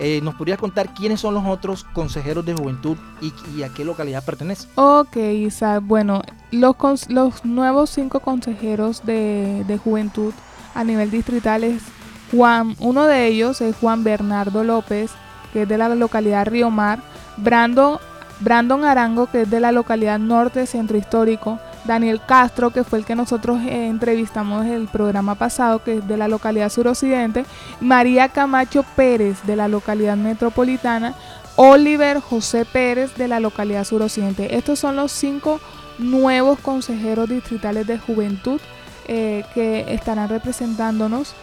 Eh, 0.00 0.20
¿Nos 0.22 0.36
podrías 0.36 0.58
contar 0.58 0.94
quiénes 0.94 1.20
son 1.20 1.34
los 1.34 1.44
otros 1.44 1.84
consejeros 1.92 2.46
de 2.46 2.54
juventud 2.54 2.96
y, 3.20 3.62
a 3.62 3.68
qué 3.70 3.84
localidad 3.84 4.24
pertenecen? 4.24 4.70
Ok, 4.76 5.16
Isa. 5.16 5.80
Bueno, 5.80 6.22
los, 6.52 7.10
los 7.10 7.44
nuevos 7.44 7.90
cinco 7.90 8.20
consejeros 8.20 9.04
de, 9.04 9.64
de, 9.66 9.76
juventud 9.76 10.32
a 10.74 10.84
nivel 10.84 11.10
distrital 11.10 11.64
es 11.64 11.82
Juan, 12.30 12.76
uno 12.78 13.06
de 13.06 13.26
ellos 13.26 13.60
es 13.60 13.74
Juan 13.76 14.04
Bernardo 14.04 14.62
López, 14.62 15.10
que 15.52 15.62
es 15.62 15.68
de 15.68 15.78
la 15.78 15.88
localidad 15.88 16.46
Río 16.46 16.70
Mar, 16.70 17.00
Brandon, 17.36 17.98
Brandon 18.38 18.84
Arango, 18.84 19.26
que 19.26 19.42
es 19.42 19.50
de 19.50 19.58
la 19.58 19.72
localidad 19.72 20.20
Norte 20.20 20.66
Centro 20.66 20.96
Histórico, 20.96 21.58
Daniel 21.88 22.20
Castro, 22.24 22.70
que 22.70 22.84
fue 22.84 23.00
el 23.00 23.04
que 23.04 23.16
nosotros 23.16 23.60
eh, 23.62 23.88
entrevistamos 23.88 24.64
en 24.66 24.72
el 24.72 24.88
programa 24.88 25.34
pasado, 25.34 25.82
que 25.82 25.96
es 25.96 26.06
de 26.06 26.16
la 26.16 26.28
localidad 26.28 26.68
suroccidente, 26.68 27.44
María 27.80 28.28
Camacho 28.28 28.84
Pérez, 28.94 29.42
de 29.44 29.56
la 29.56 29.66
localidad 29.66 30.16
metropolitana, 30.16 31.14
Oliver 31.56 32.20
José 32.20 32.64
Pérez, 32.64 33.16
de 33.16 33.26
la 33.26 33.40
localidad 33.40 33.84
suroccidente. 33.84 34.56
Estos 34.56 34.78
son 34.78 34.96
los 34.96 35.10
cinco 35.10 35.60
nuevos 35.98 36.60
consejeros 36.60 37.28
distritales 37.28 37.86
de 37.86 37.98
juventud 37.98 38.60
eh, 39.08 39.44
que 39.54 39.92
estarán 39.92 40.28
representándonos, 40.28 41.34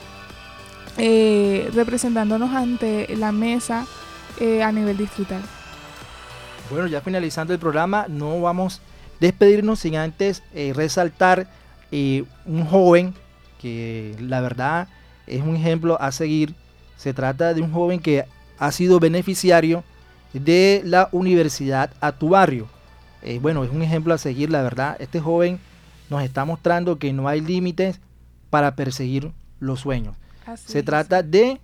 eh, 0.98 1.70
representándonos 1.74 2.54
ante 2.54 3.14
la 3.18 3.32
mesa 3.32 3.86
a 4.64 4.72
nivel 4.72 4.98
distrital. 4.98 5.42
Bueno, 6.70 6.88
ya 6.88 7.00
finalizando 7.00 7.54
el 7.54 7.60
programa, 7.60 8.06
no 8.10 8.42
vamos 8.42 8.82
despedirnos 9.20 9.80
sin 9.80 9.96
antes 9.96 10.44
eh, 10.54 10.74
resaltar 10.76 11.48
eh, 11.92 12.24
un 12.46 12.66
joven 12.66 13.14
que 13.62 14.16
la 14.20 14.42
verdad 14.42 14.88
es 15.28 15.42
un 15.42 15.56
ejemplo 15.56 16.00
a 16.02 16.12
seguir. 16.12 16.54
Se 16.98 17.14
trata 17.14 17.54
de 17.54 17.62
un 17.62 17.72
joven 17.72 18.00
que 18.00 18.26
ha 18.58 18.72
sido 18.72 19.00
beneficiario 19.00 19.84
de 20.34 20.82
la 20.86 21.10
Universidad 21.12 21.92
a 22.02 22.12
tu 22.12 22.30
barrio. 22.30 22.68
eh, 23.22 23.40
bueno, 23.42 23.64
es 23.64 23.72
un 23.72 23.82
ejemplo 23.82 24.14
a 24.14 24.18
seguir, 24.18 24.52
la 24.52 24.62
verdad. 24.62 24.98
Este 25.00 25.20
joven 25.20 25.60
nos 26.10 26.22
está 26.24 26.46
mostrando 26.46 27.00
que 27.00 27.12
no 27.14 27.28
hay 27.28 27.42
límites 27.42 28.00
para 28.50 28.76
perseguir 28.76 29.32
los 29.60 29.80
sueños. 29.80 30.16
Se 30.56 30.84
trata 30.84 31.24
de 31.24 31.60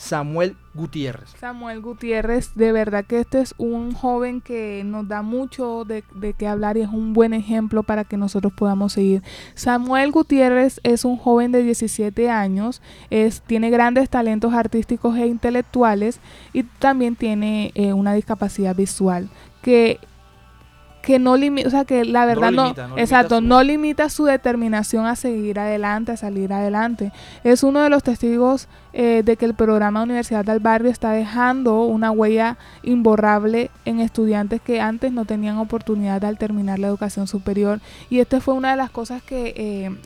Samuel 0.00 0.56
Gutiérrez. 0.72 1.28
Samuel 1.38 1.82
Gutiérrez, 1.82 2.54
de 2.54 2.72
verdad 2.72 3.04
que 3.04 3.20
este 3.20 3.42
es 3.42 3.54
un 3.58 3.92
joven 3.92 4.40
que 4.40 4.82
nos 4.82 5.06
da 5.06 5.20
mucho 5.20 5.84
de, 5.84 6.02
qué 6.38 6.48
hablar 6.48 6.78
y 6.78 6.80
es 6.80 6.88
un 6.88 7.12
buen 7.12 7.34
ejemplo 7.34 7.82
para 7.82 8.04
que 8.04 8.16
nosotros 8.16 8.54
podamos 8.54 8.94
seguir. 8.94 9.22
Samuel 9.54 10.10
Gutiérrez 10.10 10.80
es 10.84 11.04
un 11.04 11.18
joven 11.18 11.52
de 11.52 11.62
17 11.62 12.30
años, 12.30 12.80
es, 13.10 13.42
tiene 13.42 13.68
grandes 13.68 14.08
talentos 14.08 14.54
artísticos 14.54 15.18
e 15.18 15.26
intelectuales 15.26 16.18
y 16.54 16.62
también 16.62 17.14
tiene 17.14 17.70
eh, 17.74 17.92
una 17.92 18.14
discapacidad 18.14 18.74
visual 18.74 19.28
que 19.60 20.00
que 21.02 21.18
no 21.18 21.36
limita, 21.36 21.68
o 21.68 21.70
sea, 21.70 21.84
que 21.84 22.04
la 22.04 22.26
verdad 22.26 22.50
no, 22.50 22.74
exacto, 22.96 23.40
no 23.40 23.62
limita 23.62 24.08
su 24.10 24.24
determinación 24.24 25.06
a 25.06 25.16
seguir 25.16 25.58
adelante, 25.58 26.12
a 26.12 26.16
salir 26.16 26.52
adelante. 26.52 27.12
Es 27.42 27.62
uno 27.62 27.80
de 27.80 27.88
los 27.88 28.02
testigos 28.02 28.68
eh, 28.92 29.22
de 29.24 29.36
que 29.36 29.46
el 29.46 29.54
programa 29.54 30.02
Universidad 30.02 30.44
del 30.44 30.60
Barrio 30.60 30.90
está 30.90 31.12
dejando 31.12 31.84
una 31.84 32.10
huella 32.10 32.58
imborrable 32.82 33.70
en 33.84 34.00
estudiantes 34.00 34.60
que 34.60 34.80
antes 34.80 35.12
no 35.12 35.24
tenían 35.24 35.58
oportunidad 35.58 36.24
al 36.24 36.38
terminar 36.38 36.78
la 36.78 36.88
educación 36.88 37.26
superior. 37.26 37.80
Y 38.10 38.18
esta 38.18 38.40
fue 38.40 38.54
una 38.54 38.72
de 38.72 38.76
las 38.76 38.90
cosas 38.90 39.22
que 39.22 39.54
eh, 39.56 39.96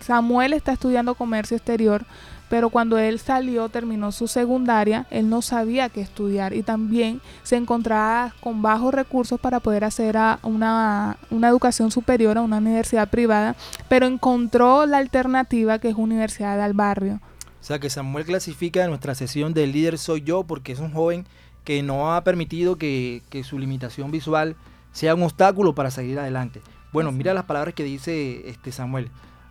Samuel 0.00 0.52
está 0.52 0.72
estudiando 0.72 1.14
comercio 1.14 1.56
exterior 1.56 2.04
pero 2.48 2.70
cuando 2.70 2.98
él 2.98 3.18
salió, 3.18 3.68
terminó 3.68 4.12
su 4.12 4.28
secundaria, 4.28 5.06
él 5.10 5.28
no 5.28 5.42
sabía 5.42 5.88
qué 5.88 6.00
estudiar 6.00 6.54
y 6.54 6.62
también 6.62 7.20
se 7.42 7.56
encontraba 7.56 8.34
con 8.40 8.62
bajos 8.62 8.94
recursos 8.94 9.38
para 9.38 9.60
poder 9.60 9.84
hacer 9.84 10.16
una, 10.42 11.18
una 11.30 11.48
educación 11.48 11.90
superior 11.90 12.38
a 12.38 12.42
una 12.42 12.58
universidad 12.58 13.08
privada, 13.08 13.56
pero 13.88 14.06
encontró 14.06 14.86
la 14.86 14.98
alternativa 14.98 15.78
que 15.78 15.90
es 15.90 15.94
Universidad 15.94 16.60
del 16.62 16.72
Barrio. 16.72 17.20
O 17.60 17.64
sea 17.64 17.78
que 17.78 17.90
Samuel 17.90 18.24
clasifica 18.24 18.82
en 18.82 18.90
nuestra 18.90 19.14
sesión 19.14 19.52
del 19.52 19.72
líder 19.72 19.98
soy 19.98 20.22
yo 20.22 20.44
porque 20.44 20.72
es 20.72 20.78
un 20.78 20.92
joven 20.92 21.26
que 21.64 21.82
no 21.82 22.14
ha 22.14 22.24
permitido 22.24 22.76
que, 22.76 23.22
que 23.28 23.44
su 23.44 23.58
limitación 23.58 24.10
visual 24.10 24.56
sea 24.92 25.14
un 25.14 25.22
obstáculo 25.22 25.74
para 25.74 25.90
seguir 25.90 26.18
adelante. 26.18 26.62
Bueno, 26.92 27.12
mira 27.12 27.34
las 27.34 27.44
palabras 27.44 27.74
que 27.74 27.84
dice 27.84 28.48
este 28.48 28.72
Samuel. 28.72 29.10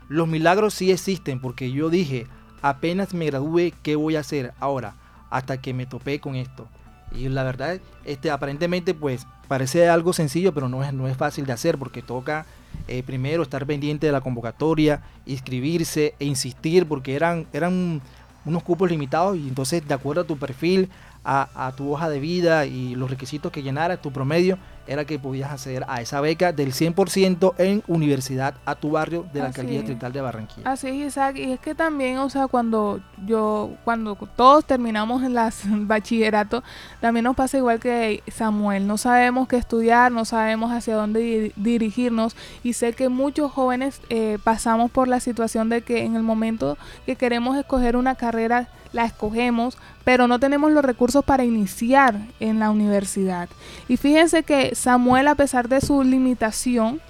Los 0.10 0.28
milagros 0.28 0.74
sí 0.74 0.92
existen 0.92 1.40
porque 1.40 1.72
yo 1.72 1.90
dije, 1.90 2.28
apenas 2.62 3.14
me 3.14 3.26
gradúe, 3.26 3.72
¿qué 3.84 3.96
voy 3.96 4.16
a 4.16 4.22
hacer 4.22 4.54
ahora? 4.60 4.96
Hasta 5.30 5.62
que 5.62 5.74
me 5.74 5.86
topé 5.86 6.20
con 6.20 6.36
esto. 6.36 6.68
Y 7.12 7.30
la 7.30 7.44
verdad, 7.44 7.80
este, 8.06 8.32
aparentemente, 8.32 8.94
pues 8.94 9.26
parece 9.48 9.90
algo 9.90 10.14
sencillo, 10.14 10.54
pero 10.54 10.70
no 10.70 10.84
es, 10.84 10.94
no 10.94 11.08
es 11.08 11.16
fácil 11.16 11.46
de 11.46 11.54
hacer 11.54 11.78
porque 11.78 12.02
toca 12.02 12.46
eh, 12.88 13.04
primero 13.04 13.44
estar 13.44 13.66
pendiente 13.66 14.08
de 14.08 14.12
la 14.12 14.22
convocatoria, 14.22 15.02
inscribirse 15.26 16.16
e 16.20 16.26
insistir 16.26 16.86
porque 16.86 17.16
eran, 17.16 17.48
eran 17.54 18.02
unos 18.46 18.64
cupos 18.64 18.90
limitados 18.90 19.38
y 19.38 19.48
entonces 19.48 19.88
de 19.88 19.94
acuerdo 19.94 20.22
a 20.22 20.28
tu 20.28 20.38
perfil, 20.38 20.90
a, 21.28 21.68
a 21.68 21.74
tu 21.74 21.92
hoja 21.92 22.10
de 22.10 22.20
vida 22.20 22.66
y 22.66 22.96
los 22.96 23.10
requisitos 23.10 23.52
que 23.52 23.62
llenara, 23.62 23.98
tu 23.98 24.12
promedio, 24.12 24.58
era 24.88 25.06
que 25.06 25.20
podías 25.20 25.52
acceder 25.52 25.84
a 25.88 26.02
esa 26.02 26.22
beca 26.22 26.54
del 26.54 26.74
100% 26.74 27.54
en 27.58 27.84
Universidad 27.88 28.56
a 28.66 28.76
tu 28.76 28.92
barrio 28.92 29.26
de 29.34 29.42
la 29.42 29.48
alcaldía 29.48 29.80
distrital 29.80 30.14
de 30.14 30.22
Barranquilla. 30.22 30.72
Así 30.72 30.88
es, 30.88 31.08
Isaac. 31.08 31.36
Y 31.38 31.52
es 31.52 31.60
que 31.60 31.76
también, 31.76 32.18
o 32.20 32.30
sea, 32.30 32.48
cuando 32.48 33.02
yo, 33.26 33.72
cuando 33.84 34.16
todos 34.36 34.66
terminamos 34.66 35.24
en 35.24 35.34
las 35.34 35.62
bachillerato, 35.66 36.64
también 37.02 37.26
nos 37.26 37.36
pasa 37.36 37.58
igual 37.58 37.80
que 37.80 38.24
Samuel. 38.34 38.88
No 38.88 38.98
sabemos 38.98 39.48
qué 39.48 39.58
estudiar, 39.58 40.12
no 40.12 40.26
sabemos 40.26 40.72
hacia 40.72 40.96
dónde 40.96 41.52
dirigirnos. 41.56 42.36
Y 42.64 42.74
sé 42.74 42.94
que 42.94 43.10
muchos 43.10 43.52
jóvenes 43.52 44.02
eh, 44.10 44.38
pasamos 44.44 44.90
por 44.90 45.08
la 45.08 45.20
situación 45.20 45.70
de 45.70 45.82
que 45.82 46.04
en 46.04 46.16
el 46.16 46.24
momento 46.24 46.78
que 47.06 47.16
queremos 47.16 47.58
escoger 47.58 47.98
una 47.98 48.16
carrera, 48.16 48.70
la 48.94 49.06
escogemos, 49.06 49.78
pero 50.04 50.28
no 50.28 50.40
tenemos 50.40 50.72
los 50.72 50.84
recursos 50.84 51.24
para 51.24 51.44
iniciar 51.44 52.16
en 52.40 52.60
la 52.60 52.72
universidad. 52.72 53.50
Y 53.88 53.98
fíjense 53.98 54.44
que 54.44 54.76
Samuel, 54.76 55.28
a 55.28 55.36
pesar 55.36 55.70
de 55.70 55.82
su 55.82 56.04
limitación 56.04 57.02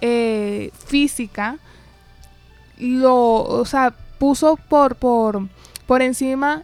eh, 0.00 0.70
física, 0.86 1.58
lo, 2.78 3.42
o 3.42 3.64
sea, 3.64 3.94
puso 4.18 4.56
por, 4.56 4.96
por, 4.96 5.48
por 5.86 6.02
encima 6.02 6.62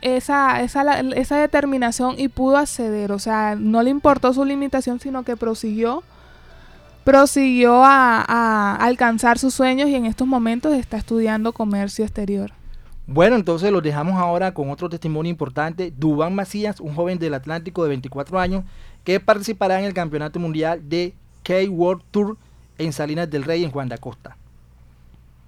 esa, 0.00 0.60
esa, 0.62 1.00
esa 1.00 1.36
determinación 1.36 2.16
y 2.18 2.28
pudo 2.28 2.56
acceder. 2.56 3.12
O 3.12 3.18
sea, 3.18 3.56
no 3.58 3.82
le 3.82 3.90
importó 3.90 4.32
su 4.32 4.44
limitación, 4.44 5.00
sino 5.00 5.22
que 5.22 5.36
prosiguió 5.36 6.02
prosiguió 7.04 7.82
a, 7.84 8.24
a, 8.28 8.76
alcanzar 8.76 9.36
sus 9.36 9.54
sueños 9.54 9.88
y 9.88 9.96
en 9.96 10.06
estos 10.06 10.28
momentos 10.28 10.72
está 10.72 10.96
estudiando 10.96 11.52
comercio 11.52 12.04
exterior. 12.04 12.52
Bueno, 13.06 13.34
entonces 13.34 13.72
los 13.72 13.82
dejamos 13.82 14.14
ahora 14.14 14.54
con 14.54 14.70
otro 14.70 14.88
testimonio 14.88 15.30
importante. 15.30 15.92
Dubán 15.96 16.34
Macías, 16.34 16.78
un 16.78 16.94
joven 16.94 17.18
del 17.18 17.34
Atlántico 17.34 17.82
de 17.82 17.88
24 17.88 18.38
años, 18.38 18.64
que 19.04 19.18
participará 19.18 19.80
en 19.80 19.86
el 19.86 19.94
Campeonato 19.94 20.38
Mundial 20.38 20.88
de 20.88 21.14
K-World 21.42 22.02
Tour 22.12 22.36
en 22.78 22.92
Salinas 22.92 23.28
del 23.28 23.42
Rey, 23.42 23.64
en 23.64 23.72
Juan 23.72 23.88
de 23.88 23.96
Acosta. 23.96 24.36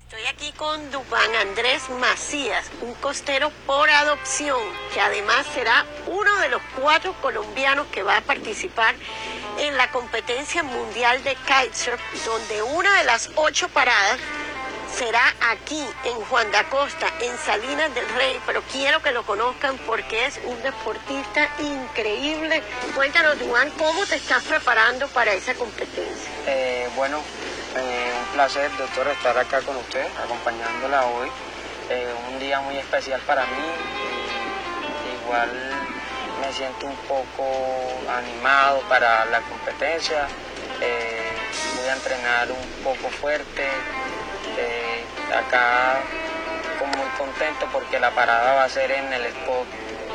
Estoy 0.08 0.26
aquí 0.26 0.52
con 0.56 0.90
Dubán 0.90 1.34
Andrés 1.48 1.82
Macías, 2.00 2.70
un 2.82 2.92
costero 2.94 3.50
por 3.66 3.88
adopción, 3.88 4.58
que 4.92 5.00
además 5.00 5.46
será 5.54 5.84
uno 6.06 6.38
de 6.40 6.50
los 6.50 6.62
cuatro 6.80 7.14
colombianos 7.20 7.86
que 7.88 8.02
va 8.02 8.18
a 8.18 8.20
participar 8.20 8.94
en 9.58 9.76
la 9.76 9.90
competencia 9.90 10.62
mundial 10.62 11.22
de 11.24 11.36
kitesurf, 11.36 12.00
donde 12.26 12.62
una 12.76 12.98
de 12.98 13.04
las 13.04 13.30
ocho 13.36 13.68
paradas 13.68 14.18
será 14.96 15.34
aquí 15.50 15.84
en 16.04 16.14
Juan 16.26 16.50
de 16.52 16.58
Acosta, 16.58 17.08
en 17.20 17.36
Salinas 17.38 17.92
del 17.94 18.08
Rey, 18.10 18.38
pero 18.46 18.62
quiero 18.70 19.02
que 19.02 19.10
lo 19.10 19.24
conozcan 19.24 19.76
porque 19.86 20.26
es 20.26 20.38
un 20.44 20.62
deportista 20.62 21.50
increíble. 21.58 22.62
Cuéntanos, 22.94 23.36
Juan, 23.48 23.70
¿cómo 23.72 24.06
te 24.06 24.16
estás 24.16 24.44
preparando 24.44 25.08
para 25.08 25.32
esa 25.32 25.54
competencia? 25.54 26.30
Eh, 26.46 26.88
bueno, 26.94 27.18
eh, 27.76 28.12
un 28.20 28.34
placer, 28.34 28.70
doctor, 28.76 29.08
estar 29.08 29.36
acá 29.36 29.62
con 29.62 29.76
usted, 29.76 30.06
acompañándola 30.22 31.06
hoy. 31.06 31.28
Eh, 31.90 32.14
un 32.30 32.38
día 32.38 32.60
muy 32.60 32.76
especial 32.76 33.20
para 33.22 33.42
mí. 33.46 33.66
igual 35.24 35.50
me 36.40 36.52
siento 36.52 36.86
un 36.86 36.96
poco 37.08 37.44
animado 38.08 38.80
para 38.88 39.24
la 39.26 39.40
competencia. 39.40 40.28
voy 40.78 41.88
a 41.88 41.94
entrenar 41.94 42.52
un 42.52 42.84
poco 42.84 43.08
fuerte, 43.08 43.68
eh, 44.58 45.04
acá 45.34 46.00
muy 46.96 47.08
contento 47.18 47.66
porque 47.72 47.98
la 47.98 48.10
parada 48.10 48.54
va 48.54 48.64
a 48.64 48.68
ser 48.68 48.90
en 48.90 49.12
el 49.12 49.24
Expo 49.26 49.64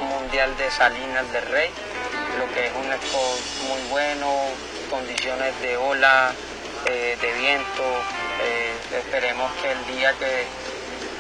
Mundial 0.10 0.56
de 0.58 0.72
Salinas 0.72 1.32
del 1.32 1.46
Rey, 1.48 1.70
lo 2.38 2.54
que 2.54 2.68
es 2.68 2.74
un 2.74 2.92
expo 2.92 3.20
muy 3.68 3.82
bueno, 3.90 4.32
condiciones 4.90 5.60
de 5.62 5.78
ola, 5.78 6.32
eh, 6.86 7.18
de 7.20 7.34
viento. 7.34 7.84
Eh, 8.42 8.74
esperemos 8.98 9.52
que 9.62 9.72
el 9.72 9.98
día 9.98 10.14
que, 10.14 10.46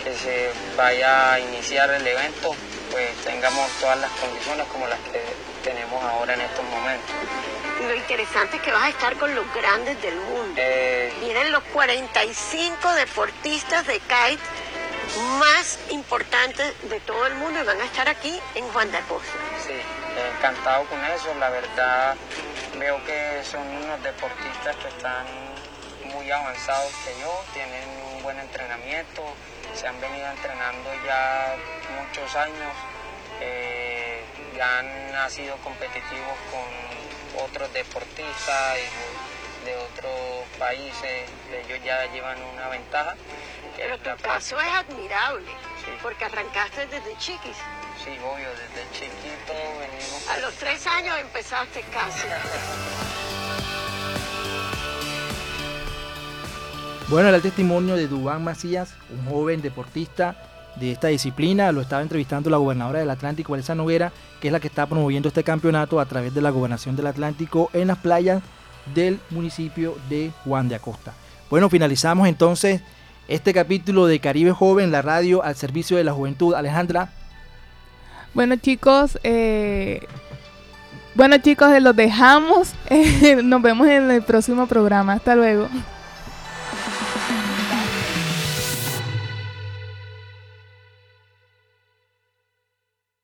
que 0.03 0.15
se 0.15 0.49
vaya 0.77 1.33
a 1.33 1.39
iniciar 1.39 1.89
el 1.89 2.05
evento, 2.05 2.55
pues 2.91 3.15
tengamos 3.25 3.69
todas 3.81 3.99
las 3.99 4.11
condiciones 4.11 4.65
como 4.67 4.87
las 4.87 4.99
que 4.99 5.21
tenemos 5.63 6.03
ahora 6.03 6.33
en 6.33 6.41
estos 6.41 6.65
momentos 6.65 7.15
lo 7.87 7.95
interesante 7.95 8.57
es 8.57 8.61
que 8.61 8.71
vas 8.71 8.83
a 8.83 8.89
estar 8.89 9.15
con 9.15 9.33
los 9.33 9.51
grandes 9.53 10.01
del 10.01 10.15
mundo. 10.15 10.53
Eh, 10.57 11.13
Vienen 11.21 11.51
los 11.51 11.63
45 11.63 12.93
deportistas 12.93 13.87
de 13.87 13.99
kite 13.99 14.43
más 15.39 15.79
importantes 15.89 16.73
de 16.89 16.99
todo 16.99 17.25
el 17.25 17.35
mundo 17.35 17.61
y 17.61 17.65
van 17.65 17.81
a 17.81 17.85
estar 17.85 18.07
aquí 18.07 18.39
en 18.55 18.67
Juan 18.69 18.91
de 18.91 18.97
Acosta. 18.97 19.31
Sí, 19.65 19.73
encantado 20.37 20.85
con 20.85 21.03
eso. 21.05 21.33
La 21.39 21.49
verdad, 21.49 22.15
veo 22.77 23.03
que 23.05 23.41
son 23.43 23.65
unos 23.67 24.03
deportistas 24.03 24.75
que 24.75 24.87
están 24.89 25.25
muy 26.13 26.29
avanzados 26.29 26.91
que 27.05 27.19
yo, 27.21 27.43
tienen 27.53 27.87
un 28.13 28.23
buen 28.23 28.37
entrenamiento, 28.39 29.23
se 29.73 29.87
han 29.87 29.99
venido 30.01 30.27
entrenando 30.27 30.89
ya 31.05 31.55
muchos 32.01 32.35
años, 32.35 32.73
eh, 33.39 33.88
ya 34.59 34.79
han 35.23 35.31
sido 35.31 35.55
competitivos 35.63 36.35
con 36.51 37.45
otros 37.45 37.71
deportistas 37.71 38.75
de 39.63 39.75
otros 39.77 40.45
países, 40.57 41.29
ellos 41.65 41.79
ya 41.85 42.11
llevan 42.11 42.37
una 42.53 42.67
ventaja. 42.67 43.15
Pero 43.77 43.97
tu 43.99 44.21
caso 44.21 44.59
es 44.59 44.67
admirable, 44.67 45.49
porque 46.03 46.25
arrancaste 46.25 46.87
desde 46.87 47.17
chiquis. 47.17 47.55
Sí, 48.03 48.11
obvio, 48.19 48.49
desde 48.49 48.91
chiquito 48.91 49.53
venimos. 49.79 50.27
A 50.29 50.39
los 50.39 50.53
tres 50.55 50.85
años 50.87 51.17
empezaste 51.19 51.81
casi. 51.93 52.27
Bueno, 57.07 57.29
el 57.29 57.41
testimonio 57.41 57.95
de 57.95 58.07
Dubán 58.07 58.43
Macías, 58.43 58.93
un 59.09 59.25
joven 59.25 59.61
deportista 59.61 60.48
de 60.79 60.91
esta 60.91 61.07
disciplina. 61.07 61.71
Lo 61.71 61.81
estaba 61.81 62.01
entrevistando 62.01 62.49
la 62.49 62.57
gobernadora 62.57 62.99
del 62.99 63.09
Atlántico, 63.09 63.55
Elsa 63.55 63.75
Noguera, 63.75 64.11
que 64.39 64.47
es 64.47 64.51
la 64.51 64.59
que 64.59 64.67
está 64.67 64.85
promoviendo 64.85 65.27
este 65.27 65.43
campeonato 65.43 65.99
a 65.99 66.05
través 66.05 66.33
de 66.33 66.41
la 66.41 66.49
gobernación 66.49 66.95
del 66.95 67.07
Atlántico 67.07 67.69
en 67.73 67.87
las 67.87 67.97
playas 67.97 68.41
del 68.93 69.19
municipio 69.29 69.95
de 70.09 70.31
Juan 70.43 70.69
de 70.69 70.75
Acosta. 70.75 71.13
Bueno, 71.49 71.69
finalizamos 71.69 72.27
entonces 72.27 72.81
este 73.27 73.53
capítulo 73.53 74.07
de 74.07 74.19
Caribe 74.19 74.51
Joven, 74.51 74.91
la 74.91 75.01
radio 75.01 75.43
al 75.43 75.55
servicio 75.55 75.97
de 75.97 76.03
la 76.03 76.13
juventud. 76.13 76.53
Alejandra. 76.53 77.09
Bueno 78.33 78.55
chicos, 78.55 79.17
eh, 79.23 80.05
bueno 81.15 81.37
chicos, 81.37 81.69
los 81.81 81.95
dejamos. 81.95 82.73
nos 83.43 83.61
vemos 83.61 83.87
en 83.87 84.11
el 84.11 84.21
próximo 84.21 84.67
programa. 84.67 85.13
Hasta 85.13 85.35
luego. 85.35 85.67